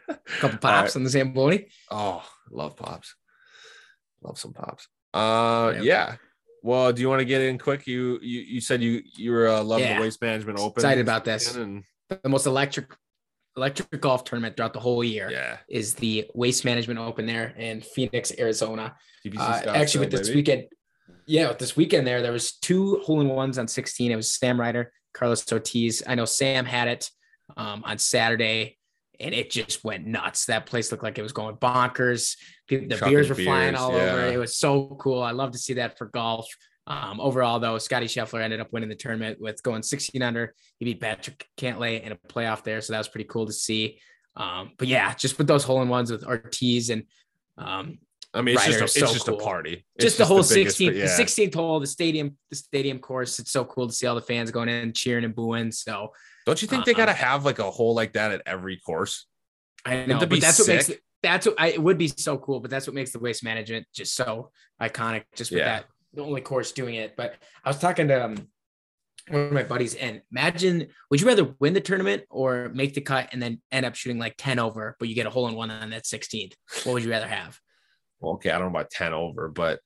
[0.09, 1.67] A couple pops on the Zamboni.
[1.89, 3.15] Oh, love pops.
[4.23, 4.87] Love some pops.
[5.13, 5.83] Uh, Yep.
[5.83, 6.15] yeah.
[6.63, 7.87] Well, do you want to get in quick?
[7.87, 9.95] You you you said you you were uh, loving Yeah.
[9.95, 10.81] the waste management open.
[10.81, 11.55] Excited about this.
[11.55, 11.83] And
[12.23, 12.87] The most electric
[13.55, 17.81] electric golf tournament throughout the whole year yeah, is the Waste Management Open there in
[17.81, 18.95] Phoenix, Arizona.
[19.35, 20.39] Uh, actually, with this baby.
[20.39, 20.63] weekend,
[21.25, 24.11] yeah, with this weekend there, there was two hole in ones on 16.
[24.11, 26.03] It was Sam Ryder, Carlos Ortiz.
[26.05, 27.09] I know Sam had it
[27.57, 28.76] um, on Saturday,
[29.19, 30.45] and it just went nuts.
[30.45, 32.37] That place looked like it was going bonkers.
[32.67, 34.27] People, the beers were flying beers, all over.
[34.27, 35.21] It was so cool.
[35.21, 36.47] I love to see that for golf.
[36.85, 40.53] Um, overall, though, Scottie Scheffler ended up winning the tournament with going 16 under.
[40.79, 43.99] He beat Patrick Cantlay in a playoff there, so that was pretty cool to see.
[44.37, 47.03] Um, but yeah, just with those hole in ones with Ortiz and
[47.57, 47.99] um,
[48.33, 49.39] I mean, it's Ryder just a, it's so just cool.
[49.39, 49.85] a party.
[49.95, 51.05] It's just the whole biggest- 16th, yeah.
[51.05, 53.39] the 16th hole, the stadium, the stadium course.
[53.39, 55.71] It's so cool to see all the fans going in, cheering and booing.
[55.71, 56.11] So
[56.47, 59.27] Don't you think they Uh, gotta have like a hole like that at every course?
[59.85, 62.61] I know, but that's what makes it, that's what I, it would be so cool.
[62.61, 64.51] But that's what makes the waste management just so
[64.81, 65.25] iconic.
[65.35, 65.65] Just with Yeah.
[65.65, 67.15] that, the only course doing it.
[67.17, 68.47] But I was talking to um,
[69.27, 73.01] one of my buddies, and imagine, would you rather win the tournament or make the
[73.01, 75.55] cut and then end up shooting like 10 over, but you get a hole in
[75.55, 76.53] one on that 16th?
[76.85, 77.59] What would you rather have?
[78.21, 79.79] Well, okay, I don't know about ten over, but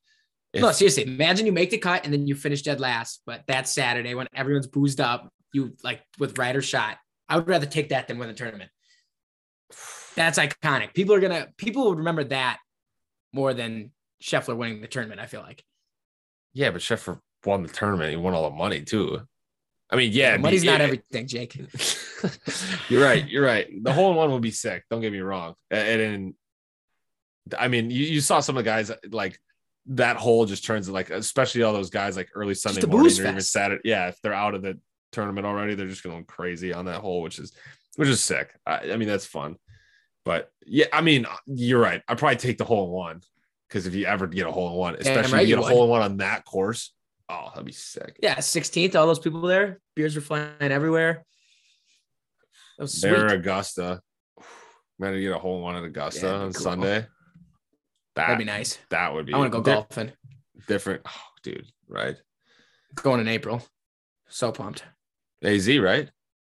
[0.53, 1.03] if, no, seriously.
[1.03, 4.27] Imagine you make the cut and then you finish dead last, but that Saturday when
[4.33, 6.97] everyone's boozed up, you like with Ryder shot.
[7.29, 8.69] I would rather take that than win the tournament.
[10.15, 10.93] That's iconic.
[10.93, 12.59] People are gonna people will remember that
[13.33, 13.91] more than
[14.21, 15.21] Scheffler winning the tournament.
[15.21, 15.63] I feel like.
[16.53, 18.09] yeah, but Sheffer won the tournament.
[18.11, 19.21] He won all the money too.
[19.89, 21.55] I mean, yeah, it'd be- money's not it- everything, Jake.
[22.89, 23.27] you're right.
[23.27, 23.67] You're right.
[23.83, 24.83] The hole in one would be sick.
[24.89, 25.55] Don't get me wrong.
[25.69, 26.33] And, and
[27.57, 29.39] I mean, you, you saw some of the guys like
[29.87, 33.41] that hole just turns like, especially all those guys like early Sunday morning or even.
[33.41, 33.81] Saturday.
[33.83, 34.79] Yeah, if they're out of the
[35.11, 37.53] tournament already, they're just going crazy on that hole, which is
[37.95, 38.53] which is sick.
[38.65, 39.57] I, I mean, that's fun.
[40.23, 42.01] But yeah, I mean, you're right.
[42.07, 43.21] I'd probably take the hole in one
[43.67, 45.59] because if you ever get a hole in one, especially right, if you you get
[45.59, 45.71] a would.
[45.71, 46.93] hole in one on that course,
[47.29, 48.17] oh, that'd be sick.
[48.21, 51.25] Yeah, 16th, all those people there, beers were flying everywhere.
[52.77, 53.01] That was.
[53.01, 54.01] There, Augusta.
[54.99, 56.61] Man, to get a hole in one at Augusta Yeah, on cool.
[56.61, 56.99] Sunday.
[58.15, 58.77] That That'd be nice.
[58.89, 59.33] That would be.
[59.33, 60.11] I want to go golfing.
[60.67, 61.65] Different, oh, dude.
[61.87, 62.17] Right?
[62.95, 63.63] Going in April.
[64.27, 64.83] So pumped.
[65.43, 66.09] Az, right?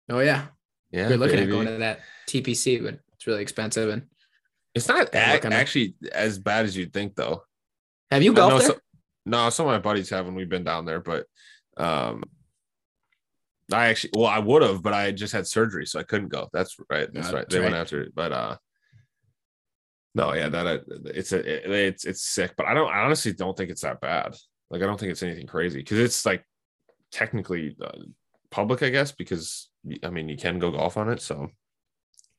[0.09, 0.47] Oh yeah.
[0.91, 1.09] Yeah.
[1.09, 1.51] We're looking baby.
[1.51, 3.89] at going to that TPC, but it's really expensive.
[3.91, 4.07] And
[4.75, 7.43] It's not Yeah, a- looking at- actually as bad as you'd think, though.
[8.11, 8.69] have you golfed there?
[8.75, 8.81] so-
[9.25, 11.27] no, some of my buddies have when we've been down there, but
[11.77, 12.23] um,
[13.73, 16.49] I actually, well, I would have, but I just had surgery, so I couldn't go.
[16.53, 17.13] That's right.
[17.13, 17.41] That's Yeah, right.
[17.43, 18.57] that's They went after it, but uh,
[20.15, 22.89] no, yeah, that uh, it's a it- it's it's sick, but I don't.
[22.89, 24.37] I honestly don't think it's that bad.
[24.71, 26.45] Like, I don't think it's anything crazy because it's like
[27.11, 27.91] technically uh,
[28.57, 29.69] public, I guess, because
[30.03, 31.21] I mean you can go golf on it.
[31.23, 31.37] So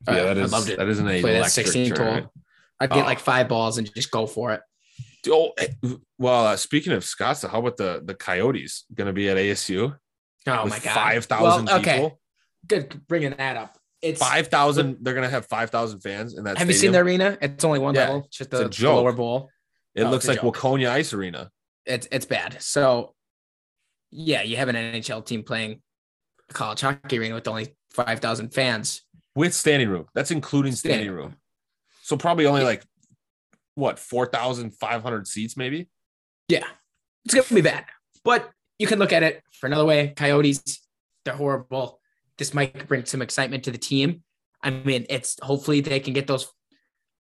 [0.07, 2.25] Uh, yeah, that I'd is love to that is an play that electric 16 tournament.
[2.25, 2.43] hole.
[2.79, 3.11] I'd get Oh.
[3.11, 4.61] like five balls and just go for it.
[5.29, 5.67] Oh, eh,
[6.17, 9.95] well, uh, speaking of Scottsdale, how about the the Coyotes going to be at ASU?
[10.47, 12.19] Oh my god, five thousand Well, okay, people.
[12.67, 13.77] good bringing that up.
[14.01, 14.97] It's Five thousand.
[15.01, 16.57] They're going to have five thousand fans in that.
[16.57, 17.37] Have you seen the arena?
[17.41, 18.95] It's only one Yeah, level, it's just a the, the joke.
[19.03, 19.49] lower bowl.
[19.95, 20.55] It Oh, looks like joke.
[20.55, 21.49] Waconia Ice Arena.
[21.85, 22.61] It's it's bad.
[22.61, 23.15] So
[24.11, 25.77] yeah, you have an NHL team playing a
[26.53, 29.01] college hockey arena with only five thousand fans.
[29.35, 30.05] with standing room.
[30.13, 31.35] That's including standing, Standing room.
[32.03, 32.83] So probably only like
[33.75, 35.89] what four thousand five hundred seats, maybe.
[36.47, 36.65] Yeah,
[37.25, 37.85] it's gonna be bad.
[38.23, 38.49] But
[38.79, 40.13] you can look at it for another way.
[40.15, 40.79] Coyotes,
[41.25, 41.99] they're horrible.
[42.37, 44.23] This might bring some excitement to the team.
[44.63, 46.47] I mean, it's hopefully they can get those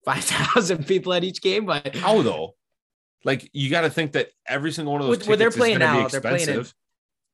[0.05, 1.65] five thousand people at each game.
[1.65, 2.55] But How though?
[3.25, 5.59] Like you got to think that every single one of those Where- they're tickets is
[5.59, 6.73] playing now, they're playing in- expensive.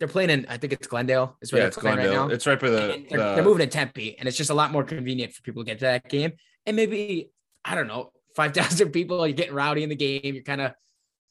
[0.04, 0.46] They're playing in.
[0.50, 1.38] I think it's Glendale.
[1.42, 2.20] Is where yeah, they're it's playing Glendale.
[2.24, 2.34] right now.
[2.34, 2.78] It's right by the.
[2.78, 5.64] They're, the- they're moving to Tempe, and it's just a lot more convenient for people
[5.64, 6.34] to get to that game.
[6.66, 7.32] And maybe
[7.64, 9.26] I don't know, five thousand people.
[9.26, 10.34] You're getting rowdy in the game.
[10.36, 10.74] You're kind of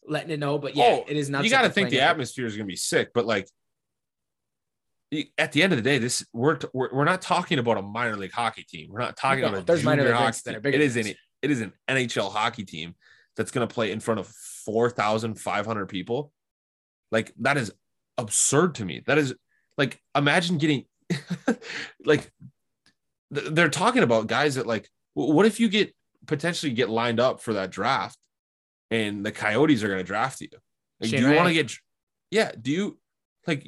[0.09, 0.57] letting it know.
[0.59, 1.45] But yeah, Oh, it is not.
[1.45, 3.47] you got to think the atmosphere is going to be sick, but like
[5.37, 8.17] at the end of the day, this we're we're, we're not talking about a minor
[8.17, 8.89] league hockey team.
[8.91, 10.61] We're not talking about a there's minor league hockey team.
[10.65, 11.09] It is an
[11.43, 12.95] it is an NHL hockey team
[13.37, 14.29] that's going to play in front of
[14.65, 16.33] four thousand five hundred people.
[17.11, 17.71] Like that is
[18.19, 19.03] absurd to me.
[19.07, 19.35] That is
[19.79, 20.85] like imagine getting
[22.05, 22.31] like
[23.35, 25.95] th- they're talking about guys that like w- what if you get
[26.27, 28.19] potentially get lined up for that draft
[28.91, 30.49] and the coyotes are going to draft you
[31.01, 31.73] like, do you want to get
[32.31, 32.99] yeah do you
[33.47, 33.67] like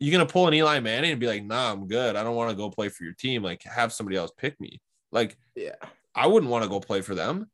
[0.00, 2.50] you're gonna pull an eli manning and be like nah i'm good i don't want
[2.50, 4.80] to go play for your team like have somebody else pick me
[5.12, 5.76] like Yeah.
[6.14, 7.48] i wouldn't want to go play for them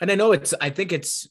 [0.00, 0.54] And I know it's.
[0.60, 1.26] I think it's.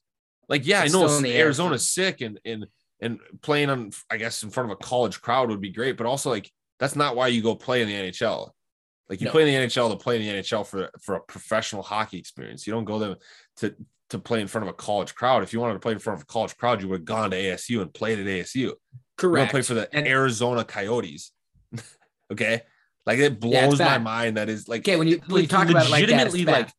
[0.50, 2.66] like yeah It's i know still in air arizona's sick and and
[3.02, 6.06] and playing on i guess in front of a college crowd would be great but
[6.08, 6.50] also like
[6.80, 8.50] that's not why you go play in the nhl
[9.10, 9.32] like you No.
[9.32, 12.66] play in the NHL to play in the NHL for for a professional hockey experience.
[12.66, 13.16] You don't go there
[13.58, 13.76] to
[14.10, 15.44] to play in front of a college crowd.
[15.44, 17.30] If you wanted to play in front of a college crowd, you would have gone
[17.30, 18.72] to ASU and played at ASU.
[19.16, 19.52] Correct.
[19.52, 21.32] play for the And- Arizona Coyotes.
[22.32, 22.62] okay,
[23.06, 24.04] like it Yeah, blows my bad.
[24.04, 24.38] mind.
[24.38, 26.70] That is like Okay, when you when you talk about it like that, like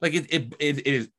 [0.00, 1.10] like it, it it it is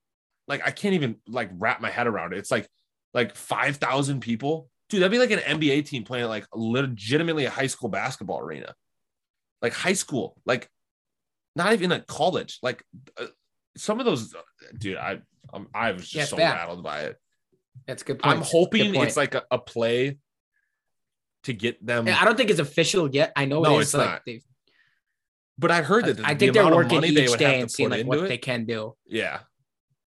[0.48, 2.40] like I can't even like wrap my head around it.
[2.40, 2.68] It's like
[3.14, 5.02] like five thousand people, dude.
[5.02, 8.74] That'd be like an NBA team playing at like legitimately a high school basketball arena,
[9.62, 10.70] like high school, like
[11.56, 12.60] not even at college.
[12.62, 12.84] Like
[13.20, 13.26] uh,
[13.78, 14.34] some of those,
[14.78, 14.98] dude.
[14.98, 15.20] I
[15.54, 16.54] um, I was just Yeah, so bad.
[16.56, 17.18] rattled by it.
[17.88, 18.20] That's a good.
[18.20, 18.36] Point.
[18.38, 19.08] I'm hoping point.
[19.08, 20.18] it's like a, a play
[21.44, 22.06] to get them.
[22.08, 23.32] Yeah, I don't think it's official yet.
[23.36, 24.22] I know No, it is it's like not.
[24.26, 24.42] they.
[25.58, 28.06] but I heard that the, I the think they're working each day and seeing like
[28.06, 28.28] what it.
[28.28, 28.96] they can do.
[29.08, 29.40] Yeah.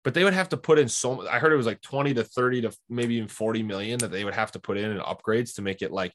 [0.05, 2.24] But they would have to put in so I heard it was like 20 to
[2.24, 5.55] 30 to maybe even 40 million that they would have to put in in upgrades
[5.55, 6.12] to make it like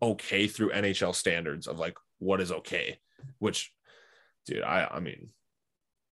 [0.00, 2.98] okay through NHL standards of like what is okay,
[3.38, 3.72] which
[4.46, 5.28] dude, I I mean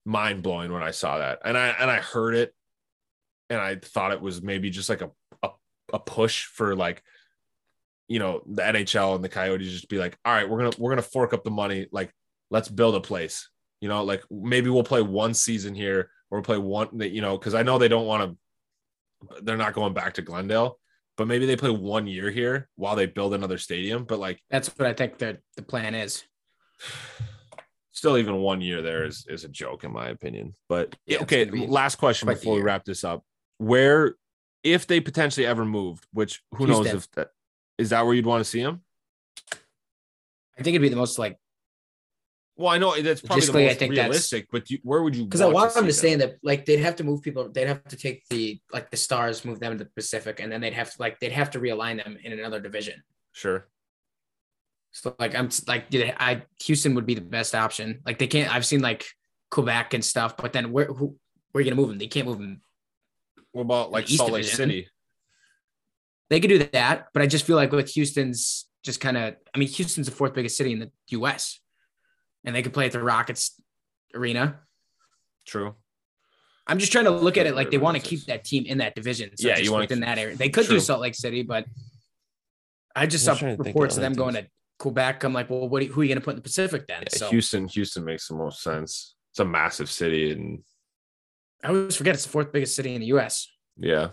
[0.04, 1.40] mind blowing when I saw that.
[1.44, 2.54] And I and I heard it
[3.50, 5.10] and I thought it was maybe just like a
[5.42, 5.50] a,
[5.92, 7.02] a push for like
[8.08, 10.90] you know the NHL and the Coyotes just be like, all right, we're gonna we're
[10.90, 12.12] gonna fork up the money, like
[12.50, 13.48] let's build a place.
[13.80, 17.36] You know, like maybe we'll play one season here or play one that you know,
[17.36, 20.80] because I know they don't want to they're not going back to Glendale,
[21.16, 24.04] but maybe they play one year here while they build another stadium.
[24.04, 26.24] But like That's what I think the the plan is.
[27.94, 30.54] still even one year there is is a joke in my opinion.
[30.70, 33.22] But Yeah, okay, last question before we wrap this up.
[33.58, 34.16] Where
[34.64, 37.28] if they potentially ever moved, which who knows if that
[37.76, 38.82] is that where you'd want to see them?
[40.58, 41.38] I think it'd be the most like
[42.62, 45.16] Well, I know that's probably the Logistically, I most think realistic, but you, where would
[45.16, 45.24] you?
[45.24, 47.48] because I want them to stay in the like they'd have to move people.
[47.48, 50.60] They'd have to take the like the stars, move them to the Pacific, and then
[50.60, 53.02] they'd have to like they'd have to realign them in another division.
[53.32, 53.66] Sure.
[54.92, 58.00] So like I'm like I Houston would be the best option.
[58.06, 58.54] Like they can't.
[58.54, 59.06] I've seen like
[59.50, 61.16] Quebec and stuff, but then where who
[61.50, 61.98] where are you gonna move them?
[61.98, 62.60] They can't move them.
[63.50, 64.68] What about like East Salt Lake Division.
[64.68, 64.88] City?
[66.30, 69.34] They could do that, but I just feel like with Houston's just kind of.
[69.52, 71.58] I mean, Houston's the fourth biggest city in the U.S.
[72.44, 73.60] and they could play at the Rockets
[74.14, 74.60] arena.
[75.46, 75.74] True.
[76.66, 78.78] I'm just trying to look at it like they want to keep that team in
[78.78, 79.30] that division.
[79.36, 80.36] So Yeah, just you within keep- that area.
[80.36, 80.76] They could True.
[80.76, 81.66] do Salt Lake City, but
[82.94, 84.46] I just I'm saw of reports of them going to
[84.78, 85.24] Quebec.
[85.24, 85.82] I'm like, well, what?
[85.82, 87.02] Are you, who are you going to put in the Pacific then?
[87.02, 89.14] Yeah, so Houston, Houston makes the most sense.
[89.32, 90.62] It's a massive city, and
[91.64, 93.48] I always forget it's the fourth biggest city in the U.S.
[93.78, 94.10] yeah.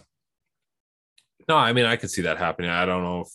[1.48, 2.70] No, I mean I could see that happening.
[2.70, 3.28] I don't know if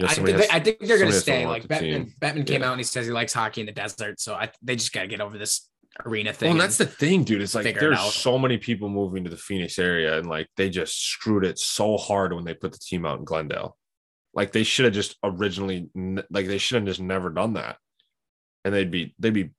[0.00, 1.46] know, I, think, has- I think they're going to somebody has to stay.
[1.46, 2.14] Like Bettman.
[2.18, 2.68] Bettman came Yeah.
[2.68, 4.20] out and he says he likes hockey in the desert.
[4.20, 5.68] So I, they just got to get over this
[6.04, 6.48] arena thing.
[6.48, 7.42] Well, and that's the thing, dude.
[7.42, 10.48] It's like figure it there's so many people moving to the Phoenix area, and like
[10.56, 13.76] they just screwed it so hard when they put the team out in Glendale.
[14.32, 15.90] Like they should have just originally,
[16.30, 17.76] like they should have just never done that,
[18.64, 19.50] and they'd be they'd be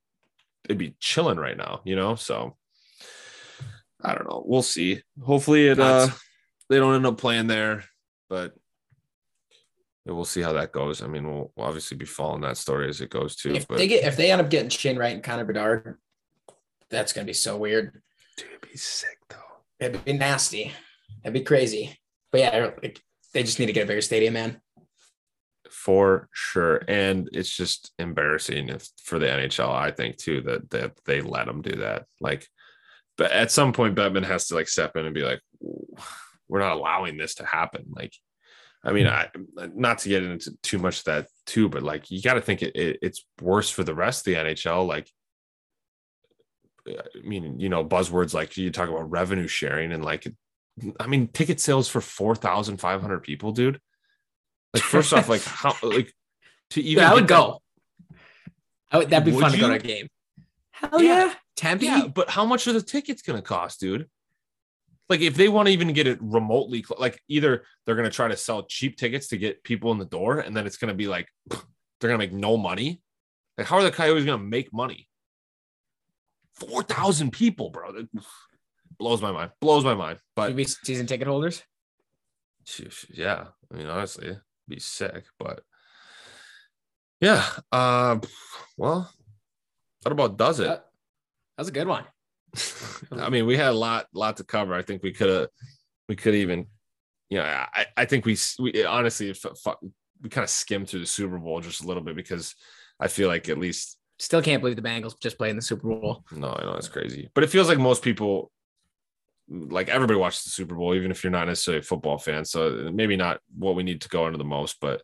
[0.68, 2.16] they'd be chilling right now, you know.
[2.16, 2.56] So
[4.02, 4.44] I don't know.
[4.46, 5.02] We'll see.
[5.22, 6.08] Hopefully, it uh
[6.70, 7.84] they don't end up playing there,
[8.30, 8.54] but.
[10.06, 11.04] We'll see how that goes.
[11.04, 13.54] I mean, we'll, we'll obviously be following that story as it goes too.
[13.54, 15.98] if but they get if they end up getting Shane Wright and Connor Bedard,
[16.90, 18.02] that's going to be so weird.
[18.38, 19.38] dude, it'd be sick though.
[19.80, 20.74] It'd be nasty.
[21.24, 21.98] It'd be crazy.
[22.32, 23.00] But yeah, like,
[23.34, 24.60] they just need to get a bigger stadium, man.
[25.70, 30.92] for sure and it's just embarrassing if, for the nhl i think too that, that
[31.06, 32.46] they let them do that like
[33.18, 35.40] but at some point Bettman has to like step in and be like
[36.48, 38.14] we're not allowing this to happen like
[38.84, 39.30] i mean i
[39.76, 42.62] not to get into too much of that too but like you got to think
[42.62, 45.10] it, it, it's worse for the rest of the nhl like
[46.88, 50.28] i mean you know buzzwords like you talk about revenue sharing and like
[51.00, 53.80] i mean ticket sales for 4500 people dude
[54.74, 56.14] like first off, like how like
[56.70, 57.62] to even Yeah, I would get that- go.
[58.90, 60.08] I would, that'd be Would fun to go to a game.
[60.72, 61.26] Hell Yeah.
[61.26, 61.34] yeah.
[61.56, 61.86] Tempe?
[61.86, 64.10] Yeah, but how much are the tickets gonna cost, dude?
[65.12, 68.38] Like if they want to even get it remotely, like either they're gonna try to
[68.38, 71.28] sell cheap tickets to get people in the door, and then it's gonna be like
[72.00, 73.02] they're gonna make no money.
[73.58, 75.10] Like how are the Coyotes gonna make money?
[76.54, 77.92] Four thousand people, bro.
[77.92, 78.08] That
[78.98, 79.52] blows my mind.
[79.60, 80.20] Blows my mind.
[80.34, 81.62] But Should be season ticket holders.
[83.14, 85.62] Yeah, I mean, honestly, it'd be sick, but
[87.20, 87.44] yeah.
[87.70, 88.20] Uh,
[88.78, 89.12] well,
[90.04, 90.68] what about does it?
[90.68, 90.86] That,
[91.58, 92.06] that was a good one.
[93.12, 94.74] I mean, we had a lot, lot to cover.
[94.74, 95.48] I think we could have,
[96.10, 96.68] we could even,
[97.30, 99.34] you know, I, I think we, we honestly,
[100.22, 102.56] we kind of skimmed through the Super Bowl just a little bit because
[103.00, 106.24] I feel like at least, Still can't believe the Bengals just playing the Super Bowl.
[106.32, 108.52] no, I know it's crazy, but it feels like most people,
[109.50, 112.46] like everybody watches the Super Bowl, even if you're not necessarily a football fan.
[112.46, 115.02] So maybe not what we need to go into the most, but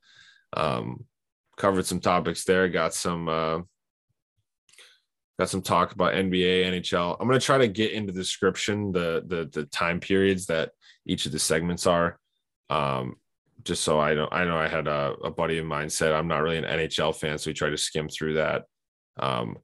[0.56, 1.06] um,
[1.58, 2.70] covered some topics there.
[2.70, 3.60] Got some, uh,
[5.40, 7.18] got some talk about NBA, NHL.
[7.20, 10.72] I'm gonna try to get into the description the the the time periods that
[11.06, 12.20] each of the segments are.
[12.70, 13.16] Um,
[13.64, 16.28] just so I know, I know I had a, a buddy of mine said I'm
[16.28, 18.64] not really an NHL fan, so we tried to skim through that.
[19.20, 19.58] Um,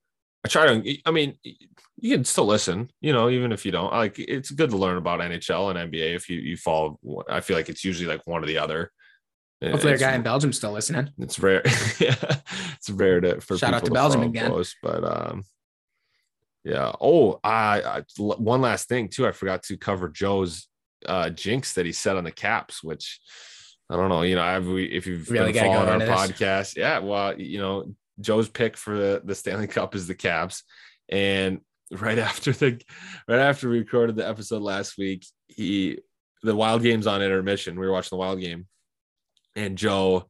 [0.45, 3.93] I try to, I mean, you can still listen, you know, even if you don't.
[3.93, 6.99] Like, it's good to learn about NHL and NBA if you you follow.
[7.29, 8.91] I feel like it's usually like one or the other.
[9.63, 11.09] Hopefully, It's- guy in Belgium still listening.
[11.19, 11.61] it's rare.
[11.99, 12.15] yeah,
[12.75, 14.49] it's rare to for Shout out to Belgium again.
[14.49, 15.43] close, but um,
[16.63, 16.91] yeah.
[16.99, 19.27] Oh, I, I one last thing too.
[19.27, 20.67] I forgot to cover Joe's
[21.05, 23.19] uh jinx that he said on the caps, which
[23.89, 24.21] I don't know.
[24.21, 26.15] You know, I've, we, if you've Really been following our into this.
[26.15, 26.99] podcast, yeah.
[26.99, 30.63] Well, you know, Joe's pick for the the Stanley Cup is the Caps,
[31.09, 31.59] and
[31.91, 32.81] right after the
[33.27, 35.99] right after we recorded the episode last week, he
[36.43, 37.79] the Wild game's on intermission.
[37.79, 38.67] We were watching the Wild game,
[39.55, 40.29] and Joe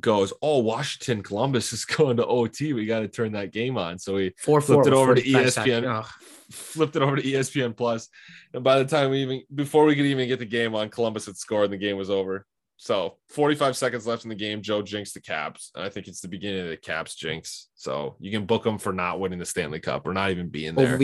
[0.00, 2.72] goes, "Oh, Washington Columbus is going to OT.
[2.72, 5.22] We got to turn that game on." So we Four Flipped four it over to
[5.22, 6.04] ESPN.
[6.50, 8.08] Flipped it over to ESPN Plus,
[8.54, 11.26] and by the time we even before we could even get the game on, Columbus
[11.26, 12.46] had scored and the game was over.
[12.78, 14.60] So 45 seconds left in the game.
[14.62, 17.68] Joe jinxed the Caps, and I think it's the beginning of the Caps jinx.
[17.74, 20.74] So you can book them for not winning the Stanley Cup or not even being
[20.74, 20.94] there.
[20.94, 21.00] OV.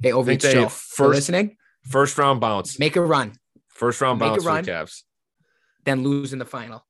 [0.00, 1.56] Hey, OV, think Joe, first- for listening,
[1.88, 2.78] First round bounce.
[2.78, 3.32] make a run,
[3.68, 4.64] First round make a bounce for run.
[4.64, 5.04] the Caps.
[5.84, 6.86] then lose in the final.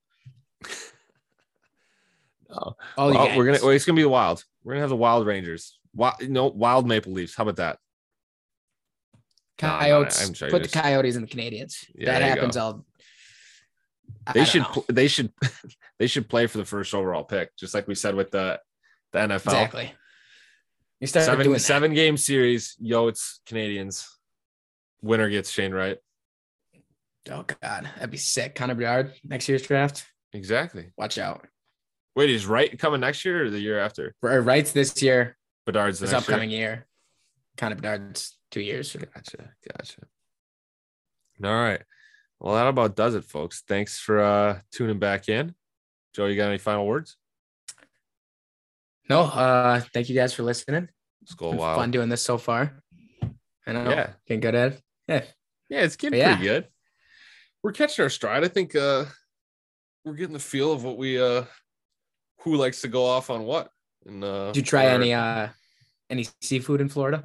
[2.51, 2.77] No.
[2.97, 3.59] All Well, we're gonna.
[3.63, 4.45] Well, it's gonna be the Wild.
[4.63, 5.79] We're gonna have the Wild Rangers.
[5.95, 7.35] Wild, no, Wild Maple Leafs.
[7.37, 7.79] How about that?
[9.63, 10.27] No, Coyotes.
[10.29, 11.75] I'm sorry, put the Coyotes and the Canadiens.
[11.95, 12.57] Yeah, that happens.
[12.57, 12.73] I
[14.35, 14.65] They should.
[14.65, 15.33] pl- They should.
[15.99, 18.59] They should play for the first overall pick, just like we said with the
[19.13, 19.35] the NFL.
[19.37, 19.93] exactly.
[20.99, 22.75] You start seven seven game series.
[22.81, 24.09] Yo, it's Canadiens.
[25.01, 25.99] Winner gets Shane Wright.
[27.31, 28.57] Oh God, that'd be sick.
[28.57, 30.05] Connor Bedard next year's draft.
[30.33, 30.93] Exactly.
[30.97, 31.47] Watch out.
[32.15, 34.15] Wait, is Wright coming next year or the year after?
[34.21, 35.37] For Wright's this year,
[35.67, 36.87] Bedard's the this upcoming year.
[37.57, 38.95] Kind of Bedard's two years.
[38.95, 39.51] Gotcha.
[39.77, 40.01] Gotcha.
[41.45, 41.83] All right.
[42.41, 43.63] Well, that about does it, folks.
[43.67, 45.55] Thanks for uh tuning back in.
[46.15, 47.17] Joe, you got any final words?
[49.09, 50.89] No, uh, thank you guys for listening.
[51.37, 51.79] Go Been wild.
[51.79, 52.83] Fun doing this so far.
[53.67, 53.91] I know.
[53.91, 54.11] Yeah.
[54.27, 54.83] Getting good at it.
[55.09, 55.23] Yeah.
[55.69, 56.37] Yeah, it's getting But yeah.
[56.37, 56.69] pretty good.
[57.63, 58.45] We're catching our stride.
[58.45, 59.05] I think uh
[60.05, 61.45] we're getting the feel of what we uh
[62.41, 63.71] who likes to go off on what.
[64.07, 65.49] And uh Did you try we're- any uh
[66.11, 67.25] any seafood in Florida?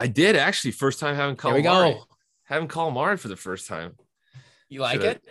[0.00, 1.62] I did actually first time having calamari.
[1.94, 2.04] go.
[2.44, 3.96] Having calamari for the first time.
[4.68, 5.24] You like Should I- it?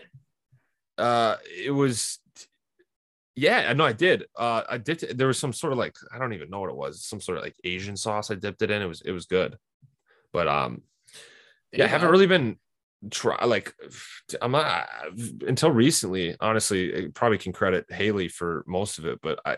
[0.97, 1.35] Uh
[1.65, 2.19] it was
[3.35, 4.25] yeah, no, I did.
[4.37, 6.75] Uh I did there was some sort of like I don't even know what it
[6.75, 8.81] was, some sort of like Asian sauce I dipped it in.
[8.81, 9.57] It was it was good.
[10.33, 10.83] But um
[11.71, 12.57] There yeah, I haven't really been
[13.09, 13.73] try like
[14.41, 14.87] I'm not
[15.47, 16.35] until recently.
[16.39, 19.57] Honestly, I probably can credit Haley for most of it, but I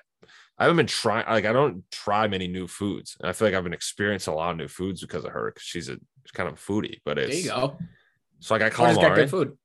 [0.58, 1.26] I haven't been trying.
[1.28, 4.38] Like I don't try many new foods, and I feel like I've been experiencing a
[4.38, 5.52] lot of new foods because of her.
[5.52, 5.98] Because she's a
[6.34, 7.78] kind of a foodie, but There it's you go.
[8.40, 9.58] so like I Florida's got good food.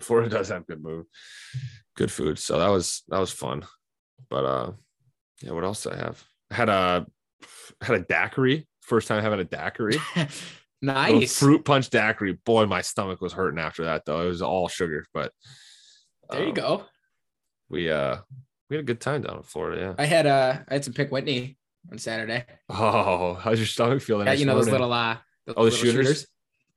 [0.00, 1.06] Florida does have good food,
[1.96, 2.38] good food.
[2.38, 3.64] So that was that was fun.
[4.30, 4.72] But uh,
[5.42, 6.24] yeah, what else did I have?
[6.50, 7.06] I had a
[7.80, 8.66] had a daiquiri.
[8.80, 9.98] First time having a daiquiri.
[10.82, 11.38] Nice.
[11.38, 12.32] fruit punch daiquiri.
[12.44, 14.20] Boy, my stomach was hurting after that though.
[14.24, 15.32] It was all sugar, but
[16.30, 16.84] There you um, go.
[17.68, 18.18] We uh
[18.68, 19.80] we had a good time down in Florida.
[19.80, 19.94] Yeah.
[19.98, 21.56] I had uh I had some Pink Whitney
[21.90, 22.44] on Saturday.
[22.68, 24.24] Oh, how's your stomach feeling?
[24.26, 26.26] Got, you know those little uh those Oh, the little shooters?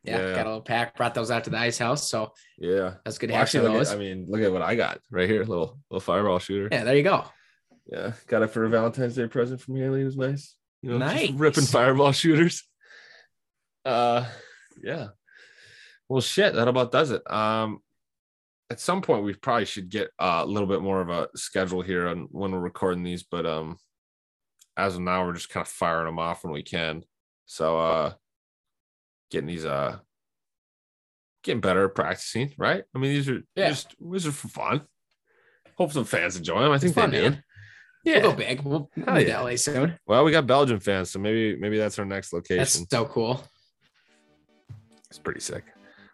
[0.04, 0.36] Yeah, Yeah.
[0.36, 0.96] got a little pack.
[0.96, 2.08] Brought those out to the ice house.
[2.10, 2.96] So Yeah.
[3.04, 3.90] that's good to Well, have actually, those.
[3.92, 5.40] at, I mean, look at what I got right here.
[5.44, 6.70] Little little fireball shooter.
[6.72, 7.26] yeah, there you go.
[7.92, 10.02] Yeah, got it for a Valentine's Day present from Haley.
[10.02, 10.56] It was nice.
[10.82, 11.32] You know, Nice.
[11.32, 12.64] ripping fireball shooters.
[13.86, 14.26] Uh,
[14.84, 15.08] yeah.
[16.10, 16.54] Well, shit.
[16.56, 17.30] That about does it.
[17.32, 17.80] Um,
[18.70, 21.82] at some point we probably should get uh, a little bit more of a schedule
[21.82, 23.78] here on when we're recording these, but um,
[24.76, 27.04] as of now we're just kind of firing them off when we can.
[27.46, 28.14] So uh,
[29.30, 29.98] getting these uh
[31.44, 32.84] getting better at practicing, right?
[32.96, 33.70] I mean, these are Yeah.
[33.70, 34.82] just these are for fun.
[35.78, 36.72] Hope some fans enjoy them.
[36.72, 37.44] I think fun, they man.
[38.04, 38.22] Yeah.
[38.22, 38.62] We'll go big.
[38.62, 39.42] We'll move yeah.
[39.42, 39.98] LA soon.
[40.08, 42.58] Well, we got Belgian fans, so maybe maybe that's our next location.
[42.60, 43.44] That's so cool.
[45.10, 45.64] It's pretty sick.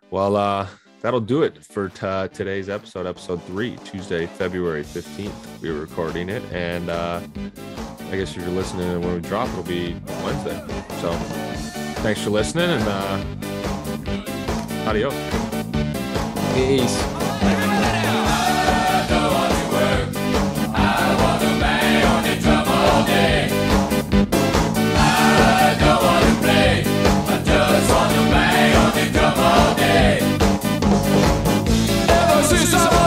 [0.10, 0.68] Well, uh,
[1.02, 5.62] that'll do it for t- uh, today's episode, episode three, Tuesday, February 15th.
[5.62, 6.44] we're recording it.
[6.52, 7.22] And uh,
[8.12, 10.60] I guess if you're listening when we drop, it'll be Wednesday.
[11.00, 11.12] So
[12.04, 13.24] thanks for listening and uh,
[14.90, 15.14] adios.
[16.54, 16.98] Peace.
[24.94, 28.51] I don't wanna play, I just wanna bang
[29.12, 30.20] come all day.
[32.10, 33.01] Ever since I